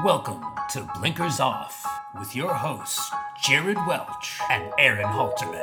[0.00, 1.86] Welcome to Blinkers Off
[2.18, 3.08] with your hosts,
[3.44, 5.62] Jared Welch and Aaron Halterman.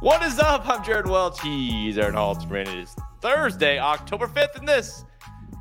[0.00, 0.66] What is up?
[0.66, 1.38] I'm Jared Welch.
[1.42, 2.68] He's Aaron Halterman.
[2.68, 5.04] It is Thursday, October 5th, and this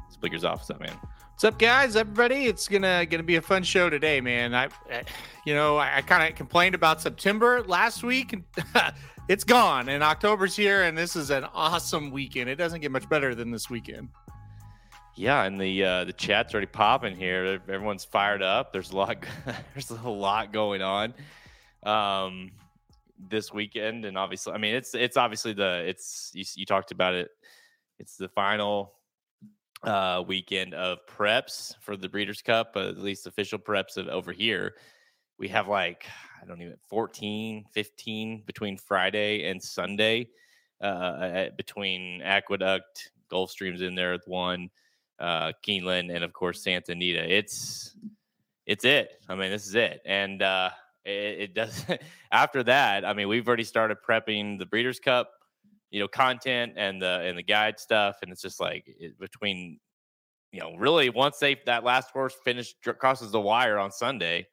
[0.09, 0.59] is Blinkers Off.
[0.59, 0.96] What's up, man?
[1.34, 1.98] What's up, guys?
[1.98, 4.55] Everybody, it's gonna gonna be a fun show today, man.
[4.55, 5.04] I, I
[5.43, 8.43] you know, I, I kind of complained about September last week, and
[9.27, 12.49] it's gone, and October's here, and this is an awesome weekend.
[12.49, 14.09] It doesn't get much better than this weekend.
[15.15, 17.59] Yeah, and the uh, the chat's already popping here.
[17.70, 18.73] Everyone's fired up.
[18.73, 19.17] There's a lot.
[19.73, 21.13] there's a lot going on
[21.84, 22.51] um,
[23.29, 27.13] this weekend, and obviously, I mean, it's it's obviously the it's you, you talked about
[27.13, 27.29] it.
[27.98, 28.93] It's the final
[29.84, 34.76] uh, weekend of preps for the Breeders' Cup, at least official preps of, over here.
[35.39, 36.05] We have like
[36.45, 40.29] I don't even 14, 15 between Friday and Sunday.
[40.79, 44.70] Uh, between Aqueduct, Gulfstream's in there with one,
[45.20, 47.34] uh, Keeneland, and of course Santa Anita.
[47.34, 47.96] It's
[48.66, 49.10] it's it.
[49.27, 50.70] I mean, this is it, and uh,
[51.04, 51.84] it, it does.
[52.32, 55.32] after that, I mean, we've already started prepping the Breeders' Cup,
[55.90, 59.79] you know, content and the and the guide stuff, and it's just like it, between,
[60.51, 64.46] you know, really once they that last horse finished crosses the wire on Sunday,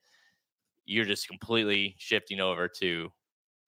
[0.85, 3.11] you're just completely shifting over to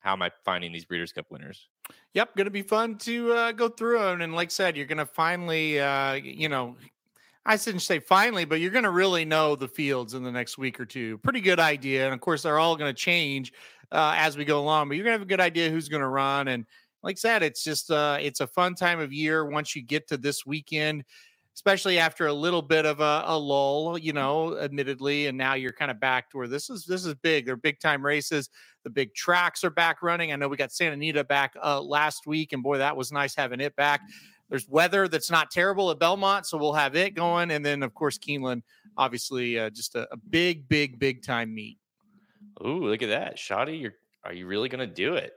[0.01, 1.69] how am I finding these Breeders' Cup winners?
[2.12, 4.20] Yep, going to be fun to uh, go through them.
[4.20, 6.77] And like I said, you're going to finally, uh, you know,
[7.47, 10.57] I shouldn't say finally, but you're going to really know the fields in the next
[10.57, 11.19] week or two.
[11.19, 12.05] Pretty good idea.
[12.05, 13.53] And of course, they're all going to change
[13.92, 16.03] uh, as we go along, but you're going to have a good idea who's going
[16.03, 16.48] to run.
[16.48, 16.65] And
[17.03, 20.09] like I said, it's just, uh, it's a fun time of year once you get
[20.09, 21.05] to this weekend
[21.55, 25.72] especially after a little bit of a, a, lull, you know, admittedly, and now you're
[25.72, 27.46] kind of back to where this is this is big.
[27.46, 28.50] They're big time races.
[28.83, 30.33] The big tracks are back running.
[30.33, 33.34] I know we got Santa Anita back uh, last week, and boy, that was nice
[33.34, 34.00] having it back.
[34.50, 37.95] There's weather that's not terrible at Belmont, so we'll have it going, and then of
[37.95, 38.62] course Keeneland,
[38.96, 41.79] obviously, uh, just a, a big, big, big time meet.
[42.64, 43.77] Ooh, look at that, Shoddy!
[43.77, 45.34] You're are you really going to do it?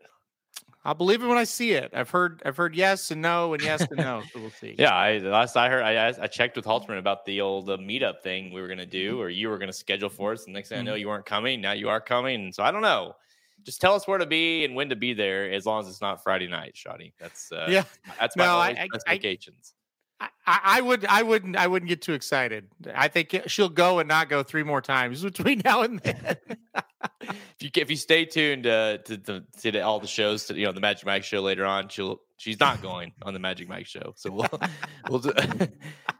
[0.87, 1.91] I'll believe it when I see it.
[1.93, 4.23] I've heard I've heard yes and no and yes and no.
[4.31, 4.73] So we'll see.
[4.79, 8.21] yeah, I last I heard I I checked with Halterman about the old uh, meetup
[8.21, 9.21] thing we were gonna do mm-hmm.
[9.21, 10.45] or you were gonna schedule for us.
[10.45, 10.83] The next thing mm-hmm.
[10.83, 11.01] I know, mm-hmm.
[11.01, 11.59] you weren't coming.
[11.59, 12.53] Now you are coming.
[12.53, 13.17] So I don't know.
[13.63, 15.99] Just tell us where to be and when to be there, as long as it's
[15.99, 17.13] not Friday night, Shoddy.
[17.19, 17.83] That's uh, yeah.
[18.17, 19.73] That's my no, I, specifications.
[20.19, 22.67] I, I, would I wouldn't I wouldn't get too excited.
[22.93, 26.37] I think she'll go and not go three more times between now and then.
[27.21, 30.65] if you if you stay tuned uh, to to, to all the shows, to, you
[30.65, 33.85] know the Magic Mike show later on, she'll she's not going on the Magic Mike
[33.85, 34.13] show.
[34.15, 34.61] So we'll
[35.09, 35.33] we'll do,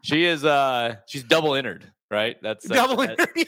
[0.01, 2.35] she is uh she's double entered, right?
[2.41, 3.29] That's double entered.
[3.35, 3.45] yeah,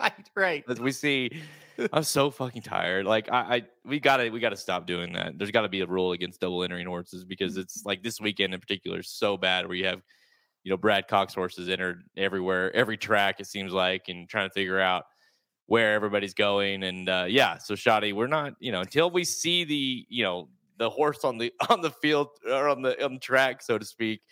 [0.00, 0.64] right, right.
[0.68, 1.42] As we see,
[1.92, 3.06] I'm so fucking tired.
[3.06, 5.38] Like I, I we gotta we gotta stop doing that.
[5.38, 8.54] There's got to be a rule against double entering horses because it's like this weekend
[8.54, 10.02] in particular is so bad where you have
[10.64, 14.52] you know Brad Cox horses entered everywhere, every track it seems like, and trying to
[14.52, 15.04] figure out
[15.66, 16.82] where everybody's going.
[16.82, 20.48] And uh, yeah, so Shoddy, we're not, you know, until we see the, you know,
[20.78, 23.84] the horse on the on the field or on the on the track, so to
[23.84, 24.22] speak,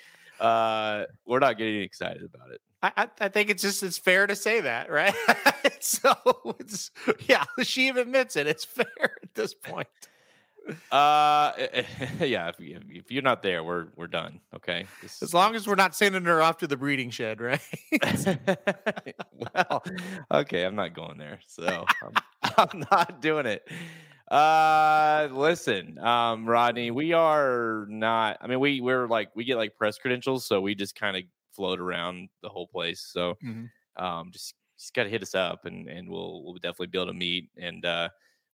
[0.40, 2.60] uh, we're not getting excited about it.
[2.96, 5.14] I, I think it's just it's fair to say that, right?
[5.80, 6.14] so
[6.58, 6.90] it's
[7.26, 8.46] yeah, she even admits it.
[8.46, 9.88] It's fair at this point.
[10.90, 11.52] Uh,
[12.20, 12.48] yeah.
[12.48, 14.40] If, if you're not there, we're we're done.
[14.54, 14.86] Okay.
[15.02, 17.60] This as long as we're not sending her off to the breeding shed, right?
[19.54, 19.84] well,
[20.30, 20.64] okay.
[20.64, 22.12] I'm not going there, so I'm,
[22.56, 23.68] I'm not doing it.
[24.30, 28.38] Uh, listen, um, Rodney, we are not.
[28.40, 31.24] I mean, we we're like we get like press credentials, so we just kind of
[31.54, 33.08] float around the whole place.
[33.12, 34.04] So, mm-hmm.
[34.04, 37.14] um, just just gotta hit us up, and and we'll we'll definitely be able to
[37.14, 38.08] meet and uh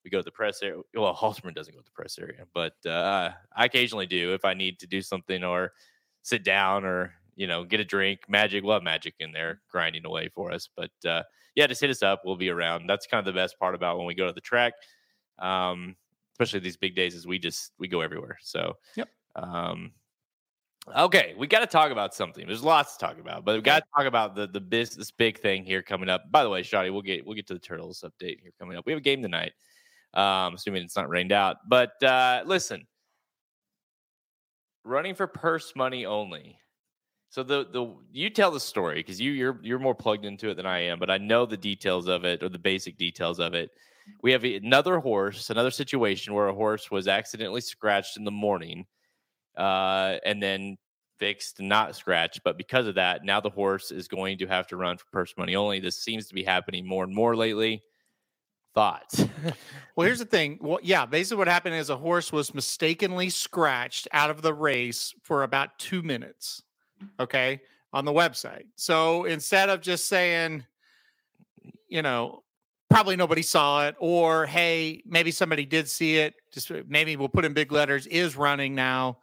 [0.04, 0.80] we go to the press area.
[0.94, 4.54] Well, Halterman doesn't go to the press area, but uh, I occasionally do if I
[4.54, 5.72] need to do something or
[6.22, 8.20] sit down or you know get a drink.
[8.28, 10.68] Magic, have Magic in there grinding away for us.
[10.74, 11.22] But uh,
[11.54, 12.22] yeah, just hit us up.
[12.24, 12.86] We'll be around.
[12.86, 14.74] That's kind of the best part about when we go to the track,
[15.38, 15.96] um,
[16.34, 17.14] especially these big days.
[17.14, 18.38] Is we just we go everywhere.
[18.42, 19.08] So yep.
[19.36, 19.92] Um,
[20.96, 22.46] Okay, we got to talk about something.
[22.46, 25.10] There's lots to talk about, but we got to talk about the the biz, this
[25.10, 26.30] big thing here coming up.
[26.30, 28.86] By the way, Shoddy, we'll get we'll get to the Turtles update here coming up.
[28.86, 29.52] We have a game tonight
[30.14, 31.58] um, assuming it's not rained out.
[31.68, 32.86] But uh, listen,
[34.84, 36.58] running for purse money only.
[37.30, 40.56] So the the you tell the story because you you're you're more plugged into it
[40.56, 43.54] than I am, but I know the details of it or the basic details of
[43.54, 43.70] it.
[44.22, 48.84] We have another horse, another situation where a horse was accidentally scratched in the morning,
[49.56, 50.76] uh, and then
[51.18, 52.40] fixed, not scratched.
[52.44, 55.34] But because of that, now the horse is going to have to run for purse
[55.36, 55.80] money only.
[55.80, 57.82] This seems to be happening more and more lately
[58.74, 59.24] Thoughts?
[59.96, 60.58] Well, here's the thing.
[60.62, 65.12] Well, yeah, basically what happened is a horse was mistakenly scratched out of the race
[65.22, 66.62] for about two minutes.
[67.18, 67.60] Okay,
[67.92, 68.64] on the website.
[68.76, 70.64] So instead of just saying,
[71.88, 72.44] you know,
[72.88, 77.44] probably nobody saw it, or hey, maybe somebody did see it, just maybe we'll put
[77.44, 79.18] in big letters, is running now,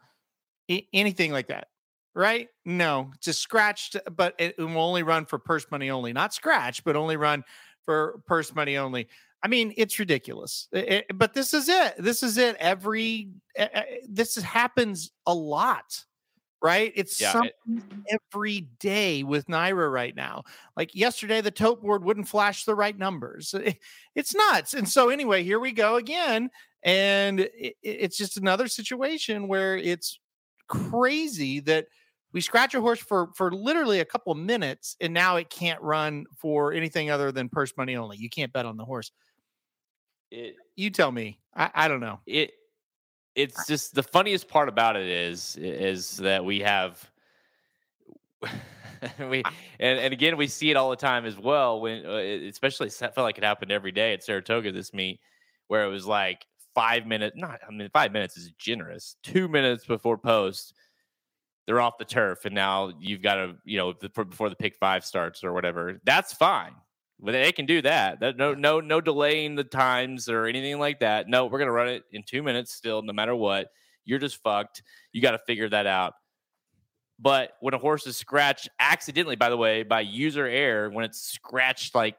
[0.92, 1.68] anything like that.
[2.14, 2.48] Right?
[2.64, 6.96] No, just scratched, but it will only run for purse money only, not scratch, but
[6.96, 7.44] only run
[7.84, 9.08] for purse money only.
[9.40, 10.66] I mean, it's ridiculous.
[10.72, 11.94] It, but this is it.
[11.98, 12.56] This is it.
[12.58, 16.04] Every eh, this happens a lot
[16.62, 16.92] right?
[16.96, 17.52] It's yeah, something
[18.06, 20.44] it, every day with NYRA right now.
[20.76, 23.54] Like yesterday, the tote board wouldn't flash the right numbers.
[23.54, 23.78] It,
[24.14, 24.74] it's nuts.
[24.74, 26.50] And so, anyway, here we go again.
[26.82, 30.18] And it, it's just another situation where it's
[30.68, 31.86] crazy that
[32.32, 35.80] we scratch a horse for for literally a couple of minutes and now it can't
[35.80, 38.18] run for anything other than purse money only.
[38.18, 39.10] You can't bet on the horse.
[40.30, 41.40] It, you tell me.
[41.56, 42.20] I, I don't know.
[42.26, 42.52] It
[43.34, 47.10] it's just the funniest part about it is is that we have
[49.30, 49.42] we
[49.78, 52.16] and, and again we see it all the time as well when uh,
[52.48, 55.20] especially felt like it happened every day at Saratoga this meet
[55.68, 56.46] where it was like
[56.78, 60.74] five minutes not I mean five minutes is generous two minutes before post
[61.66, 65.04] they're off the turf and now you've got to you know before the pick five
[65.04, 66.74] starts or whatever that's fine
[67.20, 68.20] but they can do that.
[68.20, 71.28] That no no no delaying the times or anything like that.
[71.28, 73.68] No, we're gonna run it in two minutes still, no matter what.
[74.04, 74.82] You're just fucked.
[75.12, 76.14] You got to figure that out.
[77.18, 81.20] But when a horse is scratched accidentally, by the way, by user error, when it's
[81.20, 82.16] scratched like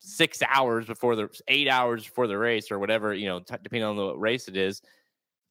[0.00, 3.84] six hours before the eight hours before the race or whatever, you know, t- depending
[3.84, 4.82] on the race it is,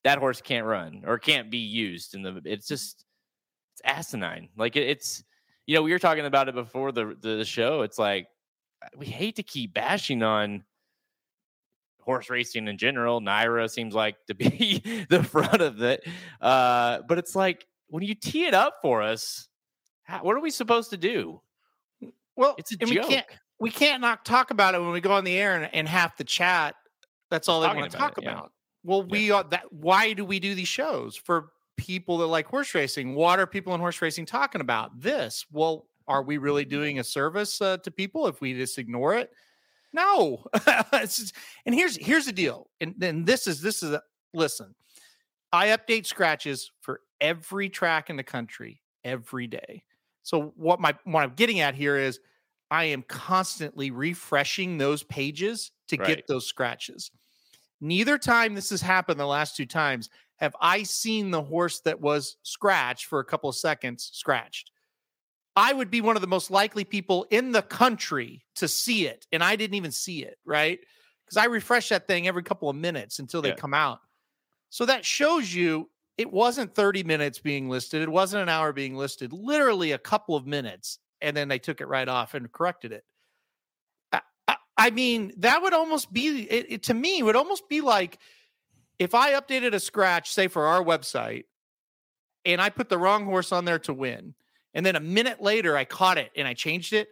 [0.04, 2.16] that horse can't run or can't be used.
[2.16, 3.06] And the it's just
[3.74, 4.50] it's asinine.
[4.57, 5.24] Like it, it's
[5.66, 7.84] you know we were talking about it before the the show.
[7.84, 8.28] It's like
[8.98, 10.63] we hate to keep bashing on
[12.01, 13.22] horse racing in general.
[13.22, 16.04] NYRA seems like to be the front of it.
[16.42, 19.48] Uh, but it's like when you tee it up for us,
[20.04, 21.42] how, what are we supposed to do?
[22.36, 22.90] Well, it's a joke.
[22.90, 23.28] We can't,
[23.59, 26.17] we can't not talk about it when we go on the air and, and half
[26.17, 26.75] the chat.
[27.29, 28.44] That's all they want to talk it, about.
[28.44, 28.89] Yeah.
[28.89, 29.35] Well, we yeah.
[29.35, 29.71] are that.
[29.71, 33.15] Why do we do these shows for people that like horse racing?
[33.15, 35.00] What are people in horse racing talking about?
[35.00, 35.45] This.
[35.51, 39.31] Well, are we really doing a service uh, to people if we just ignore it?
[39.94, 40.44] No.
[40.94, 41.35] just,
[41.65, 42.69] and here's here's the deal.
[42.79, 44.01] And then this is this is a,
[44.33, 44.73] listen.
[45.51, 49.83] I update scratches for every track in the country every day.
[50.23, 52.19] So what my what I'm getting at here is
[52.71, 56.07] I am constantly refreshing those pages to right.
[56.07, 57.12] get those scratches.
[57.81, 62.00] Neither time this has happened the last two times have I seen the horse that
[62.00, 64.71] was scratched for a couple of seconds scratched.
[65.56, 69.27] I would be one of the most likely people in the country to see it.
[69.31, 70.80] And I didn't even see it, right?
[71.25, 73.56] Because I refresh that thing every couple of minutes until they yeah.
[73.56, 74.00] come out.
[74.69, 78.95] So that shows you it wasn't 30 minutes being listed, it wasn't an hour being
[78.95, 81.00] listed, literally a couple of minutes.
[81.21, 83.04] And then they took it right off and corrected it.
[84.12, 87.81] I, I, I mean, that would almost be, it, it, to me, would almost be
[87.81, 88.19] like
[88.98, 91.45] if I updated a scratch, say for our website,
[92.45, 94.33] and I put the wrong horse on there to win
[94.74, 97.10] and then a minute later I caught it and I changed it,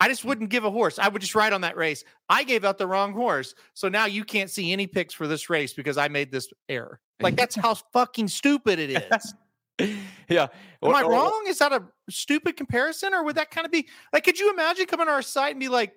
[0.00, 0.26] I just mm.
[0.26, 0.98] wouldn't give a horse.
[0.98, 2.04] I would just ride on that race.
[2.28, 3.54] I gave out the wrong horse.
[3.74, 7.00] So now you can't see any picks for this race because I made this error.
[7.20, 9.34] Like that's how fucking stupid it is.
[10.28, 10.48] yeah.
[10.82, 11.44] Am I wrong?
[11.46, 13.14] Is that a stupid comparison?
[13.14, 15.60] Or would that kind of be like, could you imagine coming to our site and
[15.60, 15.92] be like,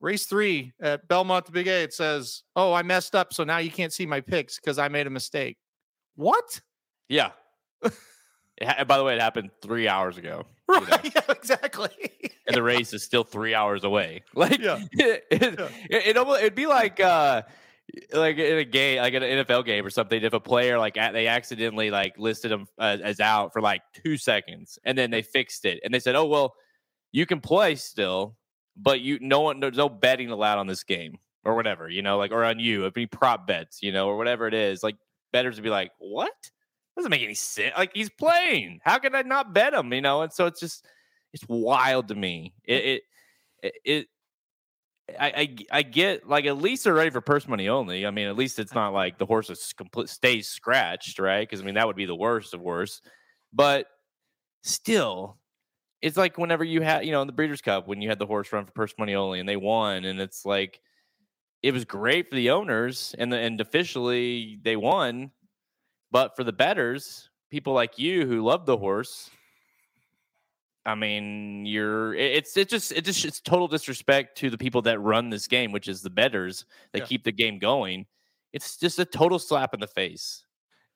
[0.00, 3.32] race three at Belmont, the Big A, it says, Oh, I messed up.
[3.32, 5.56] So now you can't see my picks because I made a mistake.
[6.16, 6.60] What?
[7.08, 7.30] Yeah.
[8.58, 10.46] It, by the way, it happened three hours ago.
[10.68, 11.04] Right.
[11.04, 11.22] You know?
[11.26, 11.90] Yeah, exactly.
[12.46, 14.22] and the race is still three hours away.
[14.34, 14.78] Like, yeah.
[14.92, 15.68] it, it, yeah.
[15.90, 17.42] it, it it'd be like, uh,
[18.12, 20.22] like in a game, like an NFL game or something.
[20.22, 24.16] If a player like they accidentally like listed him uh, as out for like two
[24.16, 26.54] seconds, and then they fixed it, and they said, "Oh well,
[27.12, 28.36] you can play still,
[28.76, 32.18] but you no one there's no betting allowed on this game or whatever, you know,
[32.18, 34.96] like or on you, if any prop bets, you know, or whatever it is." Like
[35.32, 36.32] bettors would be like, "What?"
[36.96, 37.74] doesn't make any sense.
[37.76, 38.80] Like he's playing.
[38.84, 39.92] How could I not bet him?
[39.92, 40.86] You know, and so it's just
[41.32, 42.54] it's wild to me.
[42.64, 43.02] It
[43.62, 44.06] it it.
[45.18, 48.06] I, I I get like at least they're ready for purse money only.
[48.06, 51.48] I mean, at least it's not like the horse is complete stays scratched, right?
[51.48, 53.04] Because I mean that would be the worst of worst.
[53.52, 53.86] But
[54.62, 55.38] still,
[56.00, 58.26] it's like whenever you had you know in the Breeders' Cup when you had the
[58.26, 60.80] horse run for purse money only and they won, and it's like
[61.62, 65.30] it was great for the owners and the, and officially they won
[66.12, 69.30] but for the bettors, people like you who love the horse,
[70.84, 74.98] I mean, you're it's it just it just it's total disrespect to the people that
[74.98, 77.06] run this game, which is the bettors that Yeah.
[77.06, 78.06] keep the game going.
[78.52, 80.44] It's just a total slap in the face.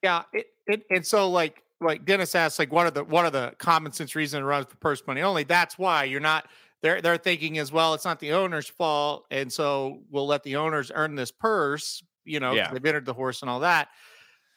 [0.03, 3.31] Yeah, it, it and so like like Dennis asked, like what are the what are
[3.31, 5.45] the common sense reason to run for purse money only?
[5.45, 6.49] That's why you're not.
[6.83, 7.95] They're they're thinking as well.
[7.95, 12.03] It's not the owner's fault, and so we'll let the owners earn this purse.
[12.25, 12.73] You know, Yeah.
[12.73, 13.89] they've entered the horse and all that,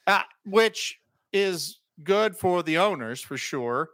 [0.07, 1.00] uh, which
[1.31, 3.91] is good for the owners for sure.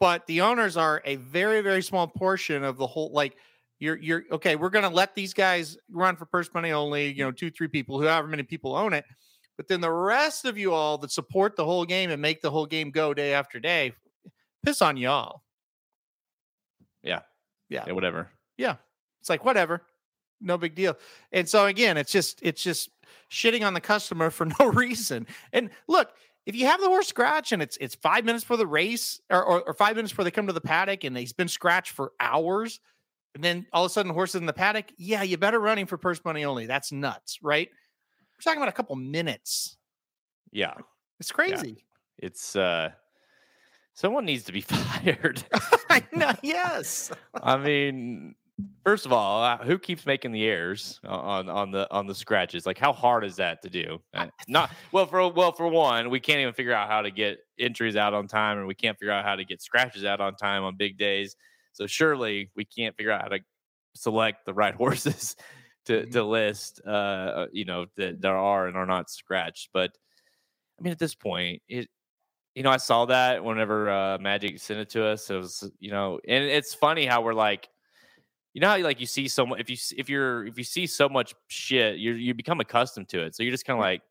[0.00, 3.12] But the owners are a very very small portion of the whole.
[3.12, 3.36] Like
[3.78, 4.56] you're you're okay.
[4.56, 7.12] We're gonna let these guys run for purse money only.
[7.12, 9.04] You know, two three people, however many people own it.
[9.56, 12.50] But then the rest of you all that support the whole game and make the
[12.50, 13.92] whole game go day after day,
[14.64, 15.42] piss on y'all.
[17.02, 17.20] Yeah.
[17.68, 17.84] Yeah.
[17.86, 18.30] Yeah, whatever.
[18.56, 18.76] Yeah.
[19.20, 19.82] It's like whatever,
[20.40, 20.98] no big deal.
[21.32, 22.90] And so again, it's just it's just
[23.30, 25.26] shitting on the customer for no reason.
[25.52, 26.10] And look,
[26.46, 29.42] if you have the horse scratch and it's it's five minutes for the race or,
[29.42, 32.12] or, or five minutes before they come to the paddock and he's been scratched for
[32.20, 32.80] hours,
[33.34, 35.58] and then all of a sudden the horse is in the paddock, yeah, you better
[35.58, 36.66] run him for purse money only.
[36.66, 37.68] That's nuts, right?
[37.68, 39.76] We're talking about a couple minutes.
[40.52, 40.74] Yeah.
[41.18, 41.84] It's crazy.
[42.18, 42.90] It's uh
[43.94, 45.42] someone needs to be fired.
[45.90, 46.32] I know.
[46.42, 47.10] Yes.
[47.34, 48.34] I mean,
[48.84, 52.66] first of all, uh, who keeps making the errors on on the on the scratches?
[52.66, 54.02] Like, how hard is that to do?
[54.14, 57.38] Uh, Not well for well for one, we can't even figure out how to get
[57.58, 60.36] entries out on time, and we can't figure out how to get scratches out on
[60.36, 61.36] time on big days.
[61.72, 63.40] So surely we can't figure out how to
[63.94, 65.36] select the right horses
[65.86, 66.12] to Mhm.
[66.12, 66.80] to list.
[66.86, 69.92] Uh, uh, you know that there are and are not scratched, but
[70.78, 71.88] I mean, at this point, it
[72.54, 75.30] you know, I saw that whenever uh, Magic sent it to us.
[75.30, 77.68] It was, you know, and it's funny how we're like,
[78.54, 79.60] you know, how like you see so much.
[79.60, 83.22] If you if you're if you see so much shit, you you become accustomed to
[83.22, 83.34] it.
[83.34, 83.88] So you're just kind of mm.
[83.88, 84.02] like,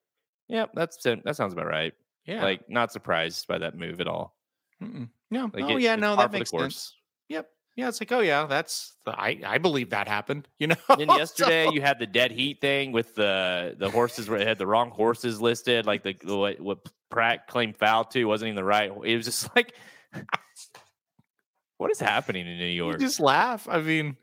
[0.50, 1.94] yeah, that's that sounds about right.
[2.26, 2.44] Yeah.
[2.44, 4.36] Like not surprised by that move at all.
[4.82, 5.08] Mm-mm.
[5.32, 5.50] no.
[5.54, 5.96] Like oh it- yeah.
[5.96, 6.94] No, that makes sense.
[7.30, 7.48] Yep.
[7.78, 7.88] Yeah.
[7.88, 10.50] It's like, oh yeah, that's I I believe that happened.
[10.60, 10.76] You know.
[10.90, 14.40] And then So- yesterday you had the dead heat thing with the the horses where
[14.40, 18.26] it had the wrong horses listed, like the, the what, what Prat claimed foul to
[18.26, 18.92] wasn't even the right.
[19.06, 19.74] It was just like,
[21.84, 23.00] what is happening in New York?
[23.00, 23.68] you just laugh.
[23.70, 24.18] I mean,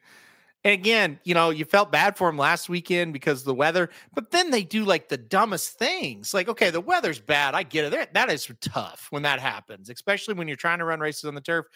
[0.65, 3.91] and again, you know, you felt bad for him last weekend because of the weather,
[4.15, 6.35] but then they do like the dumbest things.
[6.35, 7.55] Like, okay, the weather's bad.
[7.55, 7.93] I get it.
[7.93, 11.35] That- That is tough when that happens, especially when you're trying to run races on
[11.35, 11.67] the turf.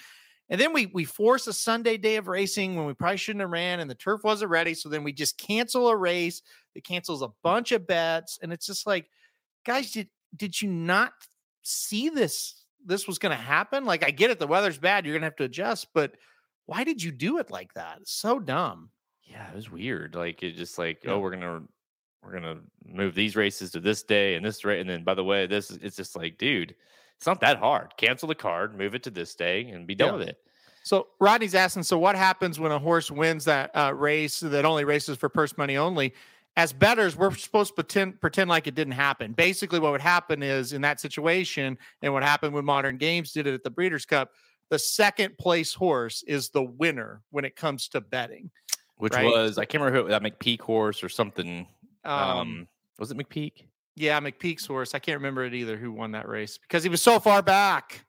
[0.50, 3.50] And then we we force a Sunday day of racing when we probably shouldn't have
[3.50, 4.74] ran, and the turf wasn't ready.
[4.74, 6.42] So then we just cancel a race.
[6.74, 9.06] It cancels a bunch of bets, and it's just like,
[9.64, 11.12] guys, did did you not
[11.62, 12.63] see this?
[12.84, 13.84] This was going to happen.
[13.84, 14.38] Like, I get it.
[14.38, 15.04] The weather's bad.
[15.04, 16.14] You're going to have to adjust, but
[16.66, 17.98] why did you do it like that?
[18.00, 18.90] It's so dumb.
[19.24, 20.14] yeah, it was weird.
[20.14, 21.12] Like it just like, Yeah.
[21.12, 21.62] oh, we're gonna
[22.22, 25.24] we're gonna move these races to this day and this rate, and then by the
[25.24, 26.74] way, this is it's just like, dude,
[27.16, 27.92] it's not that hard.
[27.96, 30.18] Cancel the card, move it to this day, and be done Yeah.
[30.20, 30.38] with it.
[30.84, 34.84] So Rodney's asking, so what happens when a horse wins that uh, race that only
[34.84, 36.14] races for purse money only?
[36.56, 39.32] As bettors, we're supposed to pretend pretend like it didn't happen.
[39.32, 43.46] Basically, what would happen is in that situation, and what happened when Modern Games did
[43.48, 44.30] it at the Breeders' Cup,
[44.70, 48.50] the second place horse is the winner when it comes to betting.
[48.96, 49.24] Which Right.
[49.24, 51.66] was I can't remember who that McPeek horse or something.
[52.04, 52.68] Um, Um,
[53.00, 53.66] was it McPeek?
[53.96, 54.94] yeah, McPeek's horse.
[54.94, 55.76] I can't remember it either.
[55.76, 58.04] Who won that race because he was so far back.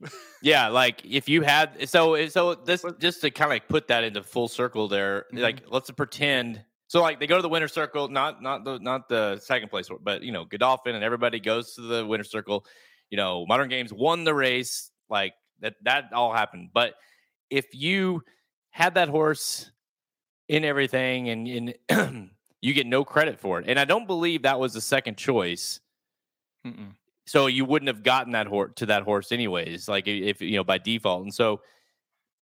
[0.42, 4.04] Yeah, like if you had so so this just to kind of like put that
[4.04, 5.40] into full circle there, Mhm.
[5.40, 9.08] like let's pretend so like they go to the winner circle, not not the not
[9.08, 12.64] the second place, but you know Godolphin and everybody goes to the winner circle.
[13.10, 16.70] You know, Modern Games won the race, like that that all happened.
[16.72, 16.94] But
[17.50, 18.22] if you
[18.70, 19.70] had that horse
[20.48, 24.60] in everything and and you get no credit for it, and I don't believe that
[24.60, 25.80] was the second choice
[26.64, 26.92] Mm-mm.
[27.26, 30.64] so you wouldn't have gotten that horse to that horse anyways like if you know
[30.64, 31.60] by default and so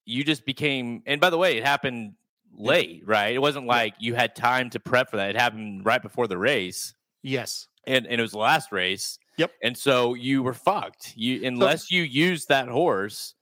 [0.05, 2.15] you just became and by the way it happened
[2.57, 3.35] late right?
[3.35, 5.31] It wasn't like you had time to prep for that.
[5.31, 6.95] It happened right before the race.
[7.23, 7.69] Yes.
[7.87, 9.19] and, and it was the last race.
[9.39, 9.53] Yep.
[9.63, 11.15] and so you were fucked.
[11.17, 13.35] You unless you used that horse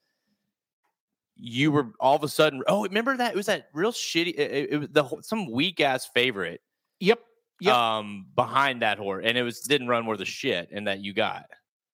[1.41, 3.33] you were all of a sudden oh remember that?
[3.33, 6.61] It was that real shitty it, it- it was the some weak ass favorite
[7.01, 7.21] Yep.
[7.61, 7.75] Yep.
[7.75, 9.25] um behind that horse.
[9.27, 11.47] And it was didn't run worth a shit and that you got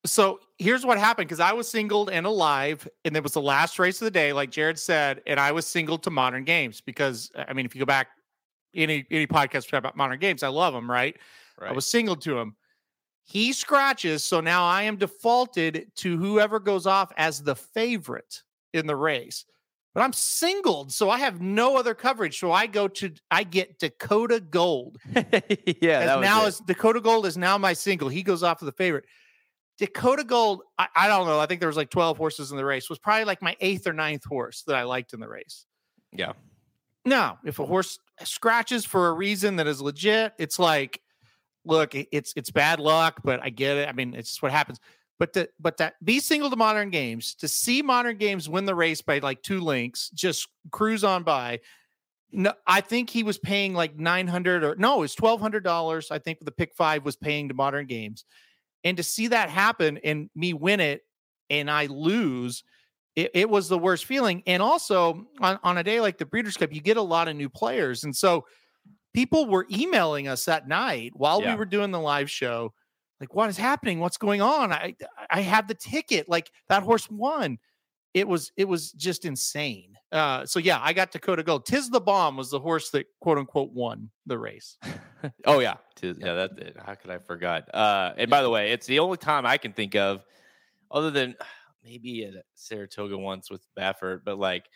[0.07, 3.79] So here's what happened because I was singled and alive, and it was the last
[3.79, 7.31] race of the day, like Jared said, and I was singled to modern games because
[7.37, 8.09] I mean, if you go back
[8.75, 11.17] any any podcast about modern games, I love them, right?
[11.59, 12.55] right I was singled to him.
[13.23, 18.43] He scratches, so now I am defaulted to whoever goes off as the favorite
[18.75, 19.47] in the race.
[19.95, 22.41] But I'm singled, so I have no other coverage.
[22.41, 24.99] So I go to I get Dakota Gold.
[25.15, 26.49] yeah, as that was now it.
[26.49, 28.09] is Dakota Gold is now my single.
[28.09, 29.07] He goes off to the favorite.
[29.79, 31.41] Dakota Gold, I, I don't know.
[31.41, 33.87] I think there was like 12 horses in the race, was probably like my eighth
[33.87, 35.67] or ninth horse that I liked in the race.
[36.13, 36.33] Yeah.
[37.05, 41.01] Now, if a horse scratches for a reason that is legit, it's like,
[41.65, 43.89] look, it's it's bad luck, but I get it.
[43.89, 44.79] I mean, it's just what happens.
[45.19, 48.75] But to but that be single to modern games, to see modern games win the
[48.75, 51.61] race by like two links, just cruise on by.
[52.33, 55.63] No, I think he was paying like nine hundred or no, it was twelve hundred
[55.63, 56.11] dollars.
[56.11, 58.25] I think the pick five was paying to modern games,
[58.85, 61.03] and to see that happen and me win it
[61.51, 62.63] and I lose,
[63.17, 64.43] it, it was the worst feeling.
[64.47, 67.37] And also on, on a day like the Breeders' Cup, you get a lot of
[67.37, 68.05] new players.
[68.05, 68.45] And so
[69.15, 71.53] people were emailing us that night while Yeah.
[71.53, 72.73] we were doing the live show,
[73.21, 74.01] like, what is happening?
[74.01, 74.73] What's going on?
[74.73, 74.97] I
[75.31, 77.59] I had the ticket, like that horse won.
[78.15, 79.99] It was it was just insane.
[80.13, 81.67] Uh, so yeah, I got Dakota Gold.
[81.67, 84.79] Tiz the Bomb was the horse that quote unquote won the race.
[85.47, 86.35] Oh yeah, Tis- yeah.
[86.35, 86.77] That's it.
[86.85, 87.75] How could I forgot?
[87.75, 90.23] Uh, and by the way, it's the only time I can think of,
[90.91, 91.35] other than
[91.83, 94.67] maybe at Saratoga once with Baffert, but like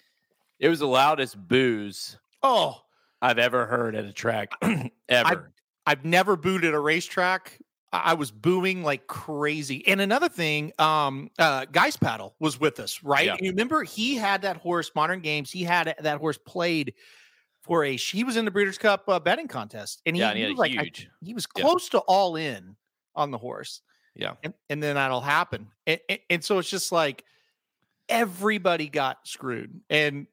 [0.59, 2.80] it was the loudest boos Oh,
[3.21, 4.52] I've ever heard at a track
[5.09, 5.52] ever.
[5.87, 7.59] I've never booed at a racetrack.
[7.92, 9.87] I was booing like crazy.
[9.87, 13.26] And another thing, um, uh, Guys Paddle was with us, right?
[13.26, 13.37] Yeah.
[13.40, 15.50] You remember he had that horse, Modern Games.
[15.50, 16.95] He had that horse played
[17.62, 17.97] for a.
[17.97, 20.50] He was in the Breeders' Cup uh, betting contest, and he, yeah, and he he
[20.50, 20.90] was like I-
[21.23, 21.62] he was yeah.
[21.62, 22.76] close to all in
[23.14, 23.80] on the horse.
[24.14, 24.35] Yeah.
[24.42, 25.68] and, and then that'll happen.
[25.87, 27.25] And, and, and so it's just like
[28.09, 30.26] everybody got screwed, and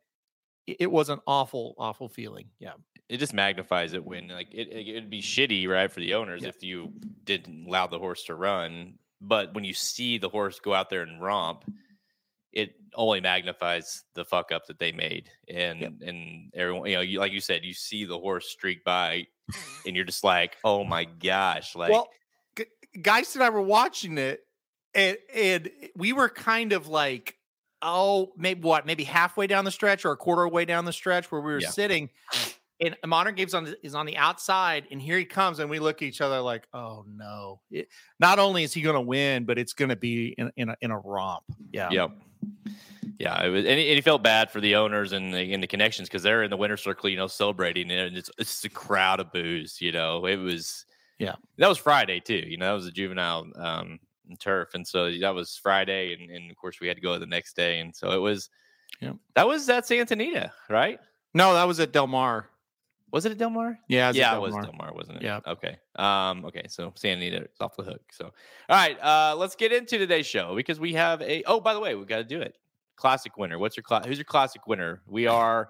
[0.66, 2.48] it was an awful, awful feeling.
[2.60, 2.74] Yeah.
[3.10, 6.42] It just magnifies it when like it, it it'd be shitty right for the owners
[6.44, 6.50] Yeah.
[6.50, 6.94] if you
[7.24, 11.02] didn't allow the horse to run but when you see the horse go out there
[11.02, 11.64] and romp
[12.52, 17.20] it only magnifies the fuck up that they made and and everyone you know you,
[17.20, 19.26] like you said you see the horse streak by
[19.86, 22.08] and you're just like oh my gosh like well,
[22.58, 24.40] G- and I were watching it,
[24.94, 27.38] and and we were kind of like,
[27.82, 31.30] oh, maybe what, maybe halfway down the stretch or a quarter way down the stretch
[31.30, 31.70] where we were Yeah.
[31.72, 32.10] sitting.
[32.82, 35.80] And Modern Games on the- is on the outside, and here he comes, and we
[35.80, 37.88] look at each other like, "Oh no!" It,
[38.20, 40.76] not only is he going to win, but it's going to be in, in a
[40.82, 41.44] in a romp.
[41.72, 42.12] Yeah, Yep.
[43.18, 45.64] Yeah, it was, and he, and he felt bad for the owners and the, and
[45.64, 48.70] the connections because they're in the winter circle, you know, celebrating and it's it's a
[48.70, 49.80] crowd of boos.
[49.82, 50.86] You know, it was.
[51.18, 51.36] Yeah.
[51.60, 52.44] that was Friday too.
[52.46, 54.00] You know, that was a juvenile um,
[54.40, 57.26] turf, and so that was Friday, and, and of course we had to go the
[57.26, 58.50] next day, and so it was.
[59.02, 59.14] Yeah.
[59.36, 61.00] that was at Santa Anita, right?
[61.34, 62.50] No, that was at Del Mar.
[63.12, 63.78] Was it at Del Mar?
[63.88, 64.64] Yeah, yeah, at it was Mar.
[64.64, 65.24] Del Mar, wasn't it?
[65.24, 65.40] Yeah.
[65.48, 65.78] Okay.
[65.96, 66.44] Um.
[66.46, 66.66] Okay.
[66.68, 68.02] So Santa Anita is off the hook.
[68.12, 68.32] So, all
[68.70, 68.98] right.
[69.02, 69.36] Uh.
[69.38, 71.44] Let's get into today's show because we have a.
[71.46, 72.56] Oh, by the way, we got to do it.
[72.98, 73.58] Classic winner.
[73.60, 74.06] What's your class?
[74.06, 75.02] Who's your classic winner?
[75.08, 75.70] We are.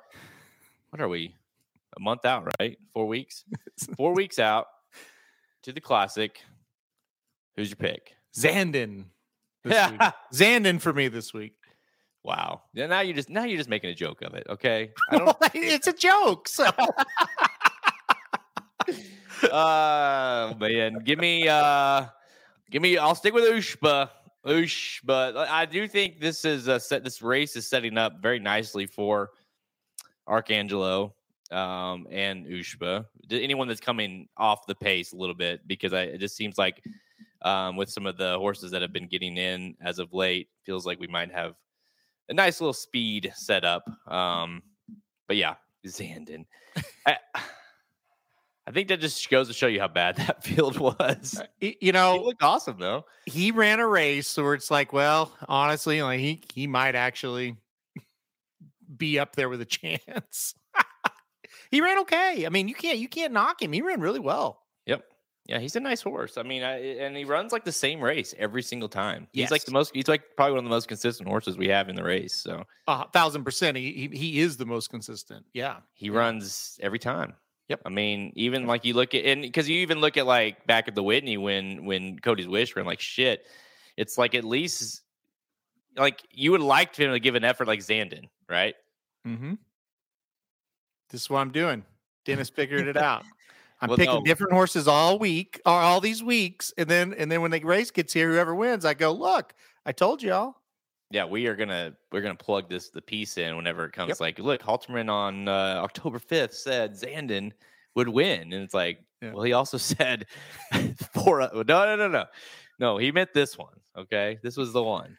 [0.89, 1.35] What are we?
[1.97, 2.77] A month out, right?
[2.93, 3.43] Four weeks.
[3.97, 4.67] Four weeks out
[5.63, 6.39] to the classic.
[7.55, 8.15] Who's your pick?
[8.35, 9.05] Zandon.
[9.63, 9.91] this Yeah.
[9.91, 10.01] week.
[10.33, 11.53] Zandon for me this week.
[12.25, 12.63] Wow.
[12.73, 12.87] Yeah.
[12.87, 14.47] Now you're just now you're just making a joke of it.
[14.49, 14.91] Okay.
[15.11, 15.37] I don't.
[15.53, 16.47] it's a joke.
[16.47, 16.65] So
[19.51, 22.05] uh man give me uh
[22.71, 24.09] give me i'll stick with ushba
[24.45, 28.39] ush but i do think this is a set this race is setting up very
[28.39, 29.31] nicely for
[30.29, 31.11] arcangelo
[31.51, 36.19] um and ushba anyone that's coming off the pace a little bit because i it
[36.19, 36.83] just seems like
[37.41, 40.85] um with some of the horses that have been getting in as of late feels
[40.85, 41.55] like we might have
[42.29, 43.83] a nice little speed setup.
[44.11, 44.61] um
[45.27, 45.55] but yeah
[45.87, 46.45] zandon
[47.05, 47.17] I,
[48.67, 51.39] I think that just goes to show you how bad that field was.
[51.61, 53.05] y- you He know, looked awesome though.
[53.27, 57.55] he ran a race where it's like, well, honestly, like he he might actually
[58.97, 60.55] be up there with a chance.
[61.71, 62.45] he ran okay.
[62.45, 63.71] I mean, you can't you can't knock him.
[63.71, 64.61] He ran really well.
[65.47, 66.37] Yeah, he's a nice horse.
[66.37, 69.27] I mean, I, and he runs like the same race every single time.
[69.31, 69.91] He's like the most.
[69.93, 72.35] He's like probably one of the most consistent horses we have in the race.
[72.35, 73.77] So A thousand percent.
[73.77, 75.45] He, he he is the most consistent.
[75.53, 75.77] Yeah.
[75.93, 77.33] he runs every time.
[77.67, 77.81] Yep.
[77.85, 80.87] I mean, even like you look at and because you even look at like back
[80.87, 83.45] at the Whitney when when Cody's Wish ran like shit.
[83.97, 85.01] It's like at least
[85.95, 88.75] like you would like him to give an effort like Zandon, right?
[89.27, 89.53] Mm-hmm.
[91.09, 91.83] This is what I'm doing.
[92.25, 93.23] Dennis figured it out.
[93.81, 94.21] I'm Well, picking no.
[94.23, 97.91] different horses all week or all these weeks, and then and then when the race
[97.91, 99.53] gets here, whoever wins, I go, look,
[99.85, 100.55] I told y'all.
[101.11, 104.09] Yeah, we are gonna we're gonna plug this the piece in whenever it comes.
[104.09, 104.19] Yep.
[104.21, 107.51] Like, look, Halterman on uh, October fifth said Zandon
[107.95, 109.33] would win, and it's like, Yeah.
[109.33, 110.25] well, he also said
[111.13, 111.39] four.
[111.41, 112.25] No, no, no, no,
[112.79, 112.97] no.
[112.97, 113.75] He meant this one.
[113.97, 115.17] Okay, this was the one.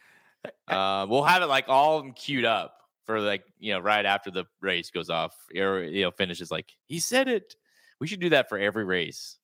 [0.68, 4.44] Uh, we'll have it like all queued up for like you know right after the
[4.60, 6.50] race goes off or you know finishes.
[6.50, 7.54] Like he said it.
[8.00, 9.36] We should do that for every race.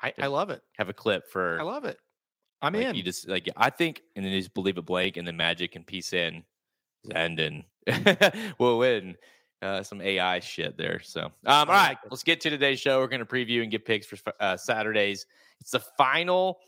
[0.00, 0.62] I, I love it.
[0.78, 1.98] Have a clip for I love it.
[2.62, 2.94] I'm like, in.
[2.94, 5.76] You just like I think, and then you just believe it blank, and then Magic
[5.76, 6.42] and Peace in,
[7.14, 7.64] and then
[8.58, 9.16] we'll win.
[9.62, 11.00] Uh, some AI shit there.
[11.00, 13.00] So, um, all right, let's get to today's show.
[13.00, 15.24] We're going to preview and get picks for uh, Saturdays.
[15.62, 16.58] It's the final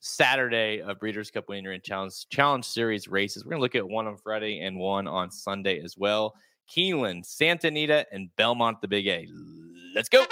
[0.00, 3.44] Saturday of Breeders' Cup Winner and Challenge Challenge Series races.
[3.44, 6.34] We're going to look at one on Friday and one on Sunday as well.
[6.74, 9.26] Keeneland, Santa Anita, and Belmont, the Big A.
[9.98, 10.24] Let's go.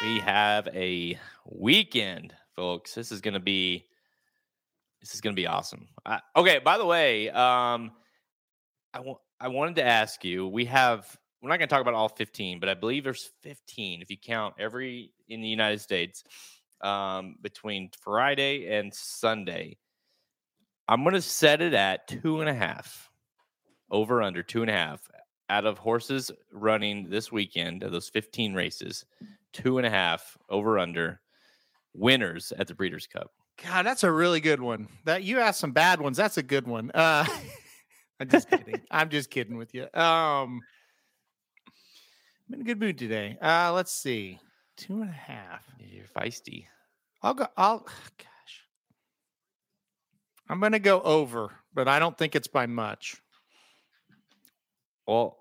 [0.00, 2.94] We have a weekend, folks.
[2.94, 3.84] This is going to be
[5.00, 5.88] this is going to be awesome.
[6.36, 7.90] Okay, by the way, um
[9.40, 12.60] I wanted to ask you, we have we're not going to talk about all 15,
[12.60, 16.22] but I believe there's 15 if you count every in the United States
[16.80, 19.78] um, between Friday and Sunday.
[20.88, 23.10] I'm going to set it at two and a half,
[23.90, 25.00] over under two and a half
[25.48, 29.04] out of horses running this weekend of those 15 races,
[29.52, 31.20] two and a half over under
[31.94, 33.30] winners at the Breeders' Cup.
[33.62, 34.88] God, that's a really good one.
[35.04, 36.16] That you asked some bad ones.
[36.16, 36.90] That's a good one.
[36.92, 37.26] Uh,
[38.20, 38.80] I'm just kidding.
[38.90, 39.82] I'm just kidding with you.
[39.94, 40.60] Um,
[42.46, 43.38] I'm in a good mood today.
[43.40, 44.38] Uh, let's see,
[44.76, 45.64] two and a half.
[45.78, 46.66] You're feisty.
[47.22, 47.46] I'll go.
[47.56, 47.86] I'll.
[48.18, 48.33] Gosh,
[50.48, 53.16] I'm gonna go over, but I don't think it's by much.
[55.06, 55.38] Well,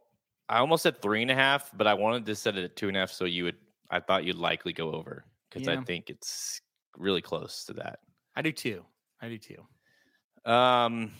[0.50, 2.88] I almost said three and a half, but I wanted to set it at two
[2.88, 3.58] and a half, so you would.
[3.90, 6.62] I thought you'd likely go over because I think it's
[6.98, 8.00] really close to that.
[8.36, 8.84] I do too.
[9.22, 10.52] I do too.
[10.52, 11.12] Um,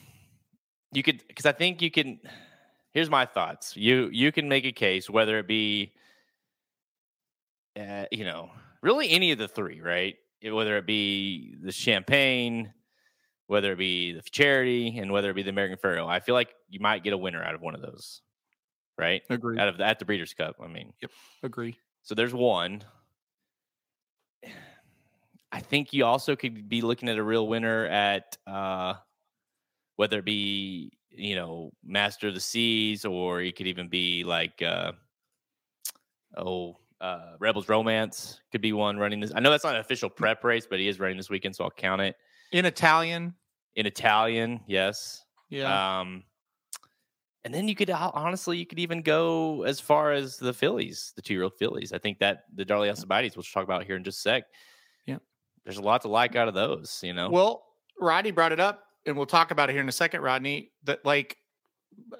[0.92, 2.20] you could because I think you can.
[2.94, 3.76] Here's my thoughts.
[3.76, 5.94] You you can make a case whether it be,
[7.80, 8.50] uh, you know,
[8.82, 10.16] really any of the three, right?
[10.44, 12.74] Whether it be the champagne,
[13.54, 16.08] whether it be the charity, and whether it be the American Pharoah.
[16.08, 18.24] I feel like you might get a winner out of one of those,
[18.98, 19.22] right?
[19.30, 19.60] Agree.
[19.60, 20.56] Out of the, at the Breeders' Cup.
[20.60, 21.12] I mean, Yep.
[21.44, 21.78] Agree.
[22.02, 22.84] so there's one.
[25.52, 28.96] I think you also could be looking at a real winner at uh,
[29.98, 34.64] whether it be you know Master of the Seas or it could even be like
[34.64, 34.94] uh,
[36.36, 39.32] oh uh, Rebels Romance could be one running this.
[39.36, 41.66] I know that's not an official prep race, but he is running this weekend, so
[41.66, 42.16] I'll count it
[42.52, 43.36] In Italian.
[43.76, 44.62] In Italian.
[44.68, 45.24] Yes.
[45.50, 46.00] Yeah.
[46.02, 46.24] Um,
[47.46, 51.22] and then you could honestly, you could even go as far as the fillies, the
[51.22, 51.92] two-year-old fillies.
[51.92, 54.44] I think that the Darley Alcibiades, which we'll talk about here in just a sec.
[55.06, 55.18] Yeah.
[55.66, 57.00] there's a lot to like out of those.
[57.04, 57.64] You know, Well,
[58.00, 60.72] Rodney brought it up, and we'll talk about it here in a second, Rodney.
[60.84, 61.38] That like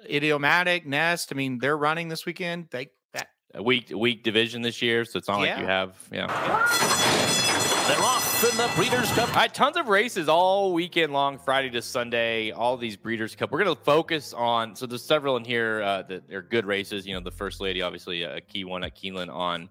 [0.08, 1.30] idiomatic nest.
[1.32, 2.68] I mean, they're running this weekend.
[2.70, 5.66] They that a weak, weak division this year, so it's not like you Yeah.
[5.66, 7.70] have, yeah.
[7.86, 9.52] They're off in the Breeders' Cup.
[9.52, 12.50] Tons of races all weekend long, Friday to Sunday.
[12.50, 13.52] All these Breeders' Cup.
[13.52, 14.74] We're going to focus on.
[14.74, 17.06] So there's several in here uh, that are good races.
[17.06, 19.68] You know, the First Lady, obviously a key one at Keeneland on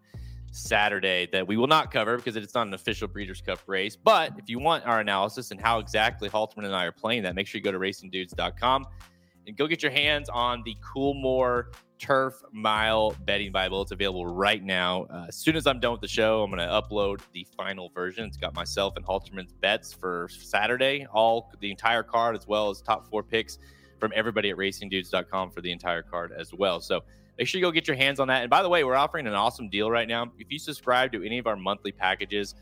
[0.52, 3.96] Saturday that we will not cover because it's not an official Breeders' Cup race.
[3.96, 7.34] But if you want our analysis and how exactly Halterman and I are playing that,
[7.34, 8.86] make sure you go to racingdudes.com
[9.48, 13.82] and go get your hands on the Coolmore Turf Mile Betting Bible.
[13.82, 15.04] It's available right now.
[15.06, 17.90] Uh, as soon as I'm done with the show, I'm going to upload the final
[17.90, 18.26] version.
[18.26, 22.82] It's got myself and Halterman's bets for Saturday, all the entire card, as well as
[22.82, 23.58] top four picks
[24.00, 26.80] from everybody at racingdudes.com for the entire card as well.
[26.82, 27.02] So
[27.38, 28.42] make sure you go get your hands on that.
[28.42, 30.32] And by the way, we're offering an awesome deal right now.
[30.38, 32.56] If you subscribe to any of our monthly packages,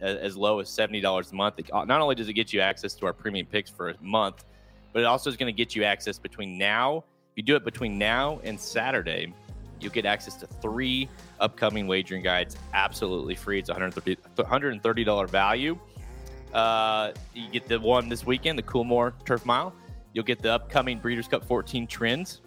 [0.00, 3.12] as, low as $70 a month, not only does it get you access to our
[3.12, 4.44] premium picks for a month,
[4.92, 7.04] but it also is going to get you access between now.
[7.36, 9.32] You do it between now and Saturday,
[9.78, 13.58] you'll get access to three upcoming wagering guides absolutely free.
[13.58, 15.78] It's 130 $130 value.
[16.54, 19.74] Uh, you get the one this weekend, the Coolmore Turf Mile.
[20.14, 22.40] You'll get the upcoming Breeders' Cup 14 trends.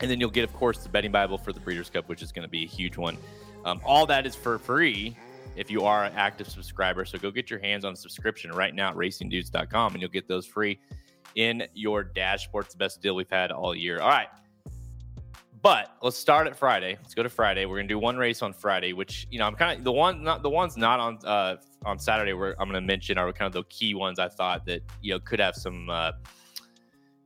[0.00, 2.32] And then you'll get, of course, the betting Bible for the Breeders' Cup, which is
[2.32, 3.18] going to be a huge one.
[3.66, 5.14] Um, all that is for free
[5.56, 7.04] if you are an active subscriber.
[7.04, 10.26] So go get your hands on a subscription right now at racingdudes.com and you'll get
[10.26, 10.80] those free
[11.34, 12.66] in your dashboard.
[12.66, 14.00] It's the best deal we've had all year.
[14.00, 14.28] All right.
[15.62, 16.98] But let's start at Friday.
[17.00, 17.64] Let's go to Friday.
[17.64, 20.22] We're gonna do one race on Friday, which you know I'm kind of the one
[20.22, 23.54] not the ones not on uh on Saturday where I'm gonna mention are kind of
[23.54, 26.12] the key ones I thought that you know could have some uh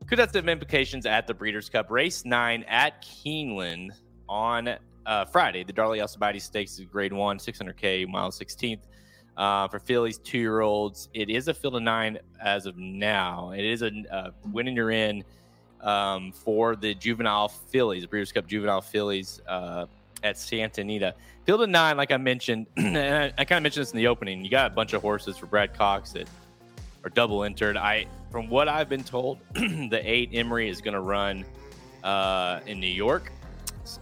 [0.06, 1.90] could have some implications at the Breeders' Cup.
[1.90, 3.90] Race nine at Keeneland
[4.28, 5.64] on uh, Friday.
[5.64, 8.82] The Darley Alcibiades Stakes is grade one, 600K, mile 16th.
[9.38, 13.52] Uh, for fillies, two year olds, it is a field of nine as of now.
[13.52, 15.22] It is a uh, winning you're in
[15.80, 19.86] um, for the juvenile fillies, the Breeders' Cup juvenile fillies uh,
[20.24, 21.14] at Santa Anita.
[21.46, 24.08] Field of nine, like I mentioned, and I, I kind of mentioned this in the
[24.08, 24.44] opening.
[24.44, 26.28] You got a bunch of horses for Brad Cox that
[27.04, 27.76] are double entered.
[27.76, 31.44] I, from what I've been told, the eight Emery is going to run
[32.02, 33.30] uh, in New York.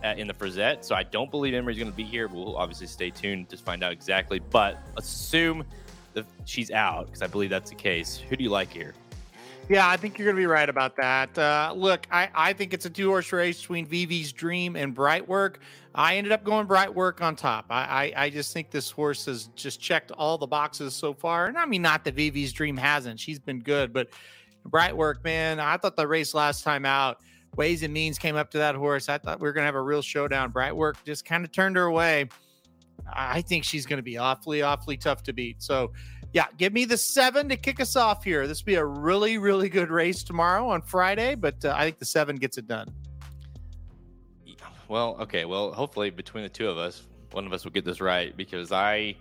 [0.02, 2.28] At, in the Frizette, so I don't believe Emery's going to be here.
[2.28, 5.64] We'll obviously stay tuned to find out exactly, but assume
[6.14, 8.16] that she's out because I believe that's the case.
[8.16, 8.94] Who do you like here?
[9.68, 11.36] Yeah, I think you're going to be right about that.
[11.36, 15.56] Uh, look, I, I think it's a two horse race between Vivi's Dream and Brightwork.
[15.92, 17.66] I ended up going Brightwork on top.
[17.70, 21.46] I, I, I just think this horse has just checked all the boxes so far.
[21.46, 24.08] And I mean, not that Vivi's Dream hasn't, she's been good, but
[24.68, 27.20] Brightwork, man, I thought the race last time out,
[27.56, 29.08] Ways and Means came up to that horse.
[29.08, 30.52] I thought we were going to have a real showdown.
[30.52, 32.28] Brightwork just kind of turned her away.
[33.10, 35.62] I think she's going to be awfully, awfully tough to beat.
[35.62, 35.92] So,
[36.32, 38.46] yeah, give me the seven to kick us off here.
[38.46, 41.98] This will be a really, really good race tomorrow on Friday, but uh, I think
[41.98, 42.88] the seven gets it done.
[44.88, 45.44] Well, okay.
[45.44, 48.72] Well, hopefully between the two of us, one of us will get this right because
[48.72, 49.16] I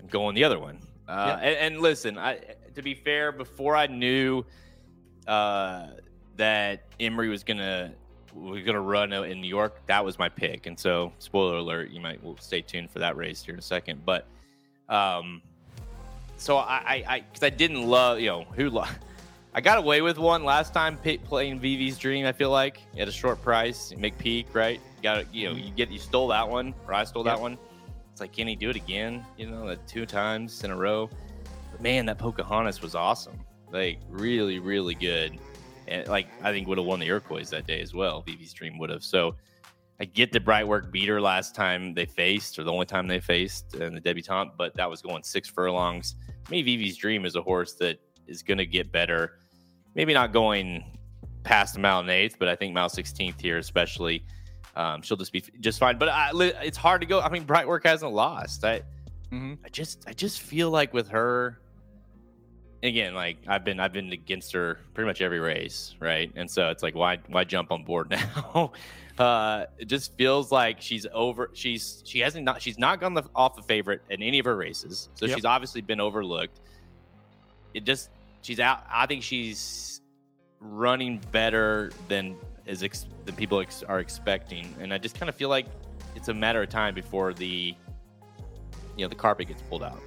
[0.00, 0.80] am going the other one.
[1.08, 2.40] Uh, and, and, listen, I
[2.74, 4.44] to be fair, before I knew
[5.26, 5.88] uh,
[6.36, 7.92] that Emery was gonna
[8.34, 10.66] was gonna run in New York, that was my pick.
[10.66, 13.62] And so, spoiler alert, you might well stay tuned for that race here in a
[13.62, 14.04] second.
[14.04, 14.26] But
[14.88, 15.42] um,
[16.36, 18.70] so I, I, because I, I, didn't love, you know, who.
[18.70, 18.84] Lo-
[19.54, 22.24] I got away with one last time playing Vivi's Dream.
[22.24, 24.80] I feel like at a short price, McPeek, right?
[24.96, 27.36] You Got you know, you get you stole that one, or I stole yep.
[27.36, 27.58] that one.
[28.10, 29.24] It's like, can he do it again?
[29.36, 31.10] You know, the two times in a row.
[31.70, 33.38] But man, that Pocahontas was awesome.
[33.70, 35.38] Like really, really good.
[35.92, 38.22] And like I think would have won the Iroquois that day as well.
[38.22, 39.04] Vivi's Dream would have.
[39.04, 39.36] So
[40.00, 43.74] I get the Brightwork beater last time they faced, or the only time they faced
[43.74, 46.16] and the debutante, but that was going six furlongs.
[46.46, 49.38] To me, Vivi's Dream is a horse that is going to get better
[49.94, 50.84] maybe not going
[51.44, 54.24] past the mile and eighth, but I think mile 16th here, especially,
[54.76, 55.98] um, she'll just be just fine.
[55.98, 56.30] But I,
[56.62, 57.20] it's hard to go.
[57.20, 58.64] I mean, Brightwork hasn't lost.
[58.64, 58.80] I,
[59.30, 59.54] mm-hmm.
[59.64, 61.60] I just, I just feel like with her,
[62.82, 66.30] again, like I've been, I've been against her pretty much every race, right?
[66.34, 68.10] And so it's like, why, why jump on board
[68.44, 68.72] now?
[69.18, 71.50] uh, it just feels like she's over.
[71.52, 74.56] She's, she hasn't not, she's not gone the, off the favorite in any of her
[74.56, 75.36] races, so yep.
[75.36, 76.60] she's obviously been overlooked.
[77.74, 78.10] It just
[78.42, 78.84] she's out.
[78.90, 80.02] I think she's
[80.60, 85.34] running better than is ex- than people ex- are expecting, and I just kind of
[85.34, 85.66] feel like
[86.14, 87.74] it's a matter of time before the
[88.96, 90.00] you know the carpet gets pulled out.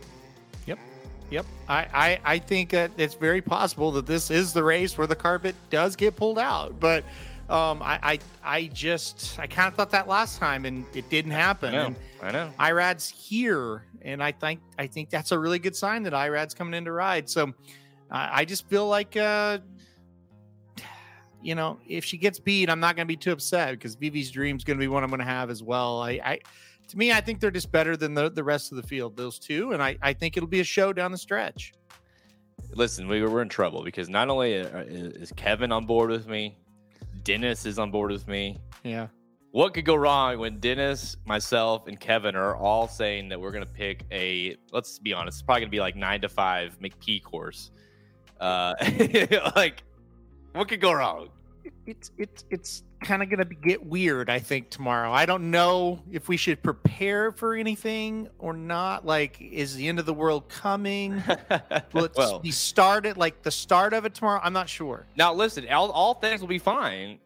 [1.32, 1.46] Yep.
[1.68, 5.16] I, I, I think that it's very possible that this is the race where the
[5.16, 6.80] carpet does get pulled out.
[6.80, 7.04] But
[7.50, 11.32] um, I, I, I just, I kind of thought that last time and it didn't
[11.32, 11.74] happen.
[11.74, 11.96] I know.
[12.22, 12.52] I know.
[12.60, 13.86] Irad's here.
[14.02, 16.92] And I think, I think that's a really good sign that Irad's coming in to
[16.92, 17.28] ride.
[17.28, 17.54] So
[18.12, 19.60] I, I just feel like, uh,
[21.42, 24.32] you know, if she gets beat, I'm not going to be too upset because Vivi's
[24.32, 26.02] Dream is going to be one I'm going to have as well.
[26.02, 26.40] I, I,
[26.88, 29.39] to me, I think they're just better than the, the rest of the field, those
[29.39, 29.71] two.
[29.71, 31.74] And I, I think it'll be a show down the stretch.
[32.74, 36.58] Listen, we, we're in trouble because not only uh, is Kevin on board with me,
[37.24, 38.60] Dennis is on board with me.
[38.84, 39.08] Yeah.
[39.52, 43.63] What could go wrong when Dennis, myself, and Kevin are all saying that we're going
[43.63, 46.78] to pick a, let's be honest, it's probably going to be like nine to five
[46.82, 47.71] McPeek course
[48.39, 48.74] uh,
[49.56, 49.84] like,
[50.54, 51.30] what could go wrong?
[51.86, 54.30] It's it's it's kind of going to get weird.
[54.30, 55.12] I think tomorrow.
[55.12, 59.06] I don't know if we should prepare for anything or not.
[59.06, 61.24] Like, is the end of the world coming?
[61.94, 64.41] Will it well, be started like the start of it tomorrow?
[64.44, 65.06] I'm not sure.
[65.15, 67.20] Now, listen, all, all things will be fine,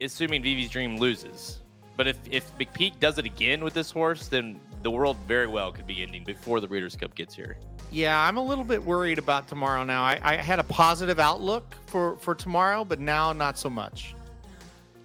[0.00, 1.60] assuming Vivi's Dream loses.
[1.96, 5.70] But if if McPeek does it again with this horse, then the world very well
[5.70, 7.58] could be ending before the Breeders' Cup gets here.
[7.92, 10.02] Yeah, I'm a little bit worried about tomorrow now.
[10.02, 14.14] I, I had a positive outlook for for tomorrow, but now not so much.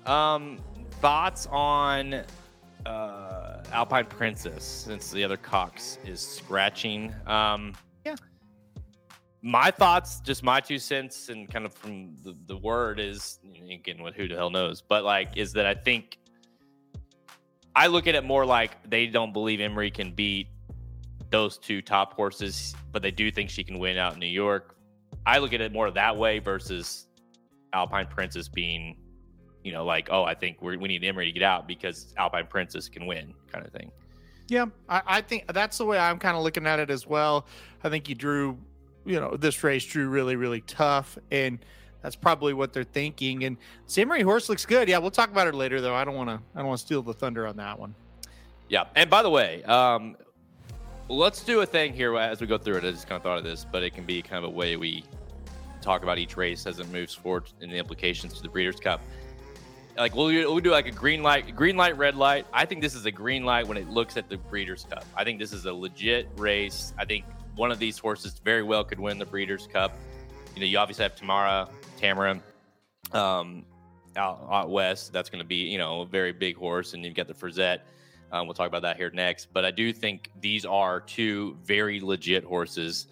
[0.06, 0.60] Um,
[1.00, 2.24] thoughts on
[2.86, 7.13] uh, Alpine Princess since the other Cox is scratching.
[7.26, 7.74] Um,
[8.06, 8.15] yeah.
[9.41, 13.39] My thoughts, just my two cents, and kind of from the, the word is
[13.70, 16.18] again, what who the hell knows, but like, is that I think
[17.76, 20.48] I look at it more like they don't believe Emery can beat
[21.30, 24.78] those two top horses, but they do think she can win out in New York.
[25.26, 27.08] I look at it more that way versus
[27.74, 28.98] Alpine Princess being,
[29.65, 32.45] you know, like, oh, I think we we need Emery to get out because Alpine
[32.45, 33.91] Princess can win, kind of thing.
[34.47, 37.47] Yeah, I, I think that's the way I'm kind of looking at it as well.
[37.84, 38.60] I think you drew,
[39.06, 41.58] you know, this race drew really, really tough, and
[42.04, 43.43] that's probably what they're thinking.
[43.43, 43.58] And
[43.97, 44.88] Emery horse looks good.
[44.88, 45.95] Yeah, we'll talk about her later, though.
[45.95, 47.95] I don't want to, I don't want to steal the thunder on that one.
[48.69, 50.15] Yeah, and by the way, um,
[51.10, 52.84] let's do a thing here as we go through it.
[52.84, 54.75] I just kind of thought of this, but it can be kind of a way
[54.75, 55.06] we
[55.82, 59.01] talk about each race as it moves forward and the implications to the Breeders' Cup.
[59.98, 62.46] Like we'll, we'll do like a green light, green light, red light.
[62.52, 65.06] I think this is a green light when it looks at the Breeders' Cup.
[65.16, 66.94] I think this is a legit race.
[66.98, 69.98] I think one of these horses very well could win the Breeders' Cup.
[70.54, 72.42] You know, you obviously have Tamara, Tamara.
[73.14, 73.66] Um,
[74.18, 75.12] out, out west.
[75.14, 77.82] That's going to be you know a very big horse, and you've got the Frizette.
[78.32, 79.50] Um, we'll talk about that here next.
[79.54, 83.08] But I do think these are two very legit horses.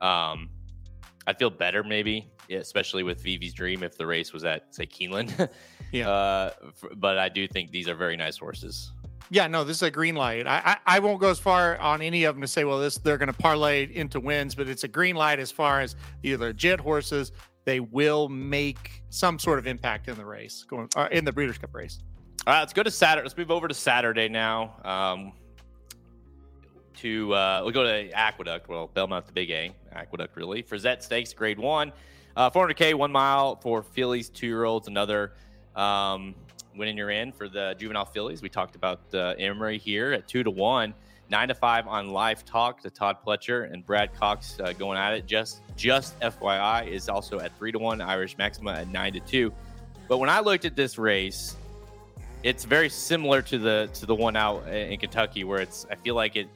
[0.00, 0.50] Um,
[1.26, 5.48] I feel better maybe, especially with Vivi's Dream if the race was at say Keeneland.
[5.92, 6.10] yeah.
[6.10, 8.92] Uh, f- but I do think these are very nice horses.
[9.28, 10.46] Yeah, no, this is a green light.
[10.46, 12.98] I, I, I won't go as far on any of them to say, well, this
[12.98, 16.52] they're going to parlay into wins, but it's a green light as far as either
[16.52, 17.32] jet horses.
[17.64, 21.58] They will make some sort of impact in the race, going uh, in the Breeders'
[21.58, 21.98] Cup race.
[22.46, 23.24] All right, let's go to Saturday.
[23.24, 24.76] Let's move over to Saturday now.
[24.84, 25.32] Um,
[26.98, 28.68] to uh, we'll go to Aqueduct.
[28.68, 30.62] Well, Belmont, the Big A, Aqueduct, really.
[30.62, 31.92] Frizette Stakes, Grade One,
[32.36, 34.88] uh, 400k, one mile for fillies, two year olds.
[34.88, 35.32] Another
[35.74, 36.34] um,
[36.76, 38.42] winning you're in for the juvenile fillies.
[38.42, 40.92] We talked about uh, Emery here at two to one,
[41.30, 45.14] nine to five on Live Talk to Todd Pletcher and Brad Cox uh, going at
[45.14, 45.26] it.
[45.26, 48.00] Just just FYI is also at three to one.
[48.00, 49.52] Irish Maxima at nine to two.
[50.08, 51.56] But when I looked at this race,
[52.42, 56.14] it's very similar to the to the one out in Kentucky where it's I feel
[56.14, 56.48] like it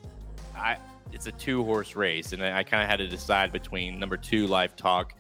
[0.55, 0.77] I
[1.11, 4.19] it's a two horse race and I, I kind of had to decide between number
[4.19, 5.15] two Live Talk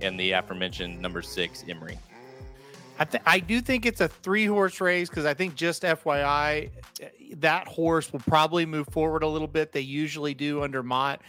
[0.00, 1.98] and the aforementioned number six Emery.
[2.98, 6.70] I, th- I do think it's a three horse race because I think just FYI,
[7.36, 9.72] that horse will probably move forward a little bit.
[9.72, 11.22] They usually do under Mott.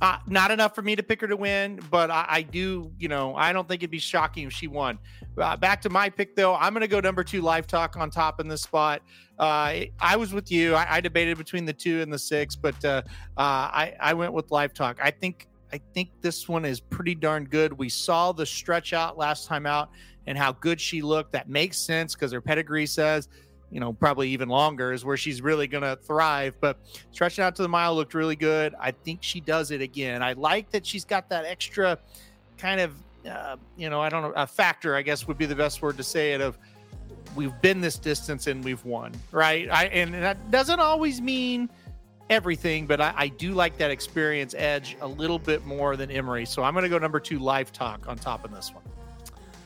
[0.00, 3.08] Uh, not enough for me to pick her to win, but I, I do, you
[3.08, 4.98] know, I don't think it'd be shocking if she won.
[5.38, 8.10] Uh, back to my pick, though, I'm going to go number two, Live Talk on
[8.10, 9.02] top in this spot.
[9.38, 10.74] Uh, I was with you.
[10.74, 13.02] I, I, debated between the two and the six, but uh,
[13.36, 14.98] uh, I, I went with Live Talk.
[15.02, 17.72] I think I think this one is pretty darn good.
[17.72, 19.90] We saw the stretch out last time out
[20.28, 21.32] and how good she looked.
[21.32, 23.28] That makes sense because her pedigree says,
[23.72, 26.54] you know, probably even longer is where she's really going to thrive.
[26.60, 26.78] But
[27.10, 28.76] stretching out to the mile looked really good.
[28.78, 30.22] I think she does it again.
[30.22, 31.98] I like that she's got that extra
[32.56, 32.94] kind of,
[33.28, 35.96] uh, you know, I don't know, a factor, I guess would be the best word
[35.96, 36.56] to say it of
[37.34, 39.68] we've been this distance and we've won, right?
[39.68, 41.68] I, and that doesn't always mean
[42.30, 46.46] everything, but I, I, do like that experience edge a little bit more than Emery.
[46.46, 48.82] So I'm going to go number two, Live Talk on top of this one.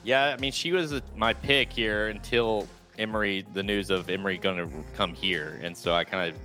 [0.05, 2.67] Yeah, I mean, she was my pick here until
[2.99, 6.37] Emery, the news of Emery going to come here, and so I kind of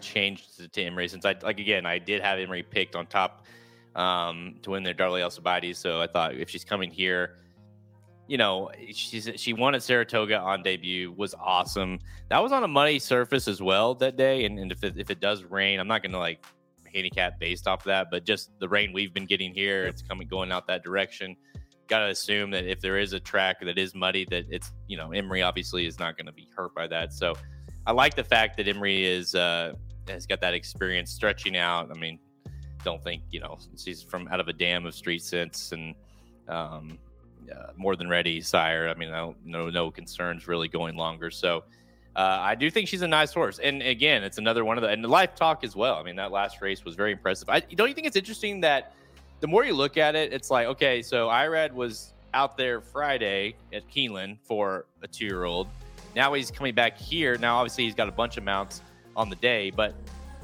[0.00, 3.46] changed to, to Emery since I like again I did have Emery picked on top
[3.96, 7.36] um, to win their Darley Alcibiades, so I thought if she's coming here
[8.26, 11.98] you know, she's she won at Saratoga on debut, was awesome.
[12.30, 15.10] That was on a muddy surface as well that day, and, and if it, if
[15.10, 16.44] it does rain, I'm not going to like
[16.92, 20.26] handicap based off of that, but just the rain we've been getting here, it's coming
[20.26, 21.36] going out that direction.
[21.88, 24.96] Got to assume that if there is a track that is muddy, that it's you
[24.96, 27.12] know Emery obviously is not going to be hurt by that.
[27.12, 27.34] So
[27.86, 29.74] I like the fact that Emery is uh,
[30.08, 31.90] has got that experience stretching out.
[31.94, 32.18] I mean,
[32.84, 35.94] don't think you know she's from out of a dam of street sense and.
[36.46, 36.98] Um,
[37.52, 38.88] uh, more than ready, sire.
[38.88, 41.30] I mean, no, no, no concerns really going longer.
[41.30, 41.64] So
[42.16, 43.58] uh, I do think she's a nice horse.
[43.58, 45.96] And again, it's another one of the and the Live Talk as well.
[45.96, 47.48] I mean, that last race was very impressive.
[47.48, 48.92] I, don't you think it's interesting that
[49.40, 53.56] the more you look at it, it's like okay, so Irad was out there Friday
[53.72, 55.68] at Keeneland for a two year old.
[56.14, 57.36] Now he's coming back here.
[57.38, 58.80] Now, obviously, he's got a bunch of mounts
[59.16, 59.94] on the day, but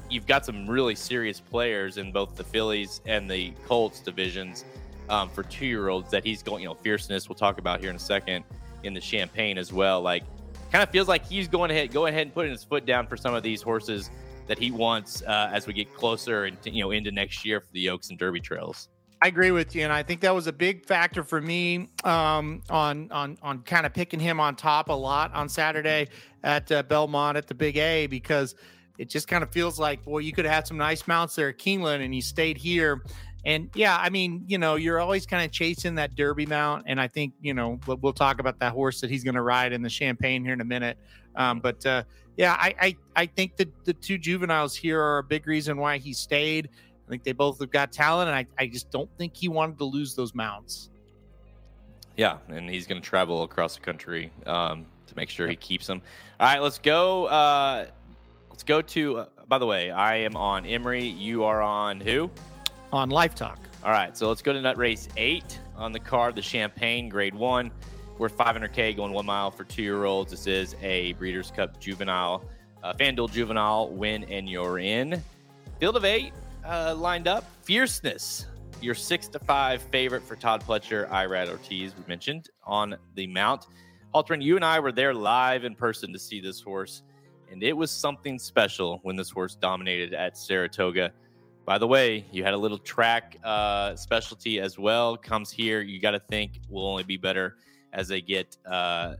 [0.09, 4.65] you've got some really serious players in both the fillies and the Colts divisions
[5.09, 7.89] um, for two year olds that he's going, you know, fierceness we'll talk about here
[7.89, 8.43] in a second
[8.83, 10.01] in the champagne as well.
[10.01, 10.23] Like,
[10.71, 13.17] kind of feels like he's going ahead, go ahead and putting his foot down for
[13.17, 14.09] some of these horses
[14.47, 17.71] that he wants uh, as we get closer and you know into next year for
[17.73, 18.89] the Oaks and Derby trails.
[19.23, 22.61] I agree with you, and I think that was a big factor for me um,
[22.69, 26.07] on on on kind of picking him on top a lot on Saturday
[26.43, 28.55] at uh, Belmont at the Big A because
[29.01, 31.49] it just kind of feels like, boy, you could have had some nice mounts there
[31.49, 33.01] at Keeneland, and you stayed here
[33.43, 37.01] and yeah, I mean, you know, you're always kind of chasing that Derby mount, and
[37.01, 39.81] I think you know we'll talk about that horse that he's going to ride in
[39.81, 40.97] the Champagne here in a minute.
[41.35, 42.03] Um, but uh,
[42.37, 45.97] yeah, I, I I think that the two juveniles here are a big reason why
[45.97, 46.69] he stayed.
[47.07, 49.79] I think they both have got talent, and I, I just don't think he wanted
[49.79, 50.91] to lose those mounts.
[52.15, 55.87] Yeah, and he's going to travel across the country um, to make sure he keeps
[55.87, 56.01] them.
[56.39, 57.25] All right, let's go.
[57.25, 57.87] Uh,
[58.61, 59.17] let's go to.
[59.17, 61.03] Uh, by the way, I am on Emery.
[61.03, 62.29] You are on who?
[62.93, 63.57] on Live Talk.
[63.83, 67.33] All right, so let's go to nut race eight on the card, the Champagne Grade
[67.33, 67.71] One.
[68.19, 70.29] Worth 500k going one mile for two year olds.
[70.29, 72.45] This is a Breeders' Cup juvenile,
[72.83, 75.23] uh, FanDuel juvenile win, and you're in.
[75.79, 76.31] Field of eight
[76.63, 77.45] uh, lined up.
[77.63, 78.45] Fierceness,
[78.79, 83.65] your six to five favorite for Todd Pletcher, Irad Ortiz, we mentioned on the mount.
[84.13, 87.01] Haltern, you and I were there live in person to see this horse,
[87.51, 91.11] and it was something special when this horse dominated at Saratoga.
[91.65, 95.15] By the way, you had a little track uh, specialty as well.
[95.17, 97.57] Comes here, you got to think will only be better
[97.93, 99.15] as they get uh,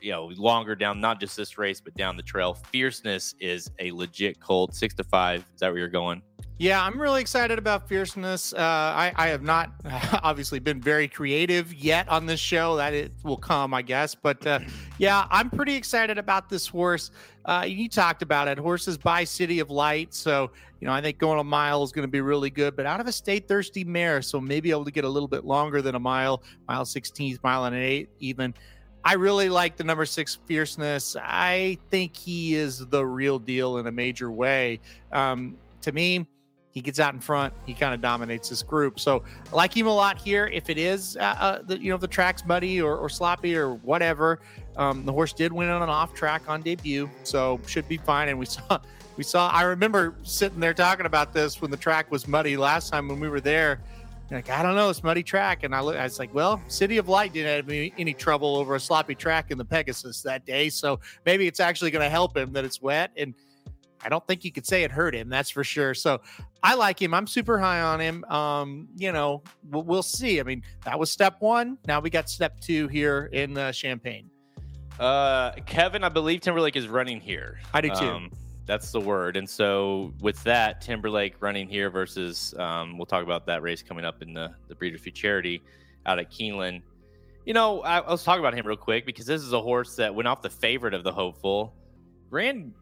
[0.00, 2.54] you know longer down, not just this race, but down the trail.
[2.54, 5.40] Fierceness is a legit colt, six to five.
[5.54, 6.22] Is that where you're going?
[6.62, 8.52] Yeah, I'm really excited about fierceness.
[8.52, 9.72] Uh, I, I have not
[10.22, 12.76] obviously been very creative yet on this show.
[12.76, 14.14] That it will come, I guess.
[14.14, 14.60] But uh,
[14.96, 17.10] yeah, I'm pretty excited about this horse.
[17.46, 18.58] Uh, you talked about it.
[18.58, 20.14] Horses by City of Light.
[20.14, 22.86] So, you know, I think going a mile is going to be really good, but
[22.86, 24.22] out of a Stay Thirsty mare.
[24.22, 27.64] So maybe able to get a little bit longer than a mile, mile 16th, mile
[27.64, 28.54] and an eight, even.
[29.04, 31.16] I really like the number six fierceness.
[31.20, 34.78] I think he is the real deal in a major way.
[35.10, 36.28] Um, to me,
[36.72, 37.52] he gets out in front.
[37.66, 38.98] He kind of dominates this group.
[38.98, 40.46] So I like him a lot here.
[40.46, 43.74] If it is, uh, uh, the, you know, the track's muddy or, or sloppy or
[43.74, 44.40] whatever,
[44.76, 48.30] um, the horse did win on an off track on debut, so should be fine.
[48.30, 48.80] And we saw,
[49.18, 49.50] we saw.
[49.50, 53.20] I remember sitting there talking about this when the track was muddy last time when
[53.20, 53.80] we were there.
[54.30, 56.96] Like I don't know, it's muddy track, and I, look, I was like, well, City
[56.96, 60.46] of Light didn't have any, any trouble over a sloppy track in the Pegasus that
[60.46, 63.34] day, so maybe it's actually going to help him that it's wet and
[64.04, 65.28] I don't think you could say it hurt him.
[65.28, 65.94] That's for sure.
[65.94, 66.20] So
[66.62, 67.14] I like him.
[67.14, 68.24] I'm super high on him.
[68.24, 70.40] Um, you know, we'll, we'll see.
[70.40, 71.78] I mean, that was step one.
[71.86, 74.30] Now we got step two here in uh, Champagne.
[75.00, 77.60] Uh, Kevin, I believe Timberlake is running here.
[77.72, 77.94] I do too.
[78.04, 78.30] Um,
[78.66, 79.36] that's the word.
[79.36, 84.04] And so with that, Timberlake running here versus, um, we'll talk about that race coming
[84.04, 85.62] up in the the Breeders' Futurity
[86.06, 86.82] out at Keeneland.
[87.44, 90.14] You know, I, let's talk about him real quick because this is a horse that
[90.14, 91.74] went off the favorite of the hopeful,
[92.30, 92.72] ran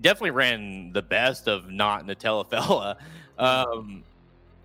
[0.00, 2.96] definitely ran the best of not Nutella
[3.38, 4.04] Um,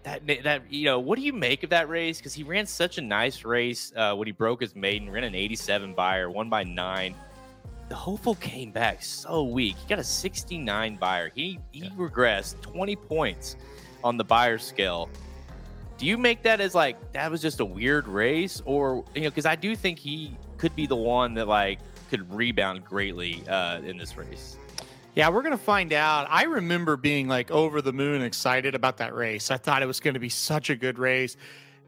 [0.04, 2.18] that that you know, what do you make of that race?
[2.18, 5.36] Because he ran such a nice race uh, when he broke his maiden, ran an
[5.36, 7.14] 87 Beyer, one by nine.
[7.90, 9.78] The hopeful came back so weak.
[9.78, 11.32] He got a 69 Beyer.
[11.34, 11.90] He he yeah.
[11.98, 13.56] regressed 20 points
[14.04, 15.10] on the Beyer scale.
[15.98, 19.30] Do you make that as like that was just a weird race, or you know,
[19.30, 23.82] because I do think he could be the one that like could rebound greatly uh,
[23.82, 24.58] in this race.
[25.18, 26.28] Yeah, we're going to find out.
[26.30, 29.50] I remember being like over the moon excited about that race.
[29.50, 31.38] I thought it was going to be such a good race.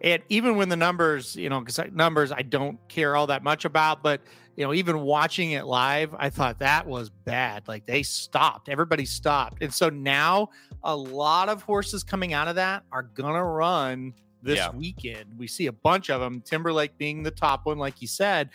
[0.01, 3.65] And even when the numbers, you know, because numbers I don't care all that much
[3.65, 4.21] about, but,
[4.55, 7.67] you know, even watching it live, I thought that was bad.
[7.67, 9.61] Like they stopped, everybody stopped.
[9.61, 10.49] And so now
[10.83, 14.71] a lot of horses coming out of that are going to run this yeah.
[14.71, 15.25] weekend.
[15.37, 18.49] We see a bunch of them, Timberlake being the top one, like you said.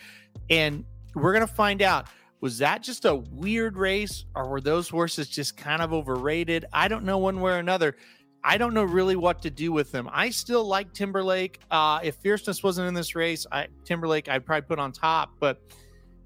[0.49, 2.07] And we're going to find out
[2.45, 6.63] was that just a weird race or were those horses just kind of overrated?
[6.71, 7.97] I don't know one way or another.
[8.43, 10.07] I don't know really what to do with them.
[10.13, 11.59] I still like Timberlake.
[11.71, 15.59] Uh, if fierceness wasn't in this race, I, Timberlake I'd probably put on top, but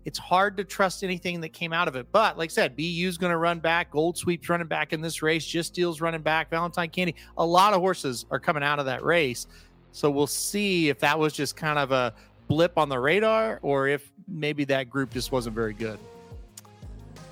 [0.03, 2.11] it's hard to trust anything that came out of it.
[2.11, 3.89] But like I said, BU's going to run back.
[3.89, 5.45] Gold Sweep's running back in this race.
[5.45, 6.49] Just Deal's running back.
[6.49, 7.15] Valentine Candy.
[7.37, 9.47] A lot of horses are coming out of that race.
[9.93, 12.13] So we'll see if that was just kind of a
[12.49, 15.99] blip on the radar or if maybe that group just wasn't very good.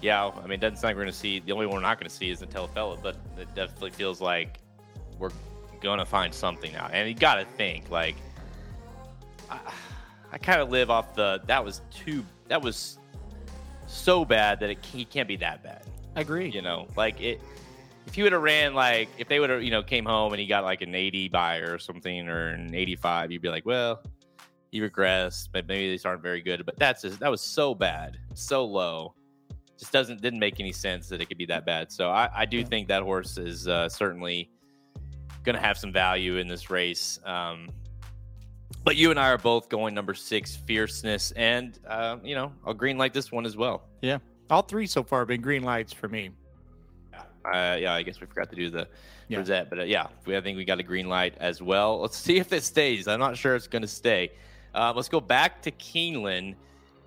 [0.02, 1.40] Yeah, I mean, it doesn't sound like we're going to see.
[1.40, 4.22] The only one we're not going to see is Nutella Fella, but it definitely feels
[4.22, 4.60] like
[5.18, 5.32] we're
[5.82, 6.90] going to find something now.
[6.92, 8.16] And you got to think, like,
[9.50, 9.60] I,
[10.32, 13.00] I kind of live off the that was too that was
[13.88, 15.84] so bad that it he can't be that bad.
[16.16, 16.50] I agree.
[16.50, 17.42] You know, like it.
[18.06, 20.40] If you would have ran like if they would have you know came home and
[20.40, 24.02] he got like an 80 Beyer or something or an 85, you'd be like, well,
[24.72, 26.66] he regressed, but maybe these aren't very good.
[26.66, 29.14] But that's just, that was so bad, so low.
[29.78, 31.92] Just doesn't didn't make any sense that it could be that bad.
[31.92, 34.50] So I, I do think that horse is uh, certainly
[35.44, 37.20] going to have some value in this race.
[37.24, 37.70] Um,
[38.84, 42.74] but you and I are both going number six, fierceness, and uh, you know I'll
[42.74, 43.84] green light this one as well.
[44.02, 44.18] Yeah,
[44.50, 46.32] all three so far have been green lights for me.
[47.14, 48.88] Uh, yeah, I guess we forgot to do the
[49.28, 49.38] yeah.
[49.38, 52.02] Frizette, but uh, yeah, we, I think we got a green light as well.
[52.02, 53.08] Let's see if it stays.
[53.08, 54.32] I'm not sure it's going to stay.
[54.74, 56.56] Uh, let's go back to Keeneland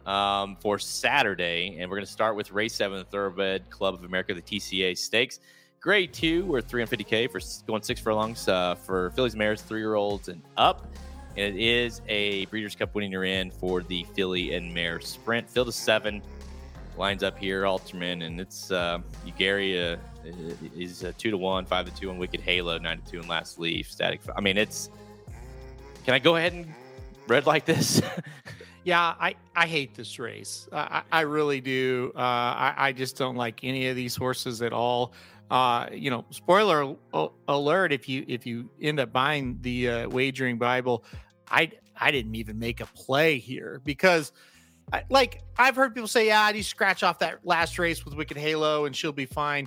[0.06, 4.34] um, for Saturday, and we're going to start with race seven, Thoroughbred Club of America,
[4.34, 5.40] the TCA Stakes.
[5.80, 10.28] Grade two, we're 350k for going six furlongs uh, for fillies, mares, three year olds,
[10.28, 10.86] and up.
[11.36, 15.48] And it is a Breeders' Cup winning you're in for the filly and mare sprint.
[15.48, 16.22] Field of seven
[16.98, 18.98] lines up here, Halterman, and it's uh,
[19.38, 19.96] Gary uh,
[20.76, 23.28] is uh, two to one, five to two on Wicked Halo, nine to two in
[23.28, 24.20] Last Leaf, Static.
[24.36, 24.90] I mean, it's.
[26.04, 26.66] Can I go ahead and
[27.30, 28.02] red like this?
[28.84, 30.68] yeah, I, I hate this race.
[30.72, 32.12] I, I really do.
[32.14, 35.14] Uh, I, I just don't like any of these horses at all.
[35.50, 36.94] Uh, you know, spoiler
[37.48, 41.04] alert: if you if you end up buying the uh, wagering Bible,
[41.50, 44.32] I I didn't even make a play here because,
[44.92, 48.14] I, like, I've heard people say, "Yeah, I just scratch off that last race with
[48.14, 49.66] Wicked Halo and she'll be fine."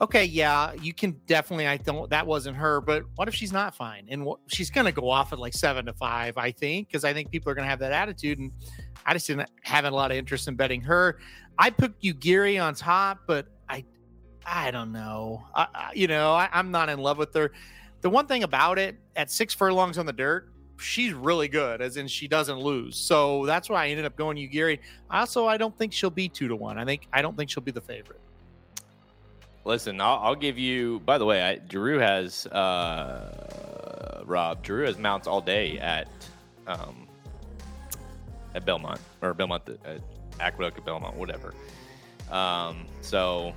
[0.00, 1.66] Okay, yeah, you can definitely.
[1.66, 2.08] I don't.
[2.10, 4.06] That wasn't her, but what if she's not fine?
[4.08, 7.04] And what, she's going to go off at like seven to five, I think, because
[7.04, 8.38] I think people are going to have that attitude.
[8.38, 8.52] And
[9.04, 11.18] I just didn't have a lot of interest in betting her.
[11.58, 13.84] I put Ugiri on top, but I,
[14.44, 15.44] I don't know.
[15.54, 17.52] I, I, you know, I, I'm not in love with her.
[18.02, 21.96] The one thing about it, at six furlongs on the dirt, she's really good, as
[21.96, 22.96] in she doesn't lose.
[22.96, 24.78] So that's why I ended up going Ugiri.
[25.10, 26.78] Also, I don't think she'll be two to one.
[26.78, 28.20] I think I don't think she'll be the favorite.
[29.66, 31.00] Listen, I'll, I'll give you.
[31.00, 34.62] By the way, I, Drew has uh, Rob.
[34.62, 36.06] Drew has mounts all day at
[36.68, 37.08] um,
[38.54, 40.00] at Belmont or Belmont at
[40.38, 41.52] Aqueduct at Belmont, whatever.
[42.30, 43.54] Um, so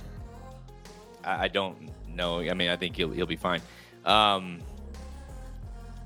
[1.22, 2.40] I, I don't know.
[2.40, 3.62] I mean, I think he'll he'll be fine.
[4.04, 4.58] Um,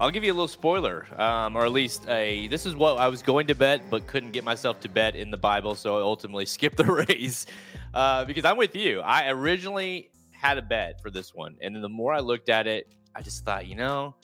[0.04, 2.46] I'll give you a little spoiler, um, or at least a.
[2.48, 5.30] This is what I was going to bet, but couldn't get myself to bet in
[5.30, 7.46] the Bible, so I ultimately skipped the race
[7.94, 9.00] uh, because I'm with you.
[9.00, 12.66] I originally had a bet for this one, and then the more I looked at
[12.66, 14.14] it, I just thought, you know,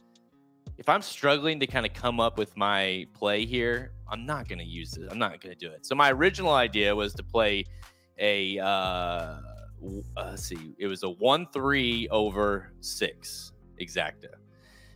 [0.77, 4.59] if I'm struggling to kind of come up with my play here, I'm not going
[4.59, 5.09] to use it.
[5.11, 5.87] I'm not going to do it.
[5.87, 7.65] So my original idea was to play
[8.19, 8.59] a.
[8.59, 9.41] Uh, uh,
[10.19, 14.40] let's see, it was a one-three over six exacta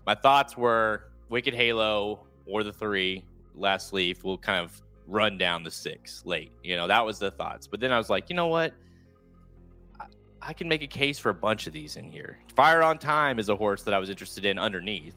[0.07, 3.25] my thoughts were Wicked Halo or the three,
[3.55, 6.53] last leaf will kind of run down the six late.
[6.63, 7.67] You know, that was the thoughts.
[7.67, 8.73] But then I was like, you know what?
[10.43, 12.39] I, can make a case for a bunch of these in here.
[12.55, 15.15] Fire on Time is a horse that I was interested in underneath.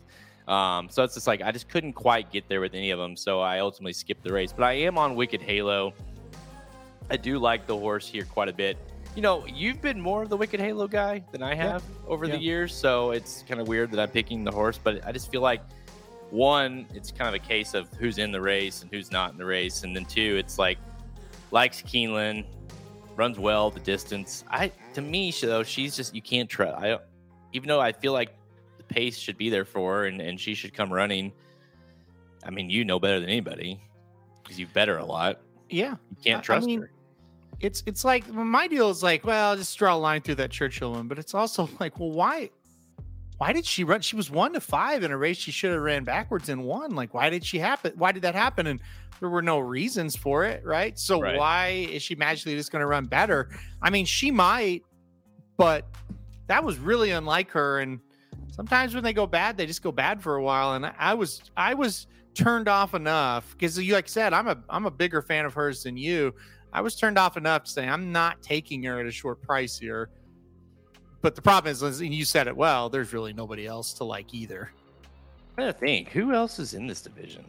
[0.47, 3.17] Um, so it's just like I just couldn't quite get there with any of them.
[3.17, 4.53] So I ultimately skipped the race.
[4.53, 5.93] But I am on Wicked Halo.
[7.09, 8.77] I do like the horse here quite a bit
[9.17, 12.07] you know, you've been more of the Wicked Halo guy than I have yeah.
[12.07, 12.35] over yeah.
[12.35, 14.77] the years, so it's kind of weird that I'm picking the horse.
[14.77, 15.63] But I just feel like
[16.29, 19.39] one, it's kind of a case of who's in the race and who's not in
[19.39, 20.77] the race, and then two, it's like
[21.49, 22.45] likes Keeneland,
[23.15, 24.43] runs well the distance.
[24.51, 26.77] I to me though, she's just you can't trust.
[26.77, 26.99] I
[27.53, 28.37] even though I feel like
[28.77, 31.33] the pace should be there for her and and she should come running.
[32.45, 33.81] I mean, you know better than anybody
[34.43, 35.41] because you bet her a lot.
[35.71, 36.91] Yeah, you can't trust I mean, her
[37.59, 40.51] it's it's like my deal is like, well, I'll just draw a line through that
[40.51, 42.49] Churchill one, but it's also like, well, why
[43.37, 44.01] why did she run?
[44.01, 46.95] She was one to five in a race she should have ran backwards and won.
[46.95, 47.93] Like, why did she happen?
[47.95, 48.67] Why did that happen?
[48.67, 48.81] And
[49.19, 50.97] there were no reasons for it, right?
[50.97, 51.37] So right.
[51.37, 53.49] why is she magically just going to run better?
[53.81, 54.83] I mean, she might,
[55.55, 55.85] but
[56.47, 57.79] that was really unlike her.
[57.79, 57.99] And
[58.49, 60.73] sometimes when they go bad, they just go bad for a while.
[60.73, 64.57] And I was I was turned off enough because, you like I said, I'm a
[64.67, 66.33] I'm a bigger fan of hers than you.
[66.77, 69.79] I was turned off enough to say I'm not taking her at a short price
[69.79, 70.09] here.
[71.23, 74.31] But the problem is, and you said it well, there's really nobody else to like
[74.31, 74.69] either.
[75.57, 77.45] I gotta think who else is in this division.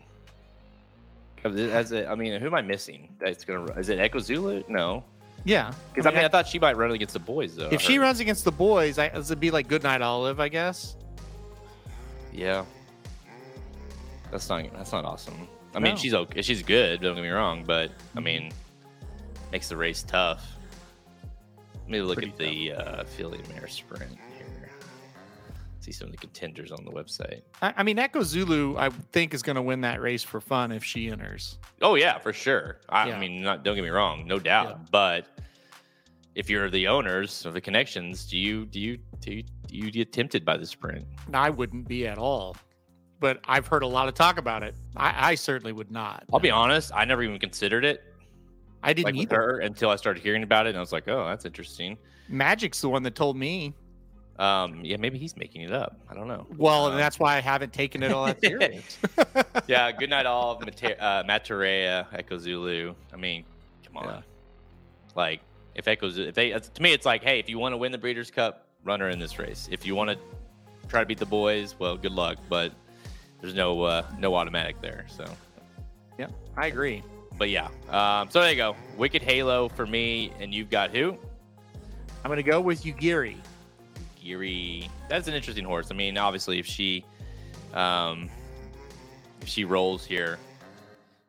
[1.44, 3.14] As a, I mean, who am I missing?
[3.20, 4.64] That's gonna is it Echo Zulu?
[4.66, 5.04] No.
[5.44, 7.68] Yeah, because I, mean, I, mean, I, thought she might run against the boys though.
[7.70, 10.96] If she runs against the boys, I, it'd be like Goodnight Olive, I guess.
[12.32, 12.64] Yeah,
[14.30, 15.46] that's not that's not awesome.
[15.74, 16.40] I mean, she's okay.
[16.40, 17.02] She's good.
[17.02, 18.24] Don't get me wrong, but I mm-hmm.
[18.24, 18.52] mean,
[19.52, 20.46] makes the race tough.
[21.74, 24.70] Let me look Pretty at the uh, Filly Mare Sprint here.
[25.80, 27.40] See some of the contenders on the website.
[27.62, 30.70] I, I mean, Echo Zulu, I think, is going to win that race for fun
[30.70, 31.58] if she enters.
[31.80, 32.80] Oh yeah, for sure.
[32.90, 33.16] I, yeah.
[33.16, 34.68] I mean, not don't get me wrong, no doubt.
[34.68, 34.86] Yeah.
[34.90, 35.26] But
[36.34, 39.90] if you're the owners of the connections, do you do you do you, do you
[39.90, 41.06] get tempted by the sprint?
[41.32, 42.56] I wouldn't be at all.
[43.20, 44.76] But I've heard a lot of talk about it.
[44.96, 46.24] I, I certainly would not.
[46.32, 46.92] I'll be honest.
[46.94, 48.07] I never even considered it
[48.82, 51.24] I didn't like either until I started hearing about it, and I was like, "Oh,
[51.26, 51.98] that's interesting."
[52.28, 53.74] Magic's the one that told me.
[54.38, 55.98] Um, yeah, maybe he's making it up.
[56.08, 56.46] I don't know.
[56.56, 58.98] Well, um, and that's why I haven't taken it all that serious.
[59.66, 60.60] yeah, good night, all.
[60.64, 62.94] Mater- uh, Echo Zulu.
[63.12, 63.44] I mean,
[63.84, 64.06] come on.
[64.06, 64.20] Yeah.
[65.16, 65.40] Like,
[65.74, 67.98] if Echo if they, to me, it's like, hey, if you want to win the
[67.98, 69.68] Breeders' Cup, run her in this race.
[69.72, 70.18] If you want to
[70.88, 72.38] try to beat the boys, well, good luck.
[72.48, 72.72] But
[73.40, 75.06] there's no uh, no automatic there.
[75.08, 75.24] So.
[76.16, 77.02] Yeah, I agree
[77.38, 77.68] but yeah.
[77.88, 78.76] Um, so there you go.
[78.96, 81.16] Wicked Halo for me, and you've got who?
[82.24, 83.36] I'm gonna go with Ugiri.
[84.22, 84.88] Ugiri.
[85.08, 85.88] That's an interesting horse.
[85.90, 87.04] I mean, obviously, if she,
[87.72, 88.28] um,
[89.40, 90.38] if she rolls here,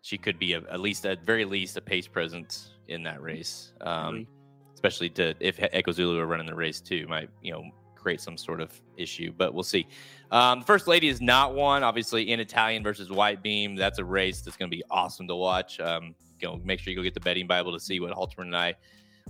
[0.02, 3.74] she could be a, at least at very least a pace presence in that race.
[3.82, 4.26] Um,
[4.74, 7.64] especially to if Echo Zulu are running the race too, might you know
[7.96, 9.86] create some sort of issue, but we'll see.
[10.32, 13.76] Um, the first lady is not one, obviously, in Italian versus White Beam.
[13.76, 15.80] That's a race that's going to be awesome to watch.
[15.80, 18.48] Um, you know, make sure you go get the betting Bible to see what Halterman
[18.48, 18.76] and I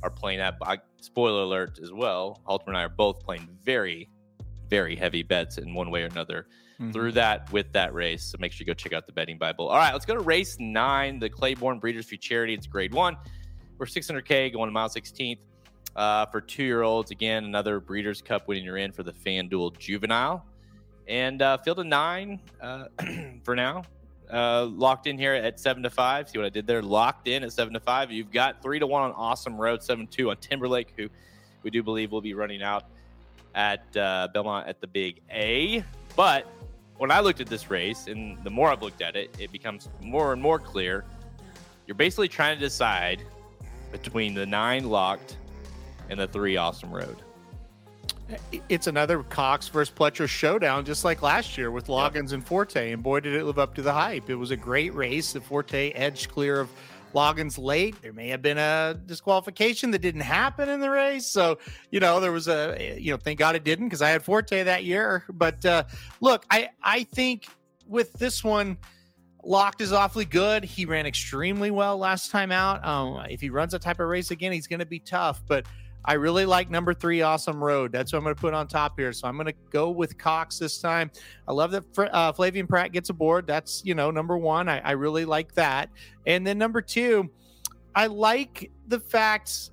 [0.04, 0.58] are playing at.
[0.62, 2.41] I, spoiler alert as well.
[2.47, 4.10] Halterman and I are both playing very,
[4.70, 6.47] very heavy bets in one way or another
[6.80, 6.91] mm-hmm.
[6.91, 8.24] through that with that race.
[8.24, 9.68] So make sure you go check out the betting Bible.
[9.70, 12.54] All right, let's go to race nine, the Claiborne Breeders' Futurity.
[12.54, 13.18] It's grade one.
[13.78, 15.39] We're 600K going to mile 16th.
[15.95, 19.78] Uh, for two year olds, again, another Breeders' Cup winning you're in for the FanDuel
[19.80, 20.45] Juvenile.
[21.10, 22.86] And uh, field of nine uh,
[23.43, 23.84] for now.
[24.32, 26.30] Uh, locked in here at seven to five.
[26.30, 26.84] See what I did there?
[26.84, 28.12] Locked in at seven to five.
[28.12, 31.10] You've got three to one on Awesome Road, seven two on Timberlake, who
[31.64, 32.86] we do believe will be running out
[33.55, 35.84] at uh, Belmont at the Big A.
[36.16, 36.45] But
[36.97, 39.89] when I looked at this race, and the more I've looked at it, it becomes
[39.99, 41.05] more and more clear.
[41.88, 43.24] You're basically trying to decide
[43.91, 45.38] between the nine locked
[46.10, 47.18] and the three Awesome Road.
[48.68, 52.92] It's another Cox versus Pletcher showdown, just like last year with Loggins and Forte.
[52.92, 54.30] And boy, did it live up to the hype.
[54.30, 55.34] It was a great race.
[55.34, 56.70] The Forte edged clear of
[57.14, 58.00] Loggins late.
[58.02, 61.26] There may have been a disqualification that didn't happen in the race.
[61.26, 61.58] So,
[61.92, 64.64] you know, there was a, you know, thank God it didn't because I had Forte
[64.64, 65.24] that year.
[65.30, 65.84] But uh,
[66.22, 67.48] look, I, I think
[67.88, 68.78] with this one,
[69.44, 70.66] Locked is awfully good.
[70.66, 72.86] He ran extremely well last time out.
[72.86, 75.42] Um, if he runs that type of race again, he's going to be tough.
[75.48, 75.66] But
[76.06, 77.91] I really like number three, Awesome Road.
[77.91, 79.12] That's what I'm going to put on top here.
[79.14, 81.12] So I'm going to go with Cox this time.
[81.47, 83.45] I love that uh, Flavien Prat gets aboard.
[83.45, 84.70] That's, you know, number one.
[84.70, 85.89] I, I really like that.
[86.26, 87.30] And then number two,
[87.95, 89.72] I like the fact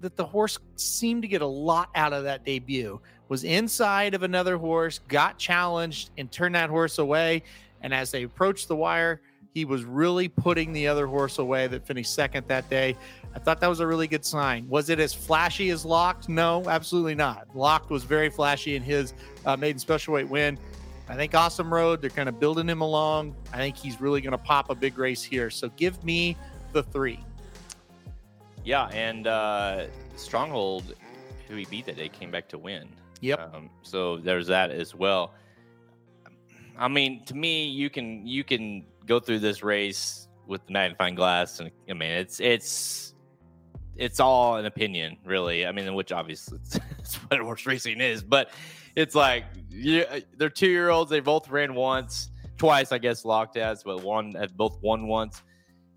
[0.00, 3.00] that the horse seemed to get a lot out of that debut.
[3.28, 7.44] Was inside of another horse, got challenged, and turned that horse away.
[7.80, 9.22] And as they approached the wire,
[9.52, 12.96] he was really putting the other horse away that finished second that day.
[13.34, 14.66] I thought that was a really good sign.
[14.68, 16.28] Was it as flashy as Locked?
[16.28, 17.48] No, absolutely not.
[17.54, 19.12] Locked was very flashy in his
[19.44, 20.58] uh, maiden special weight win.
[21.08, 23.34] I think Awesome Road, they're kind of building him along.
[23.52, 25.50] I think he's really going to pop a big race here.
[25.50, 26.36] So give me
[26.72, 27.20] the three.
[28.64, 29.86] Yeah, and uh,
[30.16, 30.94] Stronghold,
[31.48, 32.88] who he beat that day, came back to win.
[33.20, 33.54] Yep.
[33.54, 35.34] Um, so there's that as well.
[36.78, 41.14] I mean, to me, you can you can go through this race with the magnifying
[41.14, 43.14] glass, and I mean, it's it's
[43.96, 45.66] it's all an opinion, really.
[45.66, 46.58] I mean, which obviously
[46.98, 48.50] it's, what horse racing is, but
[48.96, 51.10] it's like they're two year olds.
[51.10, 55.42] They both ran once, twice, I guess, locked as, but one have both won once.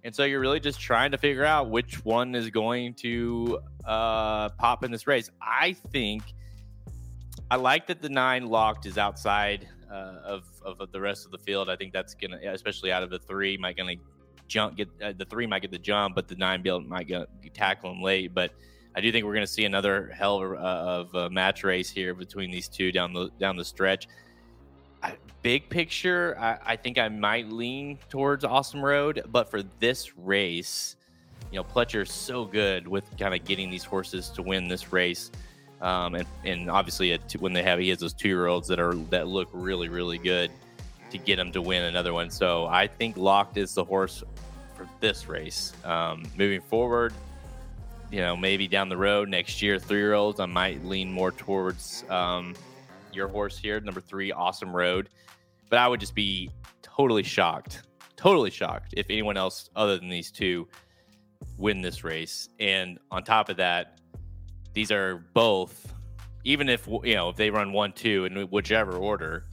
[0.03, 4.49] And so you're really just trying to figure out which one is going to uh,
[4.49, 5.31] pop in this race.
[5.41, 6.21] I think
[7.49, 11.37] I like that the nine locked is outside uh, of, of the rest of the
[11.37, 11.69] field.
[11.69, 13.95] I think that's gonna, especially out of the three, might gonna
[14.47, 17.27] jump get uh, the three might get the jump, but the nine build might get
[17.53, 18.33] tackle them late.
[18.33, 18.51] But
[18.95, 22.13] I do think we're to see another hell of, uh, of a match race here
[22.13, 24.07] between these two down the down the stretch.
[25.03, 30.17] I, big picture, I, I, think I might lean towards Awesome Road, but for this
[30.17, 30.95] race,
[31.51, 35.29] you know, Pletcher's so good with kind of getting these horses to win this race.
[35.81, 38.95] Um, and, and obviously, when they have he has those two year olds that are
[39.09, 40.51] that look really really good
[41.11, 42.29] to get him to win another one.
[42.29, 44.23] So I think Locked is the horse
[44.75, 45.73] for this race.
[45.83, 47.13] Um, moving forward,
[48.11, 51.31] you know, maybe down the road next year, three year olds, I might lean more
[51.31, 52.55] towards um,
[53.13, 55.09] your horse here, number three, Awesome Road.
[55.69, 56.51] But I would just be
[56.81, 57.83] totally shocked,
[58.15, 60.67] totally shocked if anyone else other than these two
[61.57, 62.49] win this race.
[62.59, 63.94] And on top of that,
[64.75, 65.93] these are both,
[66.43, 69.45] even if you know if they run one, two in whichever order,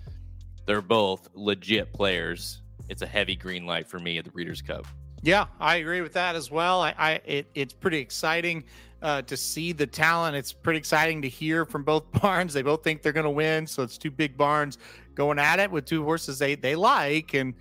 [0.66, 2.60] they're both legit players.
[2.88, 4.86] It's a heavy green light for me at the Breeders' Cup.
[5.22, 6.82] Yeah, I agree with that as well.
[6.82, 8.64] I, I it, it's pretty exciting
[9.00, 10.34] uh, to see the talent.
[10.34, 12.52] It's pretty exciting to hear from both barns.
[12.52, 14.78] They both think they're going to win, so it's two big barns
[15.14, 17.34] going at it with two horses they they like.
[17.34, 17.54] And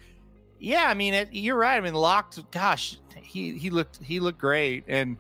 [0.60, 1.78] yeah, I mean, it, you're right.
[1.78, 2.40] I mean, locked.
[2.50, 5.16] Gosh, he he looked he looked great, and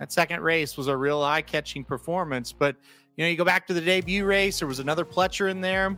[0.00, 2.52] that second race was a real eye catching performance.
[2.52, 2.74] But
[3.16, 4.58] you know, you go back to the debut race.
[4.58, 5.96] There was another Pletcher in there.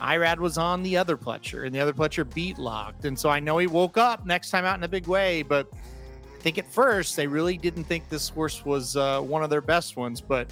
[0.00, 3.04] Irad was on the other Pletcher, and the other Pletcher beat locked.
[3.04, 5.68] And so I know he woke up next time out in a big way, but
[5.72, 9.60] I think at first they really didn't think this horse was uh, one of their
[9.60, 10.20] best ones.
[10.20, 10.48] But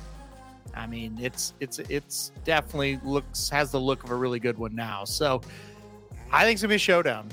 [0.75, 4.75] I mean, it's it's it's definitely looks has the look of a really good one
[4.75, 5.05] now.
[5.05, 5.41] So
[6.31, 7.29] I think it's gonna be a showdown.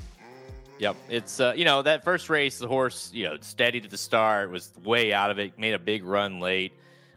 [0.80, 3.98] Yep, it's uh, you know that first race, the horse you know steady to the
[3.98, 6.74] start, was way out of it, made a big run late.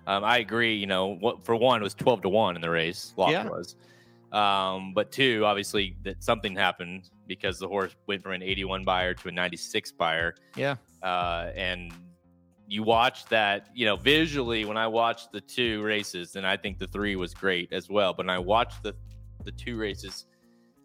[0.06, 0.76] Um, I agree.
[0.76, 3.12] You know, what for one it was twelve to one in the race.
[3.16, 3.46] Lock yeah.
[3.46, 3.76] was.
[4.32, 9.14] Um, but two, obviously, that something happened because the horse went from an 81 Beyer
[9.14, 10.34] to a 96 Beyer.
[10.56, 10.76] Yeah.
[11.02, 11.92] Uh, and
[12.68, 16.78] you watch that, you know, visually when I watched the two races, and I think
[16.78, 18.12] the three was great as well.
[18.12, 18.94] But when I watched the
[19.44, 20.26] the two races,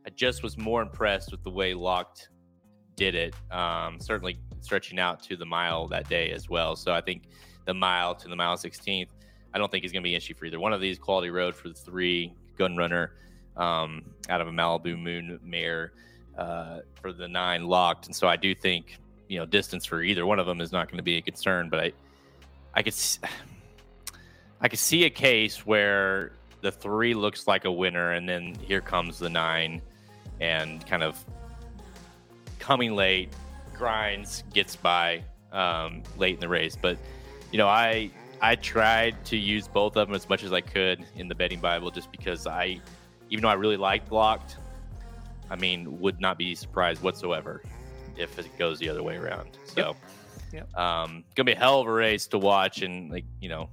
[0.05, 2.30] I just was more impressed with the way Locked
[2.95, 3.35] did it.
[3.51, 6.75] Um, certainly stretching out to the mile that day as well.
[6.75, 7.23] So I think
[7.65, 9.07] the mile to the mile 16th,
[9.53, 10.97] I don't think is going to be an issue for either one of these.
[10.97, 13.13] Quality road for the three gun runner
[13.57, 15.93] um, out of a Malibu Moon mare
[16.37, 18.07] uh, for the nine locked.
[18.07, 20.87] And so I do think you know distance for either one of them is not
[20.87, 21.69] going to be a concern.
[21.69, 21.91] But I
[22.73, 22.95] I could
[24.61, 26.31] I could see a case where
[26.61, 29.81] the three looks like a winner, and then here comes the nine,
[30.39, 31.23] and kind of
[32.66, 33.30] coming late,
[33.76, 36.76] grinds, gets by um, late in the race.
[36.76, 36.97] But
[37.51, 38.09] you know, I
[38.41, 41.59] I tried to use both of them as much as I could in the betting
[41.59, 42.80] Bible, just because I,
[43.30, 44.57] even though I really liked Locked,
[45.51, 47.61] I mean, would not be surprised whatsoever
[48.18, 49.49] if it goes the other way around.
[49.66, 49.95] So, Yep.
[50.53, 50.78] Yep.
[50.78, 53.70] um, gonna be a hell of a race to watch, and like you know,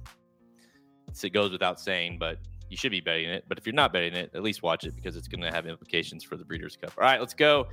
[1.23, 2.37] it goes without saying, but
[2.69, 3.45] you should be betting it.
[3.47, 6.23] But if you're not betting it, at least watch it because it's gonna have implications
[6.23, 6.93] for the Breeders' Cup.
[6.95, 7.67] All right, let's go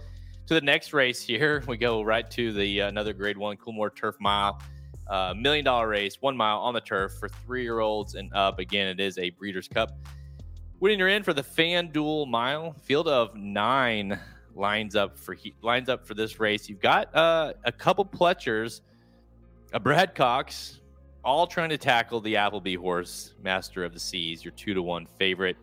[0.51, 1.63] to the next race here.
[1.69, 4.61] We go right to the uh, another Grade One Coolmore Turf Mile.
[5.07, 8.59] Uh, million dollar race, one mile on the turf for three year olds and up.
[8.59, 9.97] Again, it is a Breeders' Cup.
[10.81, 12.75] Winning you're in for the FanDuel Mile.
[12.83, 14.19] Field of nine
[14.57, 16.69] lines up for he- lines up for this race.
[16.69, 18.81] You've got uh, a couple Pletchers,
[19.73, 20.81] a Brad Cox,
[21.25, 25.07] all trying to tackle the Appleby horse, Master of the Seas, your two to one
[25.17, 25.57] favorite.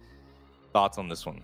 [0.71, 1.41] Thoughts on this one?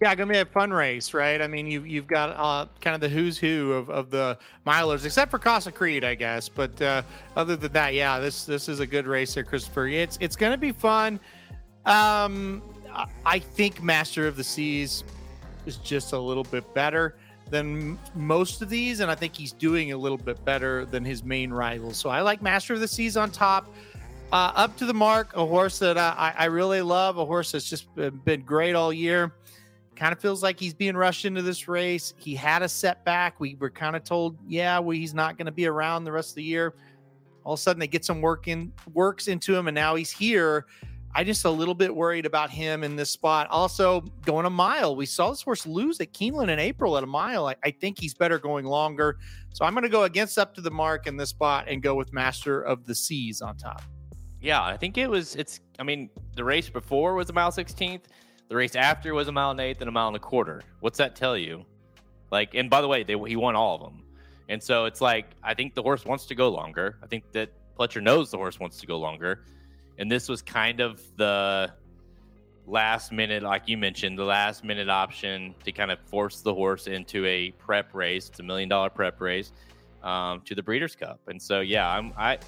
[0.00, 1.42] Yeah, gonna be a fun race, right?
[1.42, 5.04] I mean, you you've got uh, kind of the who's who of, of the milers,
[5.04, 6.48] except for Casa Creed, I guess.
[6.48, 7.02] But uh,
[7.36, 9.88] other than that, yeah, this this is a good race there, Christopher.
[9.88, 11.20] It's it's gonna be fun.
[11.84, 12.62] Um,
[13.26, 15.04] I- think Master of the Seas
[15.66, 17.16] is just a little bit better
[17.50, 21.22] than most of these, and I think he's doing a little bit better than his
[21.24, 21.98] main rivals.
[21.98, 23.66] So I like Master of the Seas on top.
[24.32, 27.68] Uh, up to the mark, a horse that I, I really love, a horse that's
[27.68, 29.32] just been great all year
[30.00, 32.14] kind of feels like he's being rushed into this race.
[32.16, 33.38] He had a setback.
[33.38, 36.30] We were kind of told, yeah, well, he's not going to be around the rest
[36.30, 36.74] of the year.
[37.44, 40.10] All of a sudden, they get some work in, works into him, and now he's
[40.10, 40.64] here.
[41.14, 43.46] I just a little bit worried about him in this spot.
[43.50, 44.96] Also, going a mile.
[44.96, 47.48] We saw this horse lose at Keeneland in April at a mile.
[47.48, 49.18] I, I think he's better going longer.
[49.50, 51.94] So I'm going to go against up to the mark in this spot and go
[51.94, 53.82] with Master of the Seas on top.
[54.40, 55.36] Yeah, I think it was.
[55.36, 55.60] It's.
[55.78, 58.08] I mean, the race before was a mile sixteenth.
[58.50, 60.62] The race after was a mile and eighth and a mile and a quarter.
[60.80, 61.64] What's that tell you?
[62.32, 64.02] Like, and by the way, they he won all of them.
[64.48, 66.98] And so it's like I think the horse wants to go longer.
[67.00, 69.44] I think that Pletcher knows the horse wants to go longer.
[69.98, 71.72] And this was kind of the
[72.66, 76.88] last minute, like you mentioned, the last minute option to kind of force the horse
[76.88, 78.28] into a prep race.
[78.30, 79.52] It's a million dollar prep race
[80.02, 81.20] um, to the Breeders' Cup.
[81.28, 82.38] And so, yeah, I'm I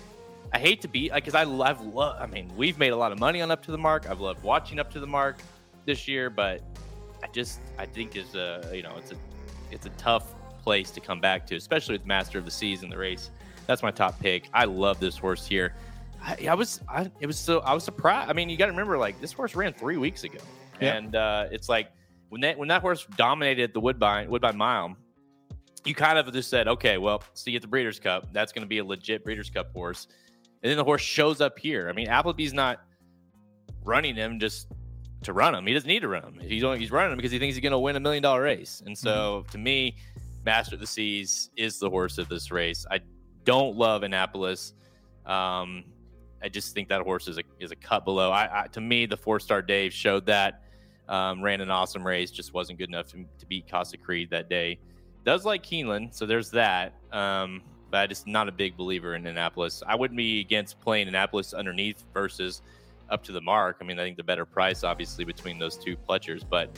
[0.53, 2.21] I hate to be like, because I love, love.
[2.21, 4.11] I mean, we've made a lot of money on Up to the Mark.
[4.11, 5.39] I've loved watching Up to the Mark
[5.85, 6.63] this year, but
[7.23, 9.17] I just I think is a you know it's a
[9.71, 12.91] it's a tough place to come back to, especially with Master of the Seas in
[12.91, 13.31] the race.
[13.67, 14.49] That's my top pick.
[14.53, 15.75] I love this horse here.
[16.23, 18.31] I, I was I it was so I was surprised.
[18.31, 20.39] I mean, you got to remember like this horse ran three weeks ago,
[20.81, 20.95] Yeah.
[20.97, 21.91] and uh, it's like
[22.29, 24.97] when that when that horse dominated the Woodbine Woodbine Mile,
[25.85, 28.33] you kind of just said, okay, well, see you at the Breeders' Cup.
[28.33, 30.07] That's going to be a legit Breeders' Cup horse.
[30.63, 31.89] And then the horse shows up here.
[31.89, 32.81] I mean, Appleby's not
[33.85, 34.69] running him just
[35.25, 35.67] to run him.
[35.67, 36.39] He doesn't need to run him.
[36.41, 38.43] He's only, he's running him because he thinks he's going to win a million dollar
[38.43, 38.83] race.
[38.85, 39.97] And so, to me,
[40.45, 42.85] Master of the Seas is the horse of this race.
[42.91, 43.01] I
[43.45, 44.75] don't love Annapolis.
[45.27, 45.85] Um,
[46.43, 48.31] I just think that horse is a is a cut below.
[48.31, 50.63] I, I to me, the Fourstardave showed that.
[51.09, 54.49] Um, ran an awesome race, just wasn't good enough to, to beat Casa Creed that
[54.49, 54.79] day.
[55.25, 56.95] Does like Keeneland, so there's that.
[57.13, 59.83] Um, but I just not a big believer in Annapolis.
[59.87, 62.63] I wouldn't be against playing Annapolis underneath versus
[63.13, 63.77] up to the mark.
[63.81, 66.43] I mean, I think the better price, obviously, between those two Pletchers.
[66.49, 66.71] But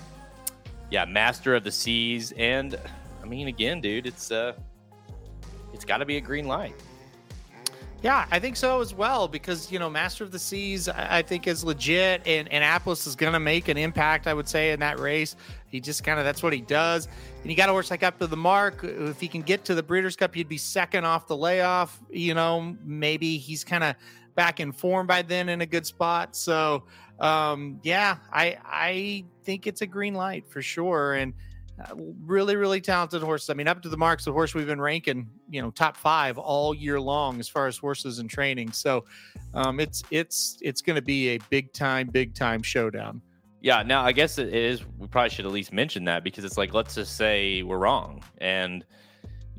[0.91, 2.79] yeah, Master of the Seas, and
[3.23, 4.53] I mean, again, dude, it's uh,
[5.73, 6.75] it's got to be a green light.
[8.03, 11.47] Yeah, I think so as well because you know Master of the Seas I think
[11.47, 15.37] is legit and Annapolis is to make an impact I would say in that race.
[15.69, 17.09] He just kind of that's what he does.
[17.41, 18.85] And you got a horse like up to the mark.
[18.85, 21.99] If he can get to the Breeders' Cup, he'd be second off the layoff.
[22.11, 23.97] You know, maybe he's kind of
[24.35, 26.35] back in form by then in a good spot.
[26.37, 26.85] So
[27.21, 31.15] um, yeah, I I think it's a green light for sure.
[31.15, 31.33] And
[31.81, 33.51] uh, really, really talented horses.
[33.51, 36.39] I mean, up to the marks, the horse we've been ranking, you know, top five
[36.39, 38.71] all year long as far as horses and training.
[38.71, 39.05] So,
[39.55, 43.21] um, it's it's it's going to be a big time, big time showdown.
[43.61, 44.85] Yeah, now I guess it is.
[44.99, 48.23] We probably should at least mention that because it's like, let's just say we're wrong,
[48.39, 48.85] and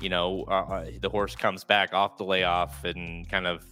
[0.00, 3.66] you know, uh, uh, the horse comes back off the layoff and kind of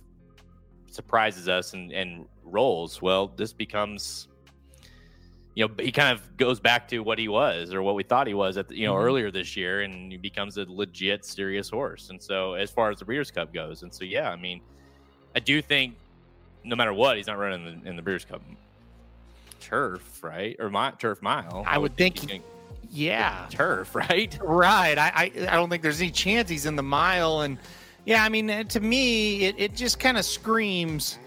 [0.94, 3.02] surprises us and, and rolls.
[3.02, 4.28] Well, this becomes,
[5.54, 8.26] you know, he kind of goes back to what he was or what we thought
[8.26, 9.04] he was at the, you know Mhm.
[9.04, 12.10] earlier this year, and he becomes a legit serious horse.
[12.10, 14.60] And so, as far as the Breeders' Cup goes, and so yeah, I mean,
[15.36, 15.94] I do think
[16.64, 18.40] no matter what, he's not running in the, in the Breeders' Cup
[19.60, 20.56] turf, right?
[20.58, 21.64] Or my turf mile.
[21.66, 22.40] I would think he's gonna
[22.90, 24.36] Yeah, turf, right?
[24.42, 24.96] right.
[24.98, 27.40] I, I I don't think there's any chance he's in the mile.
[27.42, 27.58] And
[28.06, 31.18] yeah, I mean, uh, to me, it it just kind of screams.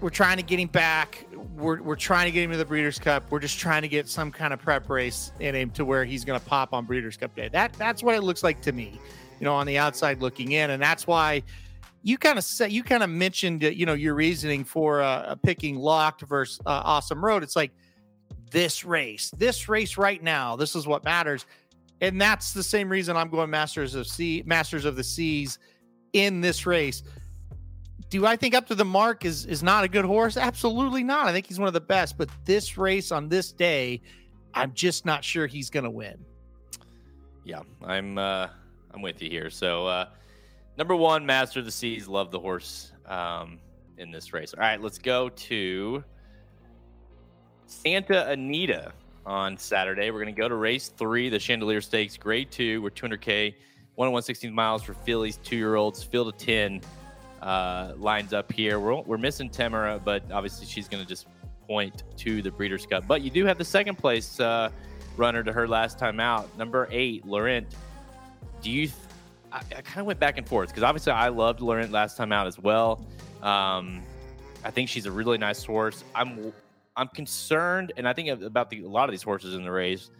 [0.00, 1.26] we're trying to get him back.
[1.56, 3.24] We're, we're trying to get him to the Breeders' Cup.
[3.30, 6.24] We're just trying to get some kind of prep race in him to where he's
[6.24, 7.48] going to pop on Breeders' Cup Day.
[7.48, 9.00] That that's what it looks like to me,
[9.40, 11.42] you know, on the outside looking in, and that's why
[12.02, 15.76] you kind of said you kind of mentioned you know your reasoning for uh, picking
[15.76, 17.42] locked versus uh, awesome road.
[17.44, 17.72] It's like
[18.50, 21.46] this race, this race right now, this is what matters,
[22.00, 25.58] and that's the same reason I'm going Masters of Sea, Masters of the Seas
[26.16, 27.02] in this race.
[28.08, 30.36] Do I think up to the mark is is not a good horse?
[30.36, 31.26] Absolutely not.
[31.26, 34.00] I think he's one of the best, but this race on this day,
[34.54, 36.24] I'm just not sure he's going to win.
[37.44, 38.48] Yeah, I'm uh
[38.92, 39.50] I'm with you here.
[39.50, 40.06] So uh
[40.78, 42.06] Number one, Master of the Seas.
[42.06, 43.58] Love the horse um,
[43.96, 44.52] in this race.
[44.52, 46.04] All right, let's go to
[47.64, 48.92] Santa Anita
[49.24, 50.10] on Saturday.
[50.10, 52.82] We're going to go to race three, the Chandelier Stakes, grade two.
[52.82, 53.54] We're 200K,
[53.96, 56.80] one and 116 miles for fillies, two year olds, field of 10
[57.42, 58.78] uh, lines up here.
[58.78, 61.26] We're, we're missing Tamara, but obviously she's going to just
[61.66, 63.06] point to the Breeders' Cup.
[63.06, 64.70] But you do have the second place uh,
[65.16, 67.66] runner to her last time out, number eight, Laurent.
[68.62, 68.90] Do you
[69.52, 72.32] I, I kind of went back and forth because obviously I loved Laurent last time
[72.32, 73.04] out as well.
[73.42, 74.02] Um,
[74.64, 76.04] I think she's a really nice horse.
[76.14, 76.52] I'm
[76.96, 80.10] I'm concerned, and I think about the, a lot of these horses in the race.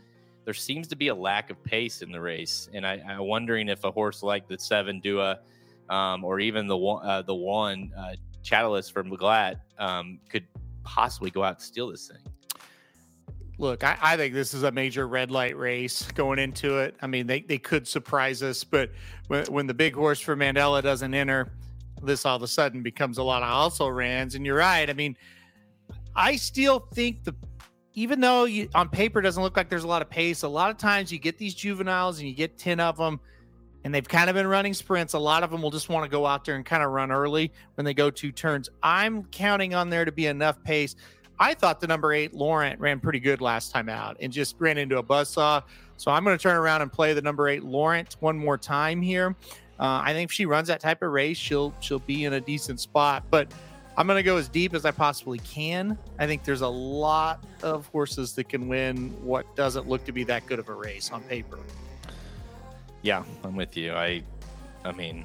[0.46, 3.68] There seems to be a lack of pace in the race, and I, am wondering
[3.68, 5.40] if a horse like the Seven Dua,
[5.90, 8.14] um, or even the one uh, the one uh,
[8.82, 10.46] from Maglat um, could
[10.84, 12.32] possibly go out and steal this thing
[13.58, 16.96] look, I, I, think this is a major red light race going into it.
[17.00, 18.90] I mean, they, they could surprise us, but
[19.28, 21.52] when, when the big horse for Mandela doesn't enter,
[22.02, 24.34] this all of a sudden becomes a lot of also rans.
[24.34, 24.88] And you're right.
[24.88, 25.16] I mean,
[26.14, 27.34] I still think the
[27.96, 30.70] even though you on paper doesn't look like there's a lot of pace, a lot
[30.70, 33.18] of times you get these juveniles and you get 10 of them
[33.82, 35.14] and they've kind of been running sprints.
[35.14, 37.10] A lot of them will just want to go out there and kind of run
[37.10, 38.68] early when they go two turns.
[38.82, 40.94] I'm counting on there to be enough pace
[41.38, 44.78] I thought the number eight Laurent ran pretty good last time out and just ran
[44.78, 45.62] into a buzzsaw.
[45.96, 49.02] So I'm going to turn around and play the number eight Laurent one more time
[49.02, 49.36] here.
[49.78, 52.40] Uh, I think if she runs that type of race, she'll she'll be in a
[52.40, 53.24] decent spot.
[53.30, 53.52] But
[53.98, 55.96] I'm going to go as deep as I possibly can.
[56.18, 60.22] I think there's a lot of horses that can win what doesn't look to be
[60.24, 61.58] that good of a race on paper.
[63.00, 63.92] Yeah, I'm with you.
[63.92, 64.22] I,
[64.84, 65.24] I mean,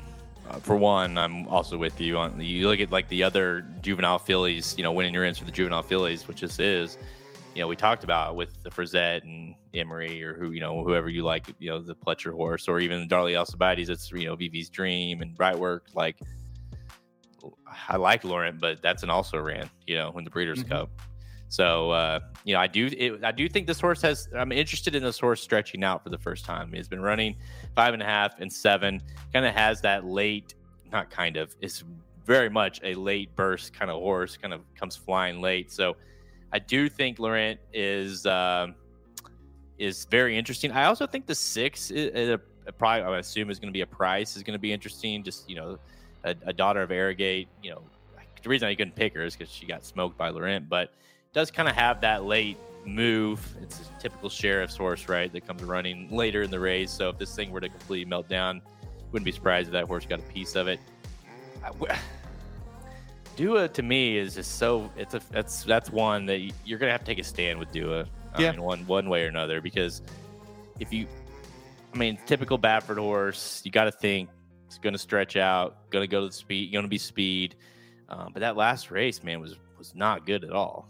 [0.50, 2.40] uh, for one, I'm also with you on.
[2.40, 5.52] You look at like the other juvenile fillies, you know, winning your ends for the
[5.52, 6.98] juvenile fillies, which this is.
[7.56, 11.10] You know, we talked about with the Frizette and Emery or who you know whoever
[11.10, 13.90] you like, you know, the Pletcher horse or even Darley Alcibiades.
[13.90, 15.82] It's you know VV's Dream and Brightwork.
[15.94, 16.18] Like,
[17.88, 20.70] I like Laurent, but that's an also ran, you know, in the Breeders' mm-hmm.
[20.70, 20.90] Cup.
[21.52, 24.30] So uh, you know, I do it, I do think this horse has.
[24.34, 26.72] I'm interested in this horse stretching out for the first time.
[26.72, 27.36] He's been running
[27.76, 29.02] five and a half and seven.
[29.34, 30.56] Kind of has that late,
[30.94, 31.54] not kind of.
[31.60, 31.84] It's
[32.26, 34.38] very much a late burst kind of horse.
[34.38, 35.74] Kind of comes flying late.
[35.74, 35.98] So
[36.54, 38.68] I do think Laurent is uh,
[39.78, 40.72] is very interesting.
[40.72, 43.82] I also think the six is, is a probably I assume is going to be
[43.82, 45.22] a price is going to be interesting.
[45.22, 45.78] Just you know,
[46.24, 47.48] a, a daughter of Arrogate.
[47.62, 47.82] You know,
[48.42, 50.94] the reason I couldn't pick her is because she got smoked by Laurent, but
[51.34, 53.56] does kind of have that late move.
[53.62, 55.32] It's a typical sheriff's horse, right?
[55.32, 56.92] That comes running later in the race.
[56.92, 58.62] So if this thing were to completely melt down,
[59.12, 60.80] wouldn't be surprised if that horse got a piece of it.
[63.36, 67.02] Dua to me is just so it's a that's that's one that you're gonna have
[67.02, 68.06] to take a stand with Dua.
[68.34, 68.52] I yeah.
[68.52, 70.02] mean, one one way or another because
[70.80, 71.08] if you,
[71.94, 74.30] I mean, typical Baffert horse, you got to think
[74.72, 77.56] it's gonna stretch out, gonna go to the speed, gonna be speed.
[78.08, 80.88] Um, but that last race, man, was was not good at all.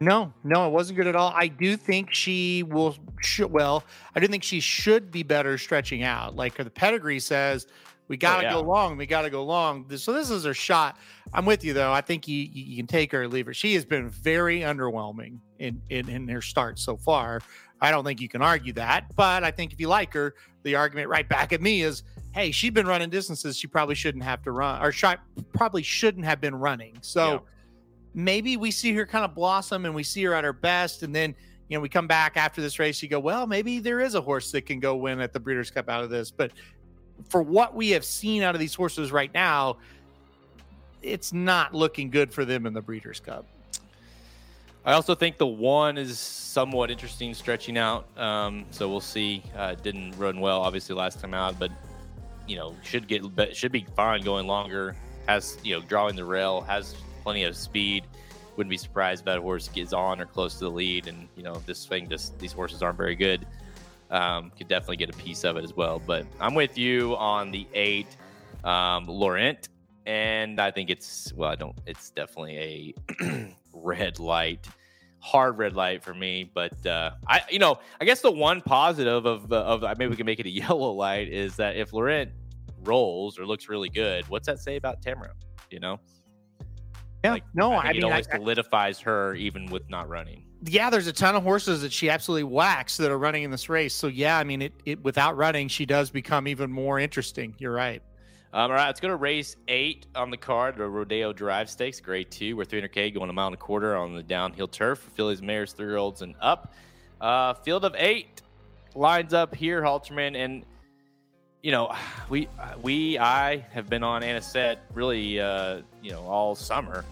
[0.00, 1.30] No, no, it wasn't good at all.
[1.36, 2.96] I do think she will.
[3.20, 3.84] Should, well,
[4.14, 6.34] I do think she should be better stretching out.
[6.34, 7.66] Like the pedigree says,
[8.06, 8.52] we got to oh, yeah.
[8.54, 8.96] go long.
[8.96, 9.84] We got to go long.
[9.98, 10.96] So this is her shot.
[11.34, 11.92] I'm with you though.
[11.92, 13.52] I think you, you can take her or leave her.
[13.52, 17.42] She has been very underwhelming in, in in her start so far.
[17.80, 19.14] I don't think you can argue that.
[19.16, 22.02] But I think if you like her, the argument right back at me is,
[22.32, 25.06] hey, she's been running distances she probably shouldn't have to run, or she
[25.52, 26.98] probably shouldn't have been running.
[27.00, 27.32] So.
[27.32, 27.38] Yeah
[28.14, 31.14] maybe we see her kind of blossom and we see her at her best and
[31.14, 31.34] then
[31.68, 34.20] you know we come back after this race you go well maybe there is a
[34.20, 36.50] horse that can go win at the breeders cup out of this but
[37.28, 39.76] for what we have seen out of these horses right now
[41.02, 43.46] it's not looking good for them in the breeders cup
[44.88, 48.08] I also think the one is somewhat interesting stretching out.
[48.18, 49.42] Um, so we'll see.
[49.54, 51.70] Uh, didn't run well, obviously, last time out, but
[52.46, 53.22] you know should get
[53.54, 54.96] should be fine going longer.
[55.26, 58.04] Has you know drawing the rail has plenty of speed.
[58.56, 61.06] Wouldn't be surprised if that horse gets on or close to the lead.
[61.06, 63.46] And you know, this thing, just these horses aren't very good.
[64.10, 66.00] Um, could definitely get a piece of it as well.
[66.06, 68.16] But I'm with you on the eight,
[68.64, 69.68] um, Laurent,
[70.06, 71.76] and I think it's well, I don't.
[71.84, 74.66] It's definitely a red light,
[75.28, 76.50] hard red light for me.
[76.52, 80.16] But uh, I, you know, I guess the one positive of the of maybe we
[80.16, 82.30] can make it a yellow light is that if Laurent
[82.84, 85.32] rolls or looks really good, what's that say about Tamara?
[85.70, 86.00] You know,
[87.24, 90.44] Yeah, Like, no, I I, think it mean, I, solidifies her even with not running.
[90.64, 93.68] yeah, there's a ton of horses that she absolutely whacks that are running in this
[93.68, 93.94] race.
[93.94, 97.54] So yeah, I mean, it, it without running, she does become even more interesting.
[97.58, 98.02] You're right.
[98.50, 102.00] Um, all right, let's go to race eight on the card, the Rodeo Drive Stakes,
[102.00, 102.56] grade two.
[102.56, 105.72] We're 300K going a mile and a quarter on the downhill turf for fillies, mares,
[105.72, 106.72] three year olds, and up.
[107.20, 108.40] Uh, field of eight
[108.94, 110.34] lines up here, Halterman.
[110.34, 110.64] And,
[111.62, 111.94] you know,
[112.30, 112.48] we,
[112.80, 117.04] we, I have been on Anisette really, uh, you know, all summer.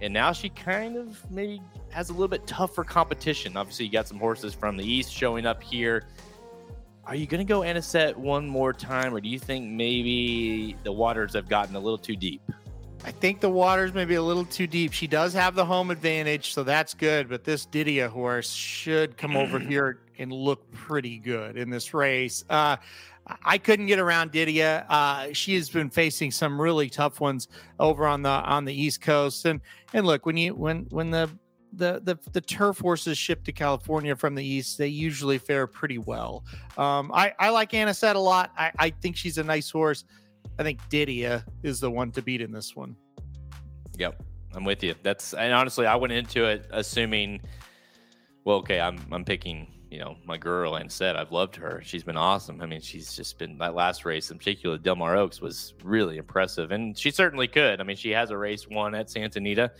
[0.00, 3.56] And now she kind of maybe has a little bit tougher competition.
[3.56, 6.08] Obviously, you got some horses from the east showing up here.
[7.10, 10.92] Are you going to go Anisette one more time, or do you think maybe the
[10.92, 12.40] waters have gotten a little too deep?
[13.04, 14.92] I think the water's may be a little too deep.
[14.92, 17.28] She does have the home advantage, so that's good.
[17.28, 22.44] But this Didia horse should come over here and look pretty good in this race.
[22.48, 22.76] Uh,
[23.42, 24.86] I couldn't get around Didia.
[24.88, 27.48] Uh, she has been facing some really tough ones
[27.80, 29.46] over on the on the East Coast.
[29.46, 29.60] And
[29.92, 31.28] and look, when you when when the
[31.72, 35.98] the the, the turf horses ship to California from the east, they usually fare pretty
[35.98, 36.44] well.
[36.76, 38.52] Um, I I like Anisette a lot.
[38.56, 40.04] I, I think she's a nice horse.
[40.58, 42.96] I think Didia is the one to beat in this one.
[43.98, 44.22] Yep,
[44.54, 44.94] I'm with you.
[45.02, 47.40] That's and honestly, I went into it assuming,
[48.44, 51.80] well, okay, I'm I'm picking you know my girl Anisette I've loved her.
[51.84, 52.60] She's been awesome.
[52.60, 54.78] I mean, she's just been that last race in particular.
[54.78, 57.80] Del Mar Oaks was really impressive, and she certainly could.
[57.80, 59.72] I mean, she has a race one at Santa Anita.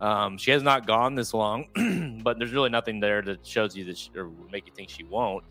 [0.00, 3.84] Um, she has not gone this long, but there's really nothing there that shows you
[3.86, 5.44] that or make you think she won't.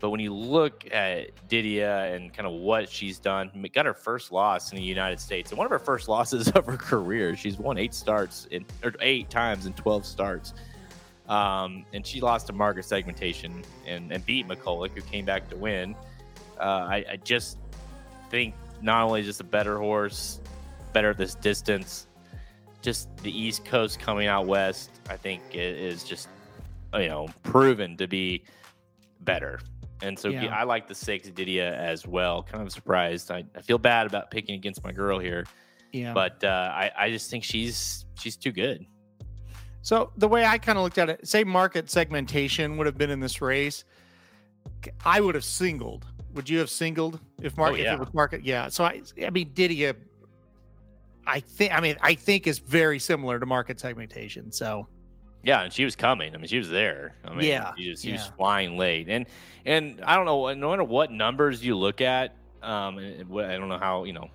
[0.00, 4.32] But when you look at Didia and kind of what she's done, got her first
[4.32, 7.36] loss in the United States and one of her first losses of her career.
[7.36, 10.54] She's won eight starts in or eight times in 12 starts.
[11.28, 15.56] Um, and she lost to Market Segmentation and, and beat McCulloch, who came back to
[15.56, 15.94] win.
[16.58, 17.58] Uh, I, I just
[18.30, 20.40] think not only just a better horse,
[20.92, 22.08] better at this distance,
[22.82, 26.28] just the East Coast coming out west, I think is just
[26.94, 28.44] you know proven to be
[29.20, 29.60] better.
[30.02, 30.46] And so Yeah.
[30.56, 32.42] I like the six Didia as well.
[32.42, 33.30] Kind of surprised.
[33.30, 35.44] I, I feel bad about picking against my girl here,
[35.92, 36.14] Yeah.
[36.14, 38.86] but uh, I I just think she's she's too good.
[39.82, 43.10] So the way I kind of looked at it, say market segmentation would have been
[43.10, 43.84] in this race,
[45.04, 46.06] I would have singled.
[46.34, 47.94] Would you have singled if market if yeah.
[47.94, 48.44] it was market?
[48.44, 48.68] Yeah.
[48.68, 49.94] So I I mean Didia
[51.26, 54.52] I think I mean I think is very similar to market segmentation.
[54.52, 54.86] So
[55.42, 56.34] Yeah, and she was coming.
[56.34, 57.14] I mean, she was there.
[57.24, 59.26] I mean, Yeah, she was, she was flying late, and
[59.64, 60.52] and I don't know.
[60.54, 64.28] No matter what numbers you look at, um, I don't know how you know.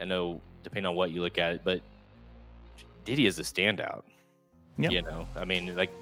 [0.00, 1.80] I know depending on what you look at, but
[3.04, 4.02] Didia is a standout.
[4.78, 4.90] Yep.
[4.90, 5.92] You know, I mean, like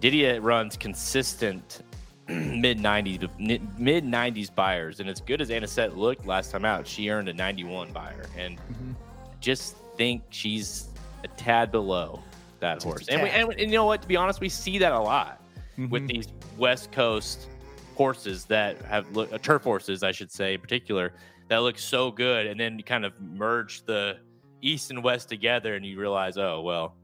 [0.00, 1.82] Didia runs consistent
[2.60, 7.08] mid nineties mid nineties Beyers, and as good as Anisette looked last time out, she
[7.10, 8.94] earned a ninety one Beyer, and Mhm.
[9.40, 10.88] just think she's
[11.24, 12.22] a tad below
[12.60, 13.08] that Just horse.
[13.08, 14.02] And, we, and, and you know what?
[14.02, 15.42] To be honest, we see that a lot
[15.76, 16.08] with Mhm.
[16.08, 17.48] these West Coast
[17.96, 21.12] horses that have look, uh, turf horses, I should say, in particular,
[21.48, 24.18] that look so good, and then you kind of merge the
[24.60, 26.94] East and West together, and you realize, oh well,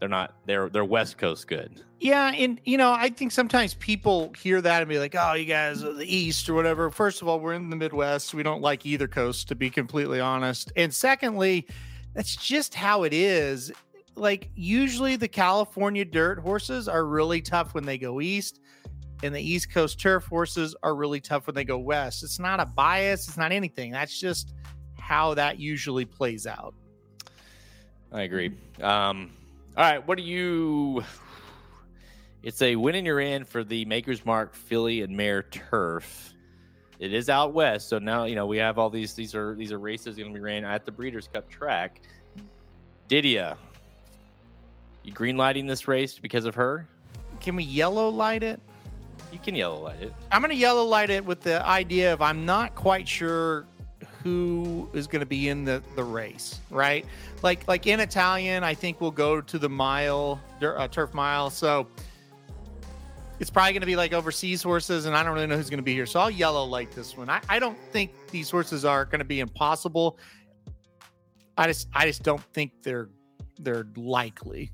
[0.00, 0.34] they're not.
[0.46, 1.82] They're they're West Coast good.
[2.00, 5.46] Yeah, and you know, I think sometimes people hear that and be like, "Oh, you
[5.46, 8.34] guys are the East or whatever." First of all, we're in the Midwest.
[8.34, 10.72] We don't like either coast, to be completely honest.
[10.76, 11.66] And secondly,
[12.14, 13.72] that's just how it is.
[14.16, 18.60] Like usually, the California dirt horses are really tough when they go east,
[19.22, 22.22] and the East Coast turf horses are really tough when they go west.
[22.22, 23.28] It's not a bias.
[23.28, 23.92] It's not anything.
[23.92, 24.52] That's just
[24.98, 26.74] how that usually plays out.
[28.12, 28.52] I agree.
[28.80, 29.32] Um,
[29.76, 31.02] all right, what do you?
[32.42, 36.34] It's a win and you're in for the Maker's Mark Filly and Mare Turf.
[37.00, 39.14] It is out west, so now you know we have all these.
[39.14, 42.02] These are these are races going to be ran at the Breeders' Cup track.
[43.08, 43.56] Didia,
[45.02, 46.86] you green lighting this race because of her?
[47.40, 48.60] Can we yellow light it?
[49.32, 50.14] You can yellow light it.
[50.30, 53.66] I'm going to yellow light it with the idea of I'm not quite sure
[54.24, 57.04] who is going to be in the the race, right?
[57.42, 61.86] Like like in Italian, I think we'll go to the mile uh, turf mile, so
[63.38, 65.78] it's probably going to be like overseas horses, and I don't really know who's going
[65.78, 66.06] to be here.
[66.06, 67.28] So I'll yellow light this one.
[67.28, 70.18] I, I don't think these horses are going to be impossible.
[71.58, 73.10] I just I just don't think they're
[73.60, 74.72] they're likely.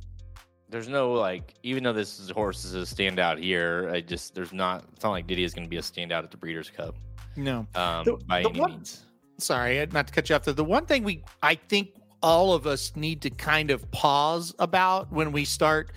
[0.69, 4.53] There's no like, even though this is horse is a standout here, I just there's
[4.53, 4.85] not.
[4.95, 6.95] It's not like Didia is going to be a standout at the Breeders' Cup
[7.37, 7.67] No.
[7.75, 9.05] um, The- by the any one- means.
[9.41, 10.45] Sorry, not to cut you off.
[10.45, 11.91] The, one thing we, I think
[12.22, 15.93] all of us need to kind of pause about when we start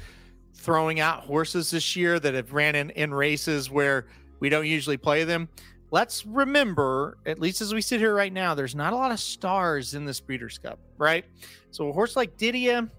[0.53, 4.07] throwing out horses this year that have ran in, in races where
[4.39, 5.49] we don't usually play them.
[5.91, 9.19] Let's remember, at least as we sit here right now, there's not a lot of
[9.19, 11.25] stars in this Breeders' Cup, right?
[11.71, 12.89] So a horse like Didia,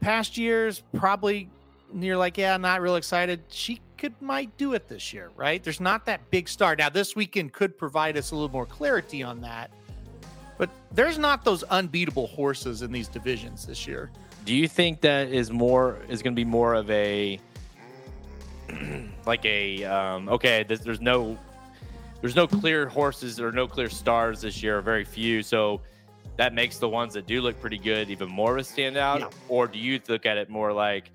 [0.00, 1.50] past years, probably
[1.94, 3.42] you're like, yeah, not real excited.
[3.48, 5.62] She could might do it this year, right?
[5.62, 6.74] There's not that big star.
[6.74, 9.70] Now, this weekend could provide us a little more clarity on that.
[10.58, 14.10] But there's not those unbeatable horses in these divisions this year.
[14.44, 17.38] Do you think that is more is going to be more of a
[19.24, 20.64] like a um, okay?
[20.64, 21.38] There's, there's no
[22.20, 25.44] there's no clear horses or no clear stars this year, or very few.
[25.44, 25.80] So
[26.38, 29.20] that makes the ones that do look pretty good even more of a standout.
[29.20, 29.28] Yeah.
[29.48, 31.12] Or do you look at it more like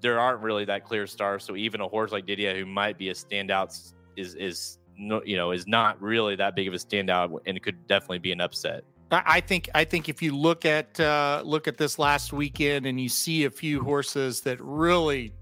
[0.00, 1.44] there aren't really that clear stars?
[1.44, 5.36] So even a horse like Didia, who might be a standout, is is no, you
[5.36, 8.40] know is not really that big of a standout, and it could definitely be an
[8.40, 8.84] upset.
[9.10, 12.86] I I think I think if you look at uh, look at this last weekend
[12.86, 15.32] and you see a few horses that really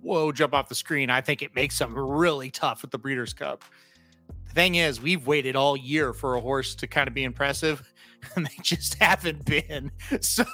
[0.00, 3.34] whoa jump off the screen, I think it makes them really tough at the Breeders'
[3.34, 3.64] Cup.
[4.48, 7.82] The thing is, we've waited all year for a horse to kind of be impressive,
[8.34, 9.90] and they just haven't been.
[10.20, 10.44] So,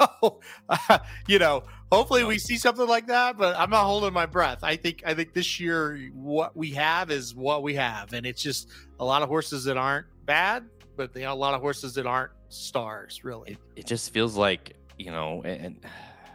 [0.68, 3.36] uh, you know, hopefully we see something like that.
[3.36, 4.58] But I'm not holding my breath.
[4.62, 8.42] I think I think this year what we have is what we have, and it's
[8.42, 8.68] just
[9.00, 10.64] a lot of horses that aren't bad,
[10.96, 13.52] but they a lot of horses that aren't stars, really.
[13.52, 15.76] it, it just feels like you know and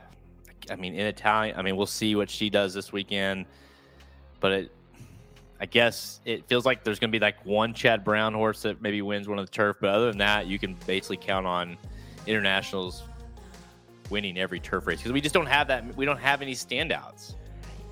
[0.71, 3.45] i mean in italian i mean we'll see what she does this weekend
[4.39, 4.71] but it
[5.59, 8.81] i guess it feels like there's going to be like one chad brown horse that
[8.81, 11.77] maybe wins one of the turf but other than that you can basically count on
[12.27, 13.03] internationals
[14.09, 17.35] winning every turf race because we just don't have that we don't have any standouts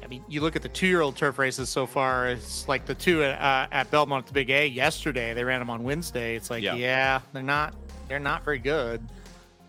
[0.04, 2.30] I mean, you look at the two-year-old turf races so far.
[2.30, 5.34] It's like the two at, uh, at Belmont at the Big A yesterday.
[5.34, 6.38] They ran them on Wednesday.
[6.38, 6.76] It's like, Yeah.
[6.76, 7.20] yeah.
[7.34, 7.74] they're not
[8.08, 9.06] they're not very good.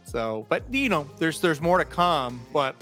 [0.05, 2.41] So, but you know, there's there's more to come.
[2.53, 2.77] But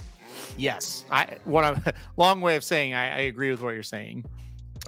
[0.59, 1.83] yes, I what I'm
[2.19, 4.27] long way of saying I, I agree with what you're saying.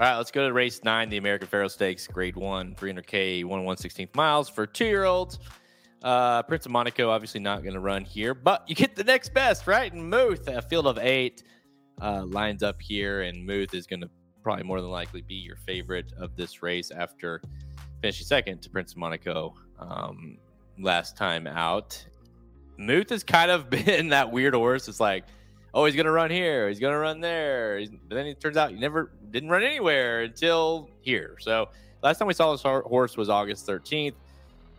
[0.00, 3.64] All right let's go to race nine the american pharoah stakes grade one 300k 1
[3.64, 5.40] 116th miles for two year olds
[6.04, 9.34] uh prince of monaco obviously not going to run here but you get the next
[9.34, 11.42] best right and muth a field of eight
[12.00, 14.10] uh, lines up here, and Muth is going to
[14.42, 17.42] probably more than likely be your favorite of this race after
[18.00, 20.38] finishing second to Prince of Monaco um,
[20.78, 22.04] last time out.
[22.76, 24.88] Muth has kind of been that weird horse.
[24.88, 25.24] It's like,
[25.78, 28.40] oh, he's going to run here, he's going to run there, He's- but then it
[28.40, 31.36] turns out he never didn't run anywhere until here.
[31.38, 31.68] So
[32.02, 34.14] last time we saw this horse was August 13th.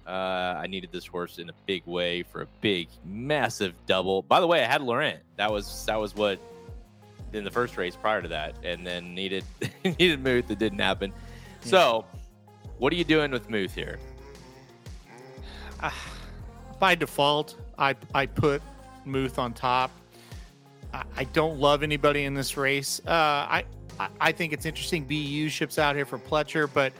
[0.05, 4.23] Uh, I needed this horse in a big way for a big, massive double.
[4.23, 5.19] By the way, I had Laurent.
[5.37, 6.37] That was that was what
[7.31, 9.45] in the first race prior to that, and then needed
[9.85, 10.49] needed Muth.
[10.51, 11.13] It didn't happen.
[11.61, 12.05] So,
[12.79, 13.99] what are you doing with Muth here?
[16.79, 18.61] By default, I I put
[19.05, 19.91] Muth on top.
[20.93, 23.01] I, I don't love anybody in this race.
[23.05, 23.63] Uh, I,
[24.19, 25.05] I think it's interesting.
[25.05, 26.93] BU ships out here for Pletcher, but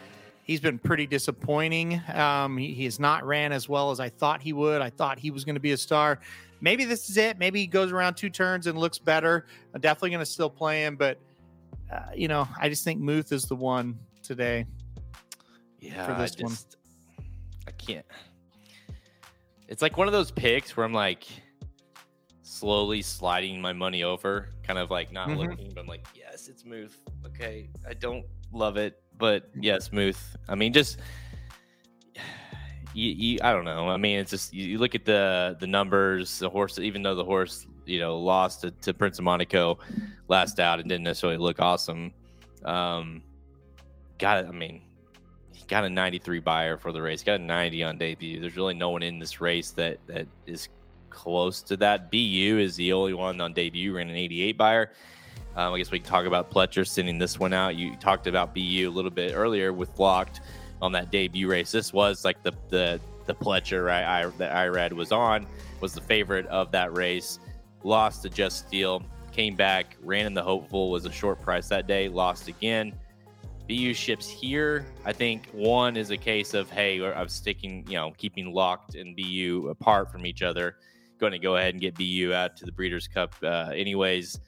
[0.44, 2.02] he's been pretty disappointing.
[2.14, 4.82] Um, he, he has not ran as well as I thought he would.
[4.82, 6.20] I thought he was going to be a star.
[6.62, 7.40] Maybe this is it.
[7.40, 9.46] Maybe he goes around two turns and looks better.
[9.74, 11.18] I'm definitely going to still play him, but
[11.92, 14.66] uh, you know, I just think Muth is the one today.
[15.80, 16.52] Yeah, for this I one.
[16.52, 16.78] just,
[17.68, 18.06] I can't.
[19.70, 21.26] It's like one of those picks where I'm like
[22.50, 25.38] slowly sliding my money over, kind of like not Mhm.
[25.38, 27.00] looking, but I'm like, yes, it's Muth.
[27.28, 30.36] Okay, I don't love it, but yes, Muth.
[30.47, 30.97] I mean, just
[32.95, 33.88] you, you, I don't know.
[33.89, 36.39] I mean, it's just you, you look at the the numbers.
[36.39, 39.78] The horse, even though the horse, you know, lost to, to Prince of Monaco
[40.28, 42.12] last out and didn't necessarily look awesome.
[42.66, 43.21] Um,
[44.17, 44.47] got it.
[44.47, 44.82] I mean,
[45.54, 47.24] he got a 93 Beyer for the race.
[47.24, 48.39] Got a 90 on debut.
[48.42, 50.67] There's really no one in this race that that is
[51.10, 52.12] close to that.
[52.12, 54.92] BU is the only one on debut ran an 88 Beyer.
[55.56, 57.76] Um, I guess we can talk about Pletcher sending this one out.
[57.76, 60.42] You talked about BU a little bit earlier with Locked
[60.82, 61.72] on that debut race.
[61.72, 65.46] This was like the the the Pletcher I, I that I read was on
[65.82, 67.40] was the favorite of that race.
[67.84, 71.88] Lost to Just Steel, came back, ran in the hopeful, was a short price that
[71.88, 72.94] day, lost again.
[73.68, 74.86] BU ships here.
[75.06, 79.16] I think one is a case of hey, I'm sticking, you know, keeping locked and
[79.16, 80.78] BU apart from each other.
[81.20, 84.39] Going to go ahead and get BU out to the Breeders' Cup, uh, anyways.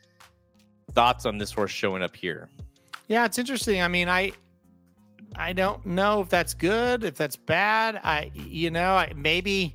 [0.94, 2.50] Thoughts on this horse showing up here?
[3.08, 3.82] Yeah, it's interesting.
[3.82, 4.32] I mean, I
[5.36, 8.00] I don't know if that's good, if that's bad.
[8.04, 9.74] I you know, I, maybe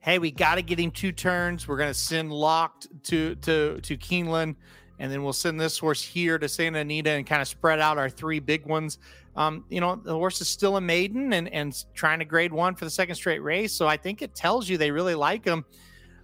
[0.00, 1.68] hey, we got to get him two turns.
[1.68, 4.56] We're going to send locked to to to Keeneland
[5.00, 7.96] and then we'll send this horse here to Santa Anita and kind of spread out
[7.96, 8.98] our three big ones.
[9.34, 12.74] Um, you know, the horse is still a maiden and and trying to grade one
[12.74, 13.72] for the second straight race.
[13.72, 15.64] So I think it tells you they really like him.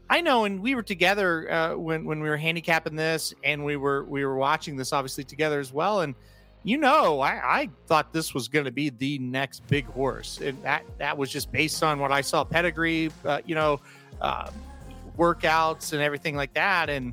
[0.08, 3.76] I know, and we were together uh, when when we were handicapping this, and we
[3.76, 6.02] were we were watching this obviously together as well.
[6.02, 6.14] And
[6.62, 10.62] you know, I, I thought this was going to be the next big horse, and
[10.62, 13.80] that that was just based on what I saw pedigree, uh, you know,
[14.20, 14.50] uh,
[15.18, 17.12] workouts and everything like that, and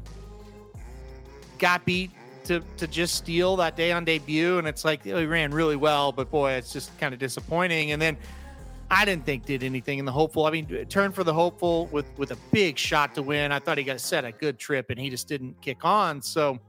[1.58, 2.12] got beat
[2.46, 5.78] to to Just Steel that day on debut, and it's like oh, he ran really
[5.78, 7.92] well, but boy, it's just kind of disappointing.
[7.92, 8.18] And then
[8.92, 10.46] I didn't think did anything in the hopeful.
[10.46, 13.52] I mean, turn for the hopeful with with a big shot to win.
[13.52, 16.22] I thought he got set a good trip, and he just didn't kick on.
[16.22, 16.60] So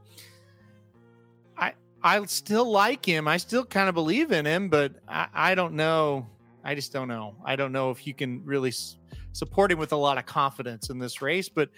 [1.57, 3.27] I I still like him.
[3.27, 6.27] I still kind of believe in him, but I, I don't know.
[6.63, 7.35] I just don't know.
[7.45, 8.97] I don't know if you can really s-
[9.33, 11.69] support him with a lot of confidence in this race, but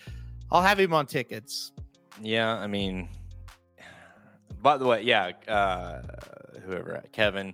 [0.50, 1.74] I'll have him on tickets.
[2.22, 3.10] Yeah, I mean,
[4.62, 6.02] by the way, yeah, uh,
[6.66, 7.54] whoever, Kevin,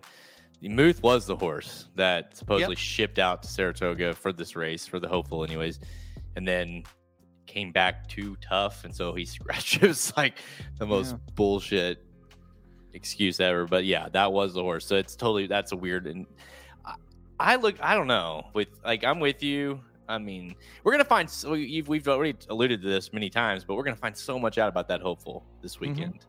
[0.70, 2.78] Muth was the horse that supposedly Yep.
[2.80, 5.80] shipped out to Saratoga for this race, for the hopeful, anyways,
[6.36, 6.84] and then
[7.48, 9.76] came back too tough, and so he scratched.
[9.84, 10.40] It was like
[10.80, 11.18] the most Yeah.
[11.36, 12.04] bullshit
[12.94, 13.66] excuse ever.
[13.66, 14.86] But yeah, that was the horse.
[14.86, 16.26] So it's totally that's a weird and
[16.86, 16.94] I,
[17.40, 17.76] I look.
[17.82, 18.48] I don't know.
[18.54, 19.80] With like, I'm with you.
[20.08, 21.30] I mean, we're gonna find.
[21.30, 24.58] So we've, we've already alluded to this many times, but we're gonna find so much
[24.58, 25.82] out about that hopeful this Mhm.
[25.82, 26.26] weekend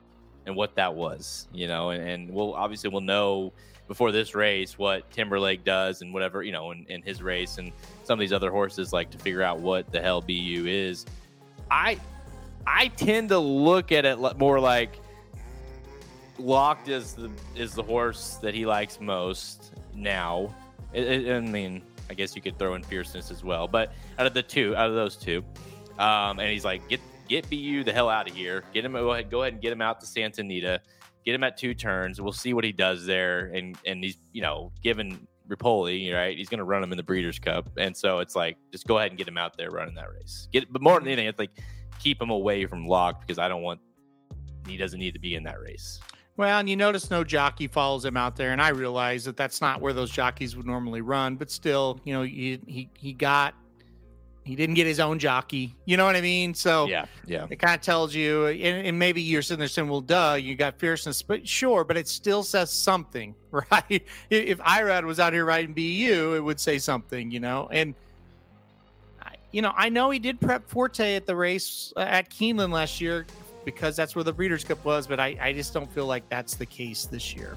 [0.46, 1.48] and what that was.
[1.52, 3.52] You know, and, and we'll obviously we'll know
[3.86, 7.70] before this race what Timberlake does and whatever you know in, in his race and
[8.04, 11.04] some of these other horses like to figure out what the hell BU is.
[11.70, 11.98] I
[12.66, 14.98] I tend to look at it more like
[16.38, 20.54] locked is the is the horse that he likes most now.
[20.94, 24.26] I- I- I mean, I guess you could throw in fierceness as well, but out
[24.26, 25.44] of the two, out of those two,
[25.98, 28.64] um, and he's like, get get BU the hell out of here.
[28.72, 28.92] Get him.
[28.92, 30.80] Go ahead, go ahead and get him out to Santa Anita.
[31.24, 32.20] Get him at two turns.
[32.20, 33.46] We'll see what he does there.
[33.54, 37.02] And and he's you know given Repole right, he's going to run him in the
[37.02, 39.94] Breeders' Cup, and so it's like just go ahead and get him out there running
[39.94, 40.48] that race.
[40.52, 41.50] Get but more than anything, it's like
[41.98, 43.80] keep him away from locked because I don't want
[44.66, 46.00] he doesn't need to be in that race.
[46.36, 49.60] Well, and you notice no jockey follows him out there, and I realize that that's
[49.60, 51.36] not where those jockeys would normally run.
[51.36, 53.54] But still, you know, he he, he got
[54.44, 55.74] he didn't get his own jockey.
[55.86, 56.52] You know what I mean?
[56.54, 57.46] So Yeah, yeah.
[57.50, 60.54] it kind of tells you, and, and maybe you're sitting there saying, "Well, duh, you
[60.54, 64.02] got fierceness," but sure, but it still says something, right?
[64.30, 67.68] If- Irad was out here riding BU, it would say something, you know.
[67.72, 67.94] And
[69.22, 72.70] I- you know, I know he did prep Forte at the race uh, at Keeneland
[72.72, 73.26] last year
[73.64, 76.54] because that's where the Breeders' Cup was, but I, I just don't feel like that's
[76.54, 77.56] the case this year.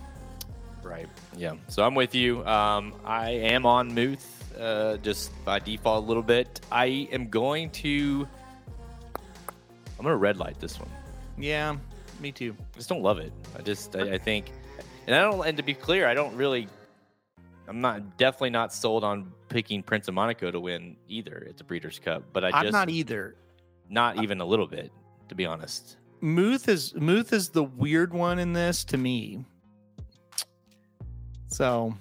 [0.83, 1.09] Right.
[1.35, 1.55] Yeah.
[1.67, 2.45] So I'm with you.
[2.45, 6.61] Um, I am on Muth, uh, just by default a little bit.
[6.71, 8.27] I am going to.
[9.97, 10.89] I'm gonna red light this one.
[11.37, 11.75] Yeah,
[12.19, 12.55] me too.
[12.73, 13.31] I just don't love it.
[13.57, 14.51] I just I, I think,
[15.07, 15.45] and I don't.
[15.45, 16.67] And to be clear, I don't really.
[17.67, 21.63] I'm not definitely not sold on picking Prince of Monaco to win either at the
[21.63, 23.35] Breeders' Cup, but I I'm just not either.
[23.89, 24.91] not even a little bit,
[25.29, 25.97] to be honest.
[26.21, 29.45] Muth is Muth is the weird one in this to me.
[31.49, 31.93] So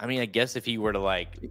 [0.00, 1.50] I mean, I guess if he were to like, I mean,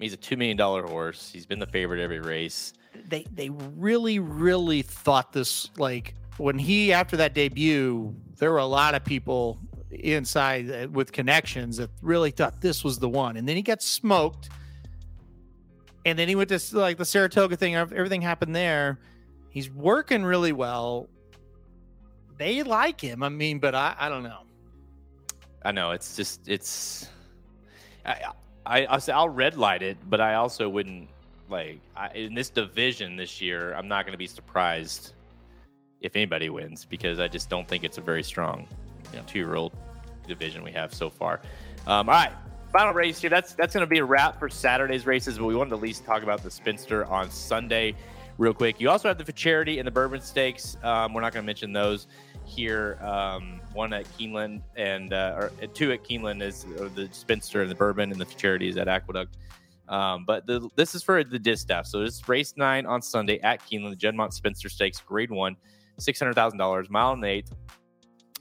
[0.00, 1.30] he's a two million dollar horse.
[1.32, 2.72] He's been the favorite every race.
[3.08, 8.66] they they really really thought this like when he after that debut there were a
[8.66, 9.58] lot of people
[9.90, 13.82] inside uh, with connections that really thought this was the one and then he got
[13.82, 14.48] smoked
[16.04, 18.98] and then he went to like the saratoga thing everything happened there
[19.50, 21.08] he's working really well
[22.38, 24.40] they like him i mean but i i don't know
[25.64, 27.08] I know it's just it's.
[28.06, 28.32] I
[28.64, 31.08] I I'll, red light it, but I also wouldn't
[31.48, 33.74] like I, in this division this year.
[33.74, 35.14] I'm not going to be surprised
[36.00, 38.66] if anybody wins because I just don't think it's a very strong
[39.12, 39.72] you know, two year old
[40.26, 41.40] division we have so far.
[41.86, 42.32] Um, all right,
[42.72, 43.30] final race here.
[43.30, 45.82] That's that's going to be a wrap for Saturday's races, but we wanted to at
[45.82, 47.94] least talk about the Spinster on Sunday
[48.38, 48.80] real quick.
[48.80, 50.76] You also have the Charity and the Bourbon Stakes.
[50.82, 52.06] Um, we're not going to mention those
[52.44, 52.98] here.
[53.02, 57.62] Um, one at Keeneland and uh, or uh, two at Keeneland is uh, the Spinster
[57.62, 59.36] and the Bourbon, and the Charity is at Aqueduct.
[59.88, 61.86] Um, but the, this is for the distaff.
[61.86, 65.56] So it's race nine on Sunday at Keeneland, the Juddmonte Spinster Stakes, grade one,
[65.98, 67.54] six hundred thousand dollars, mile and eighth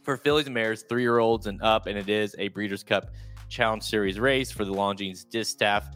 [0.03, 3.11] for fillies and mares, three year olds and up, and it is a Breeders' Cup
[3.49, 5.87] Challenge Series race for the Longines distaff.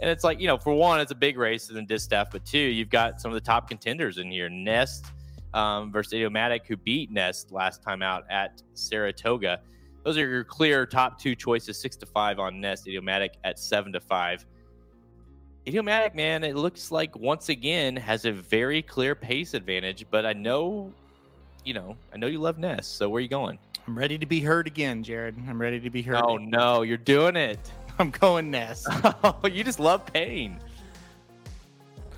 [0.00, 2.44] And it's like you know, for one, it's a big race in the distaff, but
[2.44, 4.48] two, you've got some of the top contenders in here.
[4.48, 5.06] Nest
[5.54, 9.60] um, versus Idiomatic, who beat Nest last time out at Saratoga.
[10.04, 13.92] Those are your clear top two choices, six to five on Nest, Idiomatic at seven
[13.92, 14.44] to five.
[15.66, 20.34] Idiomatic, man, it looks like once again has a very clear pace advantage, but I
[20.34, 20.92] know,
[21.64, 22.98] you know, I know you love Nest.
[22.98, 23.58] So where are you going?
[23.86, 25.36] I'm ready to be heard again, Jared.
[25.48, 26.20] I'm ready to be heard.
[26.22, 27.72] Oh no, you're doing it.
[27.98, 28.86] I'm going Nest.
[29.24, 30.58] Oh, you just love pain.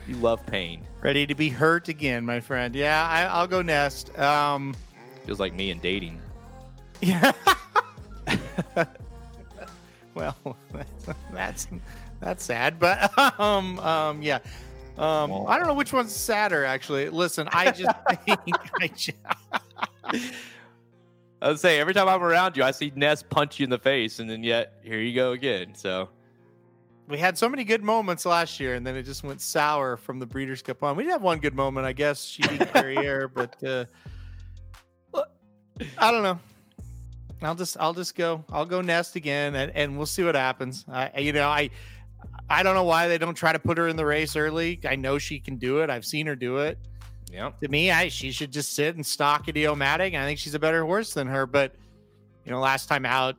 [0.08, 0.82] You love pain.
[1.02, 2.74] ready to be hurt again, my friend.
[2.74, 4.16] Yeah, I, I'll go Nest.
[4.18, 4.74] Um,
[5.24, 6.20] Feels like me and dating.
[7.00, 7.32] yeah.
[10.14, 10.36] well,
[10.72, 11.68] that's, that's
[12.20, 14.38] that's sad, but um, um, yeah.
[14.96, 17.10] Um, I don't know which one's sadder, actually.
[17.10, 17.94] Listen, I just
[18.24, 20.32] think I just,
[21.42, 23.78] I would say every time I'm around you, I see Nest punch you in the
[23.78, 25.74] face, and then yet here you go again.
[25.74, 26.08] So
[27.08, 30.18] we had so many good moments last year, and then it just went sour from
[30.18, 30.96] the Breeders' Cup on.
[30.96, 32.24] We did have one good moment, I guess.
[32.24, 33.84] She beat Carrier, but uh,
[35.98, 36.38] I don't know.
[37.42, 40.86] I'll just I'll just go I'll go nest again, and, and we'll see what happens.
[40.88, 41.68] I you know I
[42.48, 44.80] I don't know why they don't try to put her in the race early.
[44.88, 45.90] I know she can do it.
[45.90, 46.78] I've seen her do it.
[47.36, 50.14] Yeah, To me, I she should just sit and stock Idiomatic.
[50.14, 51.74] I think she's a better horse than her, but
[52.44, 53.36] you know, last time out,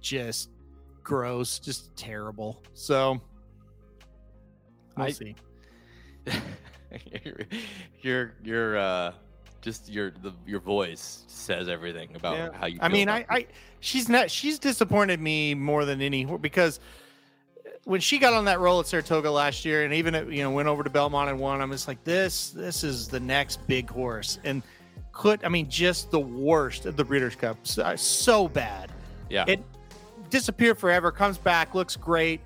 [0.00, 0.50] just
[1.02, 2.62] gross, just terrible.
[2.72, 3.20] So
[4.96, 5.34] we'll I- see.
[8.02, 9.12] your your uh
[9.60, 12.48] just your the your voice says everything about Yeah.
[12.52, 12.78] how you.
[12.80, 13.46] I mean, I, I
[13.80, 16.80] she's not she's disappointed me more than any because
[17.84, 20.68] when she got on that roll at Saratoga last year, and even you know went
[20.68, 24.38] over to Belmont and won, I'm just like this this is the next big horse,
[24.44, 24.62] and
[25.12, 28.90] could I mean just the worst of the Breeders' Cup, so, so bad.
[29.30, 29.44] yeah.
[29.46, 29.62] It
[30.30, 32.40] disappeared forever, comes back, looks great,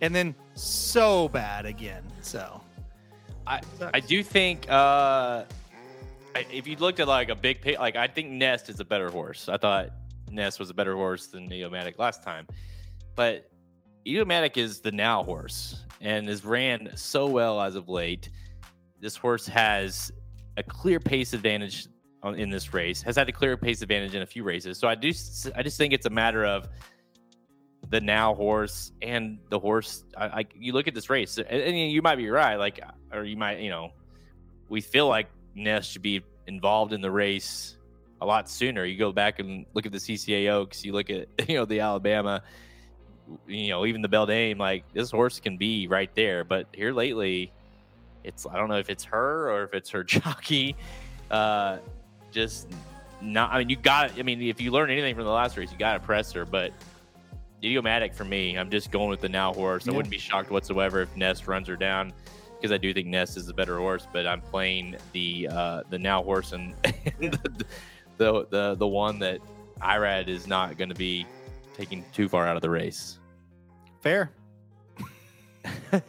[0.00, 2.02] and then so bad again.
[2.20, 2.60] So
[3.46, 3.60] I
[3.92, 5.44] I do think uh
[6.50, 9.08] if you looked at like a big pick, like I think Nest is a better
[9.08, 9.48] horse.
[9.48, 9.90] I thought
[10.30, 12.46] Nest was a better horse than Idiomatic last time,
[13.14, 13.50] but
[14.06, 18.28] Idiomatic is the now horse and has ran so well as of late.
[19.00, 20.12] This horse has
[20.56, 21.88] a clear pace advantage
[22.36, 23.02] in this race.
[23.02, 24.78] Has had a clear pace advantage in a few races.
[24.78, 25.08] So I do
[25.56, 26.68] I just think it's a matter of
[27.90, 30.04] the now horse and the horse.
[30.16, 32.80] I, I you look at this race, and, and you might be right, like,
[33.12, 33.90] or you might, you know,
[34.68, 37.76] we feel like Nest should be involved in the race
[38.20, 38.84] a lot sooner.
[38.84, 41.80] You go back and look at the CCA Oaks, you look at you know the
[41.80, 42.42] Alabama,
[43.46, 44.58] you know even the Beldame.
[44.58, 47.52] Like this horse can be right there, but here lately,
[48.22, 50.76] it's I don't know if it's her or if it's her jockey.
[51.30, 51.78] Uh,
[52.30, 52.68] just
[53.20, 53.52] not.
[53.52, 54.18] I mean, you got.
[54.18, 56.44] I mean, if you learn anything from the last race, you got to press her,
[56.44, 56.72] but.
[57.62, 58.58] Idiomatic for me.
[58.58, 59.88] I'm just going with the now horse.
[59.88, 62.12] I wouldn't be shocked whatsoever if Nest runs her down
[62.64, 64.06] because I do think Nest is the better horse.
[64.12, 67.64] But I'm playing the uh, the now horse and the,
[68.18, 69.40] the the the one that
[69.80, 71.26] Irad is not going to be
[71.74, 73.18] taking too far out of the race.
[74.00, 74.30] fair.
[75.92, 76.00] uh,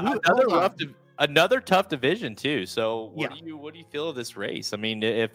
[0.00, 0.74] who- another rough,
[1.18, 2.66] another tough division too.
[2.66, 3.36] So what Yeah.
[3.40, 4.72] do you what do you feel of this race?
[4.72, 5.30] I mean, if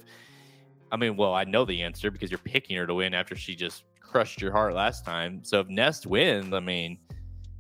[0.92, 3.56] I mean, well, I know the answer because you're picking her to win after she
[3.56, 5.44] just crushed your heart last time.
[5.44, 6.98] So if Nest wins, I mean,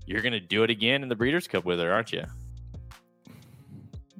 [0.05, 2.23] you're gonna do it again in the Breeders' Cup with her, aren't you?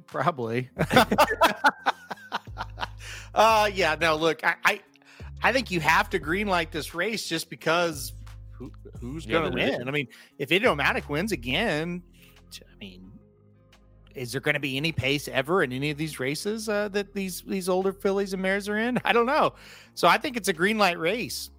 [0.06, 0.70] Probably.
[3.34, 4.80] uh yeah, no, look, I, I
[5.42, 8.12] I think you have to green light this race just because
[8.52, 9.88] who, who's Yeah, gonna the win?
[9.88, 10.08] I mean,
[10.38, 12.02] if Idiomatic wins again,
[12.60, 13.12] I mean,
[14.14, 17.42] is there gonna be any pace ever in any of these races uh, that these
[17.42, 18.98] these older fillies and mares are in?
[19.04, 19.54] I don't know.
[19.94, 21.50] So I think it's a green light race.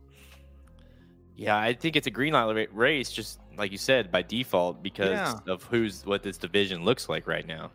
[1.38, 5.18] Yeah, I think it's a green light race, just like you said, by default because
[5.20, 5.40] Yeah.
[5.48, 7.72] of who's what this division looks like right now.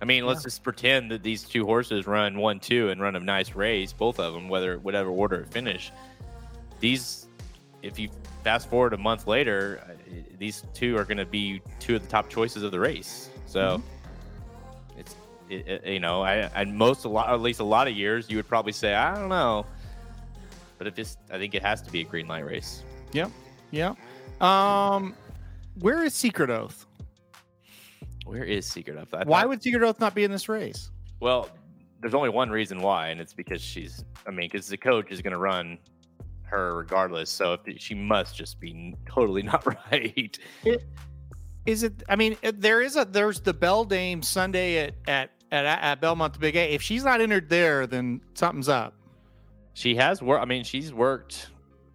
[0.00, 3.20] I mean, let's just pretend that these two horses run one, two, and run a
[3.20, 5.90] nice race, both of them, whether whatever order it finish.
[6.80, 7.26] These,
[7.82, 8.10] if you
[8.44, 9.96] fast forward a month later,
[10.38, 13.30] these two are going to be two of the top choices of the race.
[13.46, 13.82] So,
[14.98, 15.16] it's
[15.48, 18.28] it, it- you know, I and most a lot, at least a lot of years,
[18.28, 19.64] you would probably say, I don't know,
[20.78, 22.82] but it just, I think it has to be a green light race.
[23.12, 23.30] Yep.
[23.70, 23.94] Yeah.
[24.42, 25.14] Um,
[25.80, 26.85] where is Secret Oath?
[28.26, 29.14] Where is Secret Oath?
[29.14, 30.90] I Why thought- would Secret Oath not be in this race?
[31.20, 31.48] Well,
[32.00, 34.04] there's only one reason why, and it's because she's.
[34.26, 35.78] I mean, because the coach is going to run
[36.42, 37.30] her regardless.
[37.30, 40.38] So if she must just be totally not right.
[41.64, 42.02] Is it?
[42.08, 46.38] I mean, there is a there's the Beldame Sunday at at at, at Belmont the
[46.38, 46.74] Big A.
[46.74, 48.94] If she's not entered there, then something's up.
[49.74, 50.42] She has worked.
[50.42, 51.48] I mean, she's worked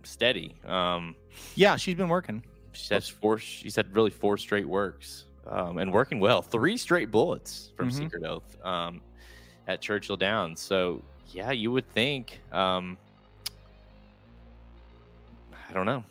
[0.04, 0.56] steady.
[0.66, 1.16] Um,
[1.56, 2.44] Yeah, she's been working.
[2.74, 3.38] she has four.
[3.38, 6.42] She said really four straight works, um, and working well.
[6.42, 7.94] Three straight bullets from Mhm.
[7.94, 9.02] Secret Oath um,
[9.68, 10.60] at Churchill Downs.
[10.60, 11.02] So
[11.32, 12.40] yeah, you would think.
[12.52, 12.98] Um,
[15.70, 16.04] I don't know.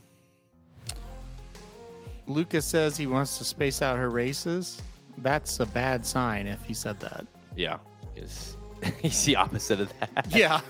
[2.27, 4.81] Lukas says he wants to space out her races.
[5.19, 7.27] That's a bad sign if he said that.
[7.57, 7.79] Yeah,
[8.15, 8.57] because
[9.03, 10.27] he's the opposite of that.
[10.31, 10.61] Yeah,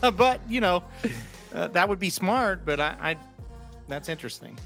[0.16, 0.82] but you know,
[1.52, 2.64] uh, that would be smart.
[2.64, 3.16] But I, I
[3.88, 4.56] that's interesting.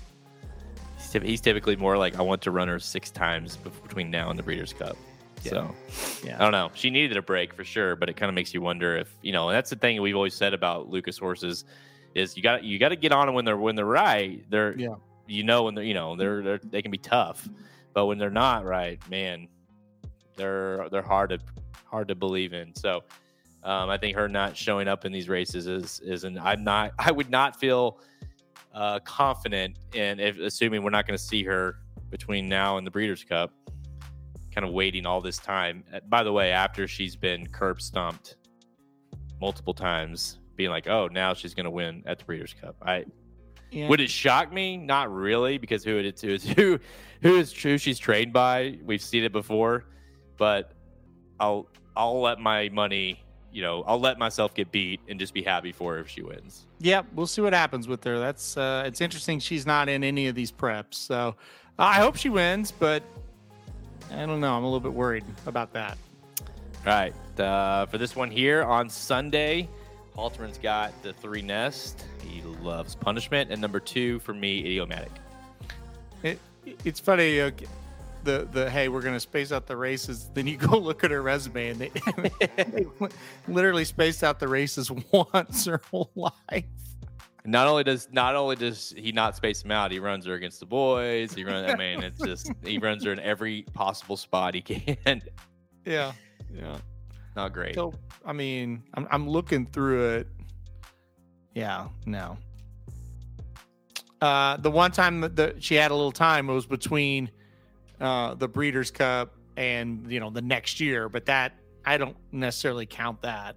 [1.13, 4.39] He's, he's, typically more like I want to run her six times between now and
[4.39, 4.97] the Breeders' Cup.
[5.43, 5.51] Yeah.
[5.51, 5.75] So,
[6.25, 6.71] yeah, I don't know.
[6.75, 9.33] She needed a break for sure, but it kind of makes you wonder if you
[9.33, 9.49] know.
[9.49, 11.65] And that's the thing we've always said about Lukas horses
[12.15, 14.45] is you got you got to get on them when they're when they're right.
[14.51, 14.95] They're yeah.
[15.27, 17.49] You know when they're you know they're, they're they can be tough,
[17.95, 19.49] but when they're not right, man,
[20.37, 21.39] they're they're hard to
[21.85, 22.75] hard to believe in.
[22.75, 23.03] So
[23.65, 26.93] um, I think her not showing up in these races is is an I'm not
[26.99, 27.99] I would not feel
[28.75, 31.77] uh, confident in if assuming we're not going to see her
[32.11, 33.53] between now and the Breeders' Cup,
[34.55, 35.85] kind of waiting all this time.
[35.93, 38.37] Uh, by the way, after she's been curb stomped
[39.41, 43.05] multiple times, being like, "Oh, now she's going to win at the Breeders' Cup." I
[43.71, 43.89] yeah.
[43.89, 44.77] would it shock me?
[44.77, 46.79] Not really, because who it is who
[47.23, 48.79] who is who she's trained by.
[48.85, 49.85] We've seen it before,
[50.37, 50.73] but
[51.41, 53.23] I'll I'll let my money
[53.53, 56.23] you know, I'll let myself get beat and just be happy for her if she
[56.23, 56.67] wins.
[56.83, 58.19] Yeah, we'll see what happens with her.
[58.19, 59.39] That's uh, it's interesting.
[59.39, 61.37] She's not in any of these preps, so
[61.79, 63.05] I hope she wins, but
[64.11, 64.57] I don't know.
[64.57, 65.97] I'm a little bit worried about that.
[66.85, 69.69] All right, uh, for this one here on Sunday,
[70.17, 72.05] Halterman's got the three nest.
[72.21, 75.13] He loves punishment, and number two for me, idiomatic.
[76.25, 76.41] It,
[76.85, 77.41] it's funny.
[77.41, 77.53] Uh,
[78.25, 80.31] the the hey, we're gonna space out the races.
[80.35, 81.89] Then you go look at her resume, and they,
[82.57, 82.87] they
[83.49, 86.65] literally spaced out the races once her whole life.
[87.45, 90.61] Not only does not only does he not space them out, he runs her against
[90.61, 91.35] the boys.
[91.35, 91.71] He runs.
[91.71, 95.23] I mean, it's just he runs her in every possible spot he can.
[95.85, 96.13] Yeah,
[96.55, 96.79] yeah,
[97.35, 97.75] not great.
[97.75, 97.95] So
[98.25, 100.29] I mean, I'm I'm looking through it.
[101.55, 102.39] Yeah, no.
[104.23, 107.29] Uh, the one time that the, she had a little time it was between
[108.03, 111.53] uh, the Breeders' Cup and you know the next year, but that
[111.85, 113.57] I don't necessarily count that.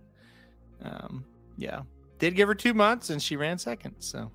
[0.84, 1.26] Um,
[1.58, 1.82] yeah,
[2.20, 3.96] did give her two months and she ran second.
[4.00, 4.32] So,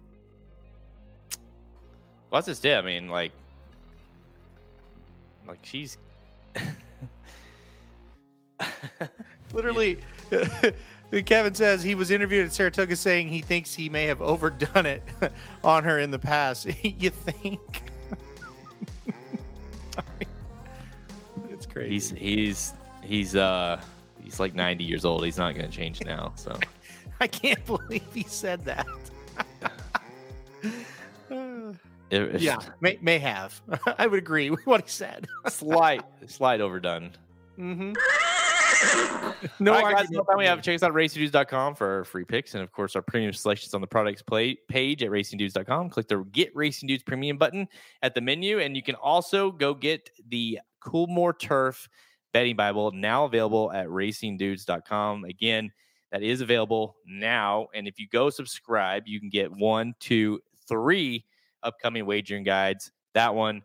[2.30, 2.76] well, that's just it.
[2.76, 3.32] I mean, like,
[5.46, 5.96] like she's
[9.52, 9.98] literally.
[11.26, 15.02] Kevin says he was interviewed at Saratoga saying he thinks he may have overdone it
[15.64, 16.68] on her in the past.
[16.84, 17.89] you think?
[21.72, 21.90] Crazy.
[21.90, 23.80] He's he's he's uh
[24.22, 25.24] he's like 90 years old.
[25.24, 26.32] He's not going to change now.
[26.36, 26.58] So
[27.20, 28.86] I can't believe he said that.
[32.10, 33.60] it, yeah, may, may have.
[33.98, 35.26] I would agree with what he said.
[35.48, 37.12] slight, slight overdone.
[37.58, 37.92] Mm-hmm.
[39.58, 42.24] no, All right, guys, no we have check us out at racingdudes.com for our free
[42.24, 45.90] picks and of course our premium selections on the products play page at racingdudes.com.
[45.90, 47.68] Click the get racing dudes premium button
[48.02, 51.88] at the menu, and you can also go get the Coolmore Turf
[52.32, 55.24] Betting Bible, now available at racingdudes.com.
[55.24, 55.72] Again,
[56.12, 57.68] that is available now.
[57.74, 61.24] And if you go subscribe, you can get one, two, three
[61.62, 62.92] upcoming wagering guides.
[63.14, 63.62] That one,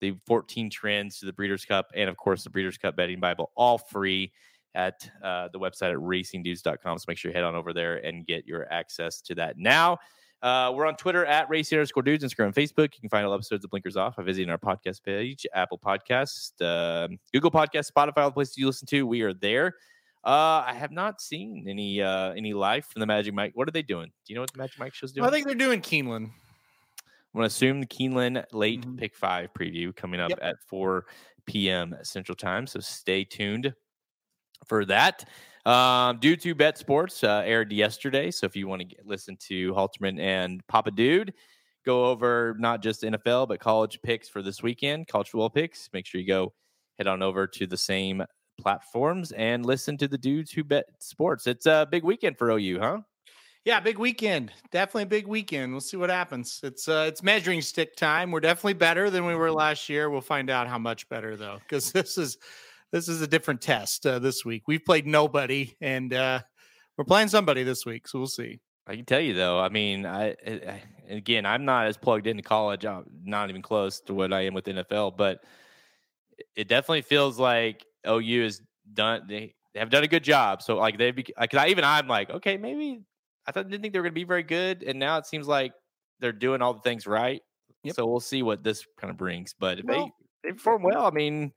[0.00, 3.50] the 14 trends to the Breeders' Cup, and of course, the Breeders' Cup Betting Bible,
[3.56, 4.32] all free
[4.74, 6.98] at uh, the website at racingdudes.com.
[6.98, 9.98] So make sure you head on over there and get your access to that now.
[10.44, 12.92] Uh, we're on Twitter at racing underscore dudes, Instagram, and Facebook.
[12.94, 16.52] You can find all episodes of Blinkers Off by visiting our podcast page, Apple Podcast,
[16.60, 19.06] uh, Google Podcast, Spotify, all the places you listen to.
[19.06, 19.76] We are there.
[20.22, 23.52] Uh, I have not seen any uh, any live from the Magic Mike.
[23.54, 24.08] What are they doing?
[24.08, 25.26] Do you know what the Magic Mike show's doing?
[25.26, 26.26] I think they're doing Keeneland.
[26.26, 28.96] I'm going to assume the Keeneland late mm-hmm.
[28.96, 30.40] pick five preview coming up yep.
[30.42, 31.06] at 4
[31.46, 31.96] p.m.
[32.02, 32.66] Central Time.
[32.66, 33.72] So stay tuned
[34.66, 35.24] for that.
[35.66, 38.30] Um, Dudes Who Bet Sports uh, aired yesterday.
[38.30, 41.32] So if you want to get, listen to Halterman and Papa Dude,
[41.84, 45.88] go over not just NFL, but college picks for this weekend, college football picks.
[45.92, 46.52] Make sure you go
[46.98, 48.22] head on over to the same
[48.60, 51.46] platforms and listen to the dudes who bet sports.
[51.46, 53.00] It's a big weekend for OU, huh?
[53.64, 54.52] Yeah, big weekend.
[54.70, 55.72] Definitely a big weekend.
[55.72, 56.60] We'll see what happens.
[56.62, 58.30] It's uh it's measuring stick time.
[58.30, 60.10] We're definitely better than we were last year.
[60.10, 62.36] We'll find out how much better though, because this is
[62.94, 64.62] this is a different test uh, this week.
[64.68, 66.38] We've played nobody, and uh,
[66.96, 68.60] we're playing somebody this week, so we'll see.
[68.86, 69.58] I can tell you though.
[69.58, 72.86] I mean, I, I again, I'm not as plugged into college.
[72.86, 75.40] I'm not even close to what I am with NFL, but
[76.54, 78.62] it definitely feels like OU has
[78.92, 79.22] done.
[79.28, 80.62] They, they have done a good job.
[80.62, 83.00] So like they've, like I even I'm like, okay, maybe
[83.44, 85.48] I thought didn't think they were going to be very good, and now it seems
[85.48, 85.72] like
[86.20, 87.42] they're doing all the things right.
[87.82, 87.96] Yep.
[87.96, 89.52] So we'll see what this kind of brings.
[89.58, 90.12] But if well,
[90.42, 91.52] they they perform well, I mean,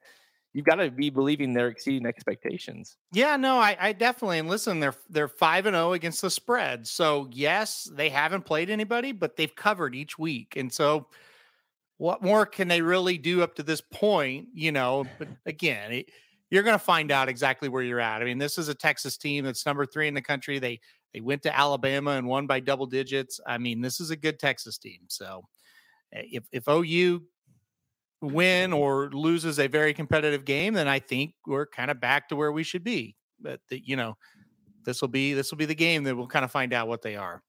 [0.58, 2.98] you've got to be believing they're exceeding expectations.
[3.14, 6.32] Yeah, no, I, I definitely and listen, they're they're five and zero oh against the
[6.32, 6.88] spread.
[6.88, 11.10] So yes, they haven't played anybody, but they've covered each week, and so
[11.98, 14.48] what more can they really do up to this point?
[14.52, 16.10] You know, but again, it,
[16.50, 18.24] you're going to find out exactly where you're at.
[18.24, 20.58] I mean, this is a Texas team that's number three in the country.
[20.58, 20.80] They
[21.14, 23.40] they went to Alabama and won by double digits.
[23.46, 25.02] I mean, this is a good Texas team.
[25.08, 25.44] So
[26.14, 27.22] eh, if if OU
[28.22, 32.36] win or loses a very competitive game, then I think we're kind of back to
[32.36, 33.16] where we should be.
[33.40, 34.18] But the, you know,
[34.86, 37.02] this will be this will be the game that we'll kind of find out what
[37.02, 37.44] they are.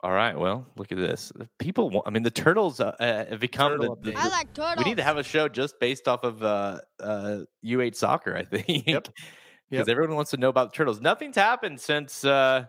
[0.00, 0.38] All right.
[0.38, 1.32] Well, look at this.
[1.58, 4.84] People, want, I mean, the turtles uh, uh, have become the, the, I like turtles.
[4.84, 8.44] We need to have a show just based off of uh, uh, U8 soccer, I
[8.56, 8.86] think.
[8.86, 9.08] Yep.
[9.70, 9.88] Because Yep.
[9.88, 11.00] everyone wants to know about the turtles.
[11.00, 12.66] Nothing's happened since uh,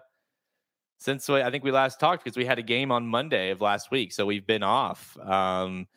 [0.98, 3.62] since we, I think we last talked because we had a game on Monday of
[3.62, 5.18] last week, so we've been off.
[5.20, 5.88] Um,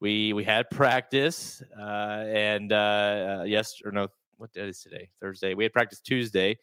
[0.00, 2.76] we we had practice uh, and uh,
[3.40, 5.08] uh, yes or no, what day is today?
[5.20, 5.54] Thursday.
[5.54, 6.58] We had practice Tuesday.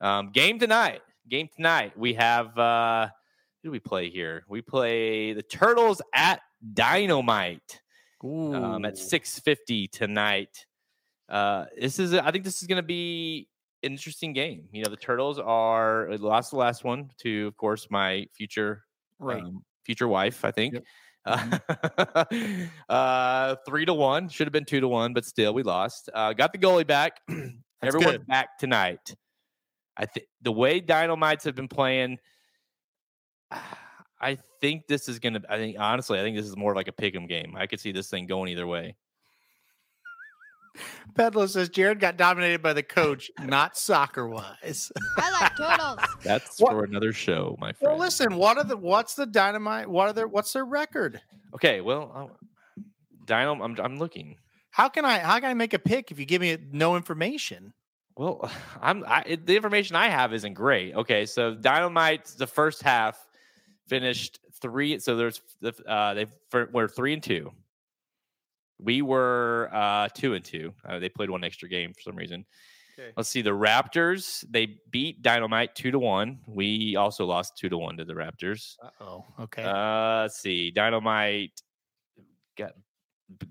[0.00, 1.00] Um, game tonight.
[1.28, 1.96] Game tonight.
[1.96, 2.58] We have.
[2.58, 3.08] Uh,
[3.62, 4.44] who do we play here?
[4.48, 6.40] We play the Turtles at
[6.74, 7.80] Dynamite
[8.22, 8.96] um, at Ooh.
[8.96, 10.66] 650 tonight.
[11.28, 13.48] Uh, this is, I think this is going to be
[13.92, 14.68] interesting game.
[14.72, 18.84] You know, the Turtles are uh, lost the last one to, of course, my future
[19.18, 19.42] right.
[19.42, 20.44] um, future wife.
[20.44, 20.74] I think.
[20.74, 20.84] Yep.
[21.24, 22.24] Uh,
[22.88, 26.08] uh, three to one should have been two to one, but still we lost.
[26.14, 27.20] Uh, got the goalie back.
[27.82, 28.26] Everyone's good.
[28.26, 29.14] back tonight.
[29.96, 32.18] I think the way Dynamites have been playing,
[34.20, 35.42] I think this is gonna.
[35.48, 37.54] I think honestly, I think this is more like a pick'em game.
[37.56, 38.96] I could see this thing going either way.
[41.14, 44.90] Pedlo says Jared got dominated by the coach, not soccer wise.
[45.16, 45.98] I like turtles.
[46.22, 47.92] That's What- for another show, my friend.
[47.92, 49.88] well, listen, what are the what's the dynamite?
[49.88, 51.20] What are their what's their record?
[51.54, 52.36] Okay, well, I'll-
[53.26, 54.36] Dynam, I'm I'm looking.
[54.70, 57.72] How can I how can I make a pick if you give me no information?
[58.16, 58.50] Well,
[58.80, 60.94] I'm I, the information I have isn't great.
[60.94, 63.18] Okay, so Dynamite, the first half
[63.86, 64.98] finished three.
[64.98, 66.26] So there's the uh, they
[66.72, 67.50] were three and two.
[68.80, 70.72] We were uh, two and two.
[70.84, 72.44] Uh, they played one extra game for some reason.
[72.98, 73.12] Okay.
[73.16, 73.42] Let's see.
[73.42, 76.40] The Raptors they beat Dynamite two to one.
[76.46, 78.76] We also lost two to one to the Raptors.
[79.00, 79.62] Oh, okay.
[79.62, 80.70] Uh, let's see.
[80.70, 81.60] Dynamite
[82.56, 82.72] got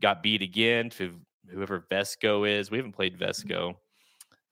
[0.02, 1.14] got beat again to
[1.50, 2.70] whoever Vesco is.
[2.70, 3.76] We haven't played Vesco.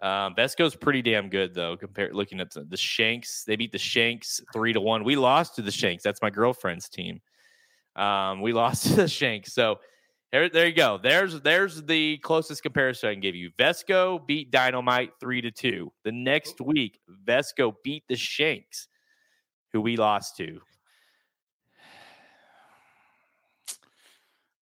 [0.01, 1.75] Um, Vesco's pretty damn good though.
[1.75, 5.03] Compared looking at the, the Shanks, they beat the Shanks three to one.
[5.03, 6.03] We lost to the Shanks.
[6.03, 7.21] That's my girlfriend's team.
[7.95, 9.53] Um, we lost to the Shanks.
[9.53, 9.79] So
[10.35, 10.99] there, there you go.
[11.01, 13.51] There's there's the closest comparison I can give you.
[13.57, 15.93] Vesco beat Dynamite three to two.
[16.03, 18.89] The next week, Vesco beat the Shanks,
[19.71, 20.59] who we lost to.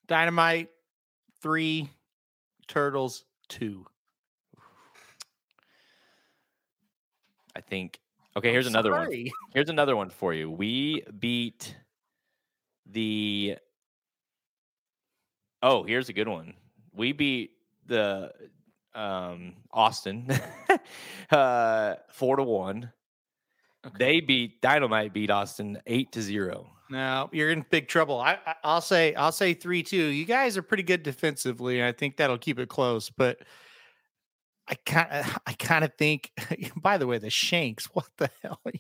[0.05, 0.69] Dynamite
[1.41, 1.89] three,
[2.67, 3.83] turtles two.
[7.55, 7.99] I think.
[8.37, 9.11] Okay, here's another one.
[9.55, 10.51] Here's another one for you.
[10.51, 11.75] We beat
[12.85, 13.57] the.
[15.63, 16.53] Oh, here's a good one.
[16.93, 17.51] We beat
[17.87, 18.33] the
[18.93, 20.29] um, Austin
[21.31, 22.91] uh, four to one.
[23.97, 26.69] They beat Dynamite beat Austin eight to zero.
[26.89, 28.19] Now you're in big trouble.
[28.19, 30.05] I, I I'll say I'll say three two.
[30.05, 33.09] You guys are pretty good defensively, and I think that'll keep it close.
[33.09, 33.39] But
[34.67, 36.31] I kind of uh, I kind of think.
[36.75, 37.85] By the way, the Shanks.
[37.93, 38.59] What the hell?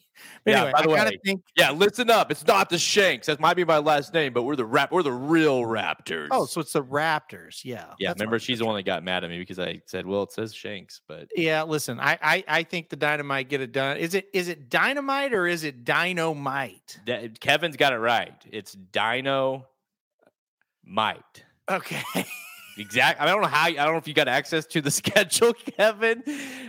[0.45, 1.41] Yeah, Anyway, by the I way, think.
[1.57, 2.31] Yeah, listen up.
[2.31, 3.27] It's not the Shanks.
[3.27, 4.91] That might be my last name, but we're the rap.
[4.91, 6.27] We're the real oh, Raptors.
[6.31, 7.65] Oh, so it's the Raptors.
[7.65, 7.85] Yeah.
[7.99, 8.13] yeah.
[8.13, 10.53] Remember, she's the one that got mad at me because I said, "Well, it says
[10.53, 11.63] Shanks," but Yeah.
[11.63, 13.97] Listen, I, I I think the dynamite get it done.
[13.97, 16.99] Is it is it dynamite or is it dynamite?
[17.07, 18.35] that, Kevin's got it right.
[18.49, 19.67] It's Dino
[20.85, 21.43] Might.
[21.69, 22.03] Okay.
[22.77, 23.21] Exact.
[23.21, 23.65] I don't know how.
[23.65, 26.23] I don't know if you got access to the schedule, Kevin,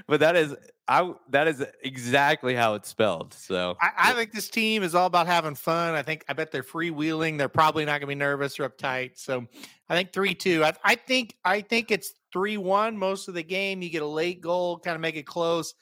[0.07, 0.55] but that is
[0.87, 1.13] I.
[1.31, 3.33] That is exactly how it's spelled.
[3.35, 5.95] So I, I think this team is all about having fun.
[5.95, 7.39] I think I bet they're freewheeling.
[7.39, 9.13] They're probably not going to be nervous or uptight.
[9.15, 9.47] So
[9.89, 10.65] I think three two.
[10.65, 13.81] I, I think I think it's three one most of the game.
[13.81, 15.75] You get a late goal, kind of make it close.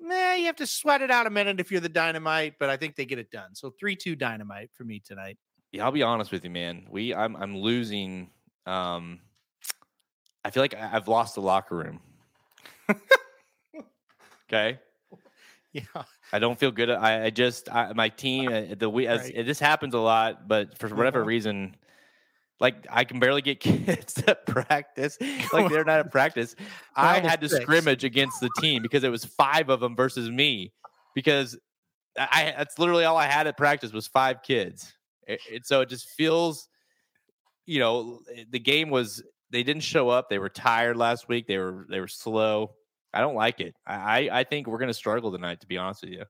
[0.00, 2.76] Nah, you have to sweat it out a minute if you're the dynamite, but I
[2.76, 3.54] think they get it done.
[3.54, 5.36] So three two dynamite for me tonight.
[5.72, 6.86] yeah, I'll be honest with you, man.
[6.88, 8.30] We I'm I'm losing.
[8.66, 9.20] Um,
[10.44, 12.00] I feel like I've lost the locker room.
[14.48, 14.78] okay.
[15.72, 15.82] Yeah.
[16.32, 16.90] I don't feel good.
[16.90, 19.46] I, I just I, my team uh, the we as Right.
[19.46, 21.28] this happens a lot, but for whatever Uh-huh.
[21.28, 21.76] reason,
[22.60, 25.18] like I can barely get kids to practice.
[25.52, 26.56] Like they're not at practice.
[26.96, 27.62] I had to six.
[27.62, 30.72] scrimmage against the team because it was five of them versus me.
[31.14, 31.56] Because
[32.18, 34.92] I I- that's literally all I had at practice was five kids.
[35.26, 36.68] It, it- so it just feels,
[37.66, 38.20] you know,
[38.50, 40.28] the game was they didn't show up.
[40.28, 41.46] They were tired last week.
[41.46, 42.72] They were they were slow.
[43.12, 43.74] I don't like it.
[43.86, 45.60] I I think we're gonna struggle tonight.
[45.60, 46.24] To be honest with you.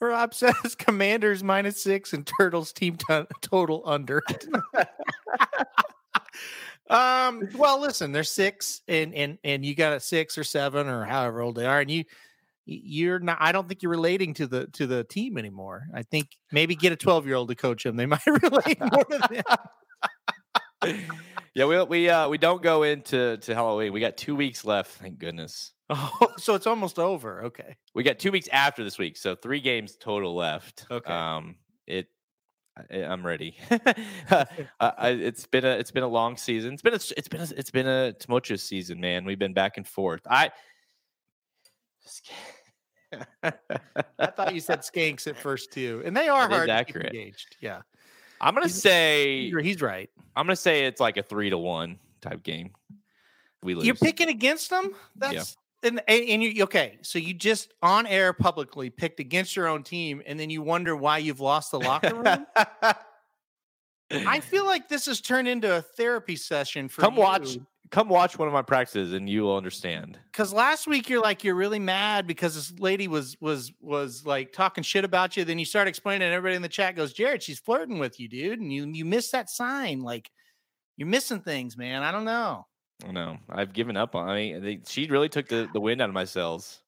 [0.00, 4.22] Rob says Commanders minus six and Turtles team to- total under.
[6.90, 11.04] Um, well, listen, they're six, and and and you got a six or seven or
[11.04, 12.04] however old they are, and you
[12.64, 13.36] you're not.
[13.40, 15.86] I don't think you're relating to the to the team anymore.
[15.94, 17.96] I think maybe get a twelve year old to coach them.
[17.96, 19.42] They might relate more to them.
[21.54, 23.92] Yeah, we we uh we don't go into to Halloween.
[23.92, 24.92] We got two weeks left.
[24.92, 25.72] Thank goodness.
[25.90, 27.44] Oh, so it's almost over.
[27.44, 27.74] Okay.
[27.94, 30.84] We got two weeks after this week, so three games total left.
[30.90, 31.10] Okay.
[31.10, 31.56] Um,
[31.86, 32.08] it.
[32.76, 33.56] I- I'm ready.
[34.30, 36.74] I, it's been a it's been a long season.
[36.74, 39.24] It's been a it's been a, it's been a tumultuous season, man.
[39.24, 40.20] We've been back and forth.
[40.28, 40.50] I.
[43.42, 47.56] I thought you said skanks at first too, and they are hard to keep engaged.
[47.60, 47.80] Yeah,
[48.40, 50.10] I'm gonna He's- say he's, right.
[50.36, 52.70] I'm gonna say it's like a three to one type game.
[53.62, 53.86] We lose.
[53.86, 54.94] You're picking against them.
[55.16, 56.98] That's and and, and you okay.
[57.02, 60.94] So you just on air publicly picked against your own team, and then you wonder
[60.96, 62.46] why you've lost the locker room.
[64.10, 67.58] I feel like this has turned into a therapy session for come watch.
[67.90, 70.18] Come watch one of my practices, and you will understand.
[70.30, 74.52] Because last week you're like you're really mad because this lady was was was like
[74.52, 75.44] talking shit about you.
[75.44, 78.28] Then you start explaining, and everybody in the chat goes, "Jared, she's flirting with you,
[78.28, 80.02] dude," and you you miss that sign.
[80.02, 80.30] Like
[80.96, 82.02] you're missing things, man.
[82.02, 82.66] I don't know.
[83.10, 84.28] No, I've given up on.
[84.28, 86.80] I mean, they, she really took the, the wind out of my sails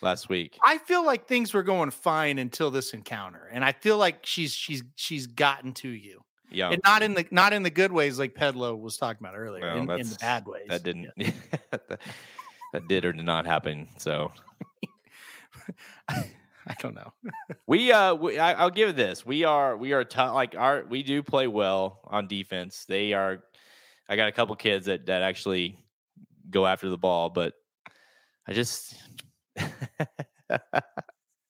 [0.00, 0.56] last week.
[0.64, 4.52] I feel like things were going fine until this encounter, and I feel like she's
[4.52, 8.18] she's she's gotten to you, Yeah, and not in the not in the good ways
[8.18, 10.66] like Pedlo was talking about earlier, Well, in, in the bad ways.
[10.68, 11.10] that didn't.
[11.70, 12.00] that,
[12.72, 13.88] that did or did not happen.
[13.98, 14.32] So
[16.08, 17.12] I don't know.
[17.66, 19.24] we uh, we, I, I'll give it this.
[19.24, 20.34] We are we are tough.
[20.34, 22.84] Like our we do play well on defense.
[22.88, 23.42] They are.
[24.08, 25.78] I got a couple kids that that actually
[26.50, 27.54] go after the ball, but
[28.46, 28.94] I just.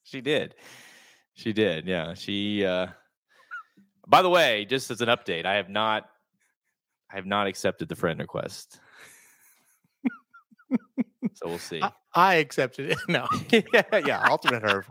[0.04, 0.54] she did.
[1.34, 1.86] She did.
[1.86, 2.14] Yeah.
[2.14, 2.64] She.
[2.64, 2.88] uh
[4.10, 6.10] By the way, just as an update, I have not.
[7.12, 8.78] I have not accepted the friend request.
[11.34, 11.80] so we'll see.
[11.82, 12.98] I, I accepted it.
[13.08, 13.26] No.
[13.50, 14.28] yeah, yeah.
[14.28, 14.84] Alternate her.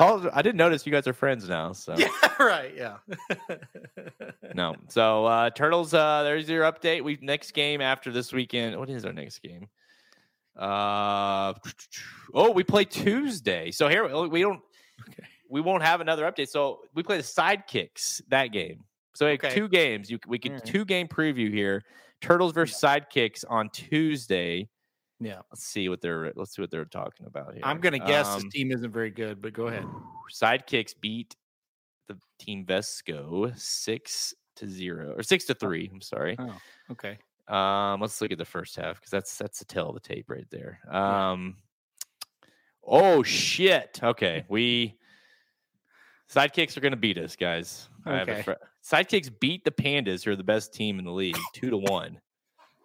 [0.00, 1.72] Al- I didn't notice you guys are friends now.
[1.72, 2.08] So Yeah.
[2.40, 2.74] Right.
[2.76, 2.96] Yeah.
[4.54, 4.74] no.
[4.88, 7.04] So uh Turtles, uh there's your update.
[7.04, 8.76] We next game after this weekend.
[8.78, 9.68] What is our next game?
[10.56, 11.54] Uh
[12.34, 13.70] oh, we play Tuesday.
[13.70, 14.62] So here we don't
[15.08, 15.28] Okay.
[15.50, 16.48] We won't have another update.
[16.48, 18.84] So we play the sidekicks that game.
[19.14, 19.52] So we Okay.
[19.54, 20.10] two games.
[20.10, 20.64] You we could Alright.
[20.66, 21.82] two game preview here.
[22.20, 24.68] Turtles versus sidekicks on Tuesday.
[25.18, 25.40] Yeah.
[25.50, 27.62] Let's see what they're let's see what they're talking about here.
[27.64, 29.86] I'm gonna guess Um, this team isn't very good, but go ahead.
[30.32, 31.36] Sidekicks beat
[32.06, 35.90] the team Vesco six to zero or six to three.
[35.92, 36.36] I'm sorry.
[36.38, 36.56] Oh,
[36.92, 37.18] okay.
[37.48, 40.30] Um, let's look at the first half because that's that's the tail of the tape
[40.30, 40.78] right there.
[40.86, 41.30] Yeah.
[41.32, 41.56] Um,
[42.84, 43.98] oh shit.
[44.02, 44.98] Okay, we
[46.32, 47.88] sidekicks are gonna beat us, guys.
[48.06, 48.42] I have a Okay.
[48.42, 48.52] fr-
[48.84, 52.20] sidekicks beat the Pandas, who are the best team in the league, two to one.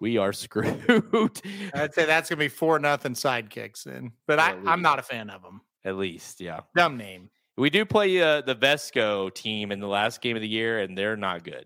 [0.01, 1.41] We are screwed.
[1.73, 5.29] I'd say that's gonna be four nothing sidekicks then, but I, I'm not a fan
[5.29, 5.61] of them.
[5.83, 6.61] At least, yeah.
[6.75, 7.29] Dumb name.
[7.57, 10.97] We do play uh, the Vesco team in the last game of the year, and
[10.97, 11.65] they're not good.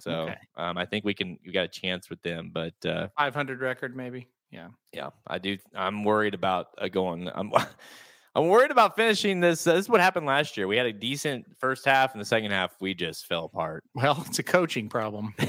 [0.00, 0.36] So Okay.
[0.56, 3.94] um, I think we can we got a chance with them, but uh, 500 record
[3.96, 4.28] maybe.
[4.50, 4.68] Yeah.
[4.92, 5.58] yeah, I do.
[5.74, 7.28] I'm worried about uh, going.
[7.32, 7.52] I'm
[8.38, 9.64] I'm worried about finishing this.
[9.64, 10.68] This is what happened last year.
[10.68, 13.82] We had a decent first half, and the second half we just fell apart.
[13.94, 15.34] Well, it's a coaching problem.
[15.40, 15.48] well,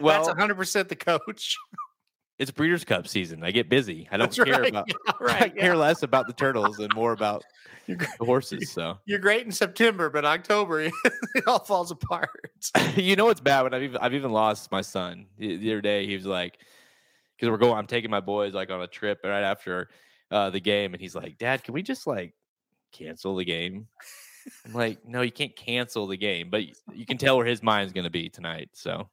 [0.00, 1.56] that's 100 percent the coach.
[2.40, 3.44] it's Breeders' Cup season.
[3.44, 4.08] I get busy.
[4.10, 4.68] I don't That's care right.
[4.68, 4.88] about.
[5.06, 5.56] Yeah, I right.
[5.56, 5.80] care yeah.
[5.80, 7.44] less about the turtles and more about
[7.86, 8.72] You're, the horses.
[8.72, 10.92] So you're great in September, but October it
[11.46, 12.50] all falls apart.
[12.96, 15.82] you know what's bad when I've even I've even lost my son the, the other
[15.82, 16.04] day.
[16.04, 16.58] He was like,
[17.36, 19.88] because we're going, I'm taking my boys like on a trip right after
[20.30, 22.34] uh, the game, and he's like, Dad, can we just like
[22.92, 23.86] cancel the game?
[24.64, 26.62] I'm like, no, you can't cancel the game, but
[26.94, 28.70] you can tell where his mind's going to be tonight.
[28.74, 29.08] So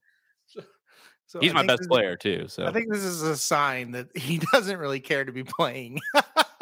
[1.25, 2.47] So he's I my best this is- player too.
[2.47, 5.99] So I think this is a sign that he doesn't really care to be playing.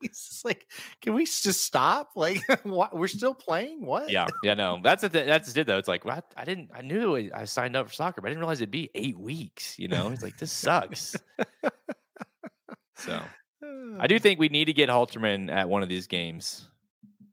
[0.00, 0.66] He's like,
[1.00, 2.10] can we just stop?
[2.16, 2.96] Like, what?
[2.96, 3.84] We're still playing?
[3.84, 4.10] What?
[4.10, 5.12] yeah, yeah, no, that's it.
[5.12, 5.78] That's it though.
[5.78, 6.24] It's like, what?
[6.36, 6.70] I didn't.
[6.74, 9.18] I knew I- I signed up for soccer, but I didn't realize it'd be eight
[9.18, 9.78] weeks.
[9.78, 11.16] You know, it's like this sucks.
[12.96, 13.20] so.
[13.98, 16.68] I do think we need to get Halterman at one of these games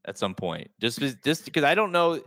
[0.04, 0.70] at some point.
[0.80, 2.22] Just just because I don't know,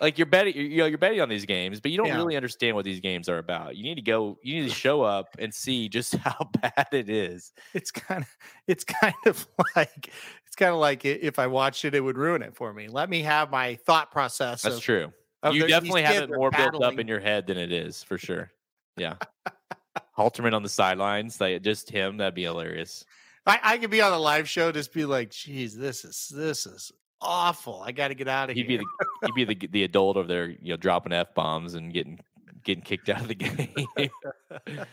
[0.00, 2.16] like you're betting, you know, you're betting on these games, but you don't Yeah.
[2.16, 3.76] really understand what these games are about.
[3.76, 7.08] You need to go, you need to show up and see just how bad it
[7.08, 7.52] is.
[7.74, 8.28] It's kind of,
[8.66, 9.46] it's kind of
[9.76, 10.10] like,
[10.46, 12.88] it's kind of like if I watched it, it would ruin it for me.
[12.88, 14.62] Let me have my thought process.
[14.62, 15.12] That's of- true.
[15.42, 18.18] of You definitely have it more built up in your head than it is for
[18.18, 18.50] sure.
[18.96, 19.14] Yeah.
[20.18, 23.04] Halterman on the sidelines, like just him, that'd be hilarious.
[23.46, 26.66] I, I could be on a live show, just be like, geez, this is, this
[26.66, 26.92] is
[27.24, 27.82] awful.
[27.84, 28.78] I got to get out of He'd here.
[28.78, 31.92] be the he'd be the the adult over there, you know, dropping f bombs and
[31.92, 32.20] getting
[32.62, 33.68] getting kicked out of the game.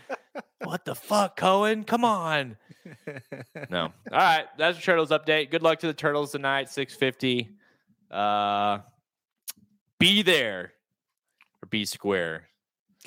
[0.63, 1.83] what the fuck, Cohen?
[1.83, 2.57] Come on.
[3.69, 3.83] No.
[4.11, 5.51] All right, that's the Turtles update.
[5.51, 7.49] Good luck to the Turtles tonight, six fifty.
[8.09, 8.79] Uh,
[9.99, 10.73] be there
[11.63, 12.47] or be square.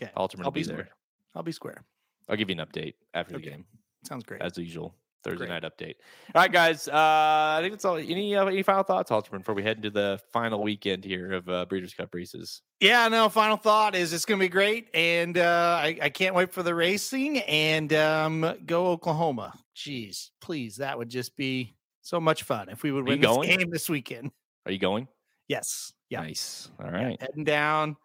[0.01, 0.10] okay.
[0.16, 0.76] Halterman I'll be, be there.
[0.76, 0.88] square.
[1.34, 1.84] I'll be square.
[2.28, 3.44] I'll give you an update after Okay.
[3.44, 3.64] the game,
[4.05, 4.40] Sounds great.
[4.40, 4.94] as usual.
[5.24, 5.62] Thursday Great.
[5.62, 5.94] night update.
[6.34, 6.86] All right, guys.
[6.86, 7.96] Uh, I think that's all.
[7.96, 11.48] Any uh, any final thoughts, Halterman, before we head into the final weekend here of
[11.48, 12.62] uh, Breeders' Cup races?
[12.80, 14.88] Yeah, no, final thought is it's going to be great.
[14.94, 19.55] And uh, I, I can't wait for the racing and um, go Oklahoma.
[19.74, 20.76] Jeez, please.
[20.76, 23.88] That would just be so much fun if we would Are win this game this
[23.88, 24.30] weekend.
[24.66, 25.09] Are you going?
[25.48, 25.92] Yes.
[26.10, 26.20] Yeah.
[26.20, 26.70] Nice.
[26.78, 27.96] All yeah, heading down.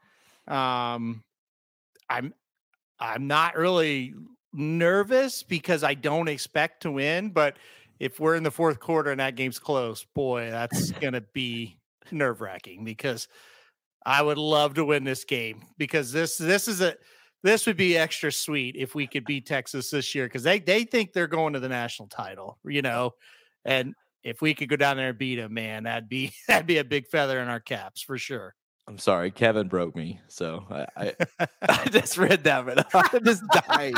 [0.48, 1.24] Um,
[2.10, 2.34] I'm
[3.00, 4.14] I'm not really
[4.54, 7.58] nervous because I don't expect to win, but
[8.00, 11.78] if we're in the fourth quarter and that game's close, boy, that's gonna be
[12.12, 13.28] nerve wracking because
[14.06, 16.96] I would love to win this game because this this is a
[17.44, 20.84] this would be extra sweet if we could beat Texas this year because they they
[20.84, 23.14] think they're going to the national title, you know,
[23.66, 23.94] and
[24.24, 26.84] if we could go down there and beat them, man, that'd be that'd be a
[26.84, 28.56] big feather in our caps for sure.
[28.90, 33.44] I'm sorry, Kevin broke me, so I I, I just read that, but I just
[33.68, 33.94] died.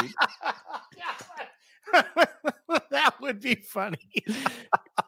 [2.90, 4.12] that would be funny.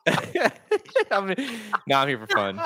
[0.07, 2.61] I mean, now I'm here for fun.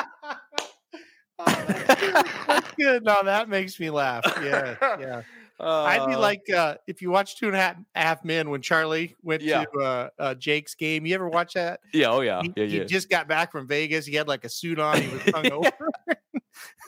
[1.39, 2.15] Oh, that's good.
[2.47, 3.03] That's good.
[3.03, 4.23] No, that makes me laugh.
[4.43, 5.21] Yeah, yeah.
[5.59, 8.61] I'd be Uh, like, uh, if you watch Two and a Half, half Men when
[8.61, 9.65] Charlie went Yeah.
[9.65, 11.03] to uh, uh, Jake's game.
[11.07, 11.79] You ever watch that?
[11.93, 12.83] yeah, oh yeah, he, yeah, he yeah.
[12.83, 14.05] just got back from Vegas.
[14.05, 15.01] He had like a suit on.
[15.01, 15.71] He was hungover.
[16.05, 16.19] That's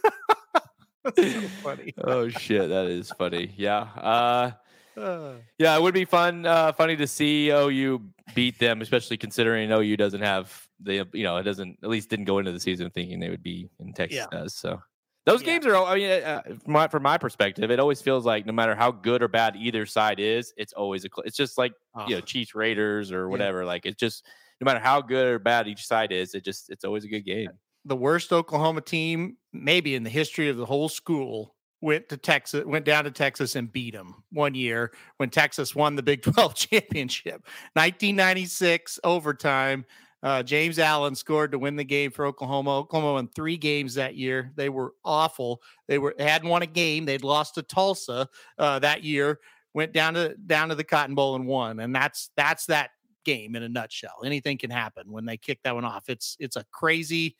[1.16, 1.94] so funny.
[2.04, 3.54] oh shit, that is funny.
[3.58, 4.52] Yeah, uh,
[5.00, 8.02] Uh, yeah, it would be fun, uh, funny to see OU
[8.36, 12.26] beat them, especially considering OU doesn't have the, you know, it doesn't at least didn't
[12.26, 14.40] go into the season thinking they would be in Texas Yeah.
[14.40, 14.56] does.
[14.56, 14.82] So
[15.26, 15.48] those Yeah.
[15.54, 18.52] games are, I mean, uh, from my, from my perspective, it always feels like no
[18.54, 21.74] matter how good or bad either side is, it's always a, cl- it's just like
[22.08, 23.64] you know oh, Chiefs Raiders or whatever.
[23.66, 24.26] Like it's just
[24.62, 27.26] no matter how good or bad each side is, it just it's always a good
[27.26, 27.50] game.
[27.90, 32.66] The worst Oklahoma team, maybe in the history of the whole school, went to Texas,
[32.66, 36.56] went down to Texas and beat them one year when Texas won the Big 12
[36.56, 37.46] championship.
[37.74, 39.86] 1996 overtime.
[40.22, 42.78] Uh, James Allen scored to win the game for Oklahoma.
[42.80, 44.52] Oklahoma won three games that year.
[44.56, 45.62] They were awful.
[45.88, 47.06] They were hadn't won a game.
[47.06, 49.40] They'd lost to Tulsa uh, that year.
[49.74, 51.80] Went down to down to the Cotton Bowl and won.
[51.80, 52.90] And that's that's that
[53.24, 54.22] game in a nutshell.
[54.26, 56.10] Anything can happen when they kick that one off.
[56.10, 57.38] It's it's a crazy.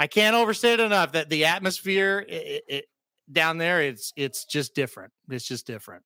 [0.00, 2.84] I can't overstate it enough that the atmosphere it, it,
[3.30, 5.12] down there it's it's just different.
[5.28, 6.02] It's just different.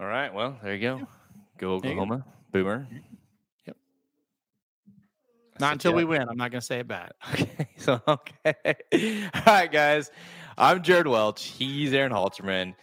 [0.00, 1.06] All right, well there you go.
[1.58, 1.74] Go.
[1.74, 2.88] Oklahoma, Boomer.
[3.68, 3.76] Yep.
[4.88, 6.28] I Not until we win.
[6.28, 7.12] I'm not going to say it bad.
[7.34, 8.74] Okay, so okay.
[9.34, 10.10] All right, guys.
[10.56, 11.44] I'm Jared Welch.
[11.44, 12.74] He's Aaron Halterman.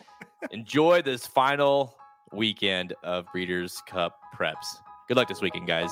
[0.52, 1.98] Enjoy this final
[2.32, 4.78] weekend of Breeders' Cup preps.
[5.10, 5.92] Good luck this weekend, guys.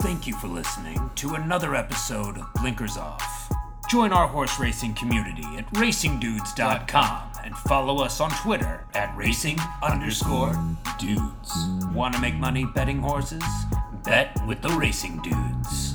[0.00, 3.50] Thank you for listening to another episode of Blinkers Off.
[3.90, 10.58] Join our horse racing community at racingdudes.com and follow us on Twitter at racing underscore
[10.98, 11.52] dudes.
[11.92, 13.42] Want to make money betting horses?
[14.04, 15.94] Bet with the racing dudes.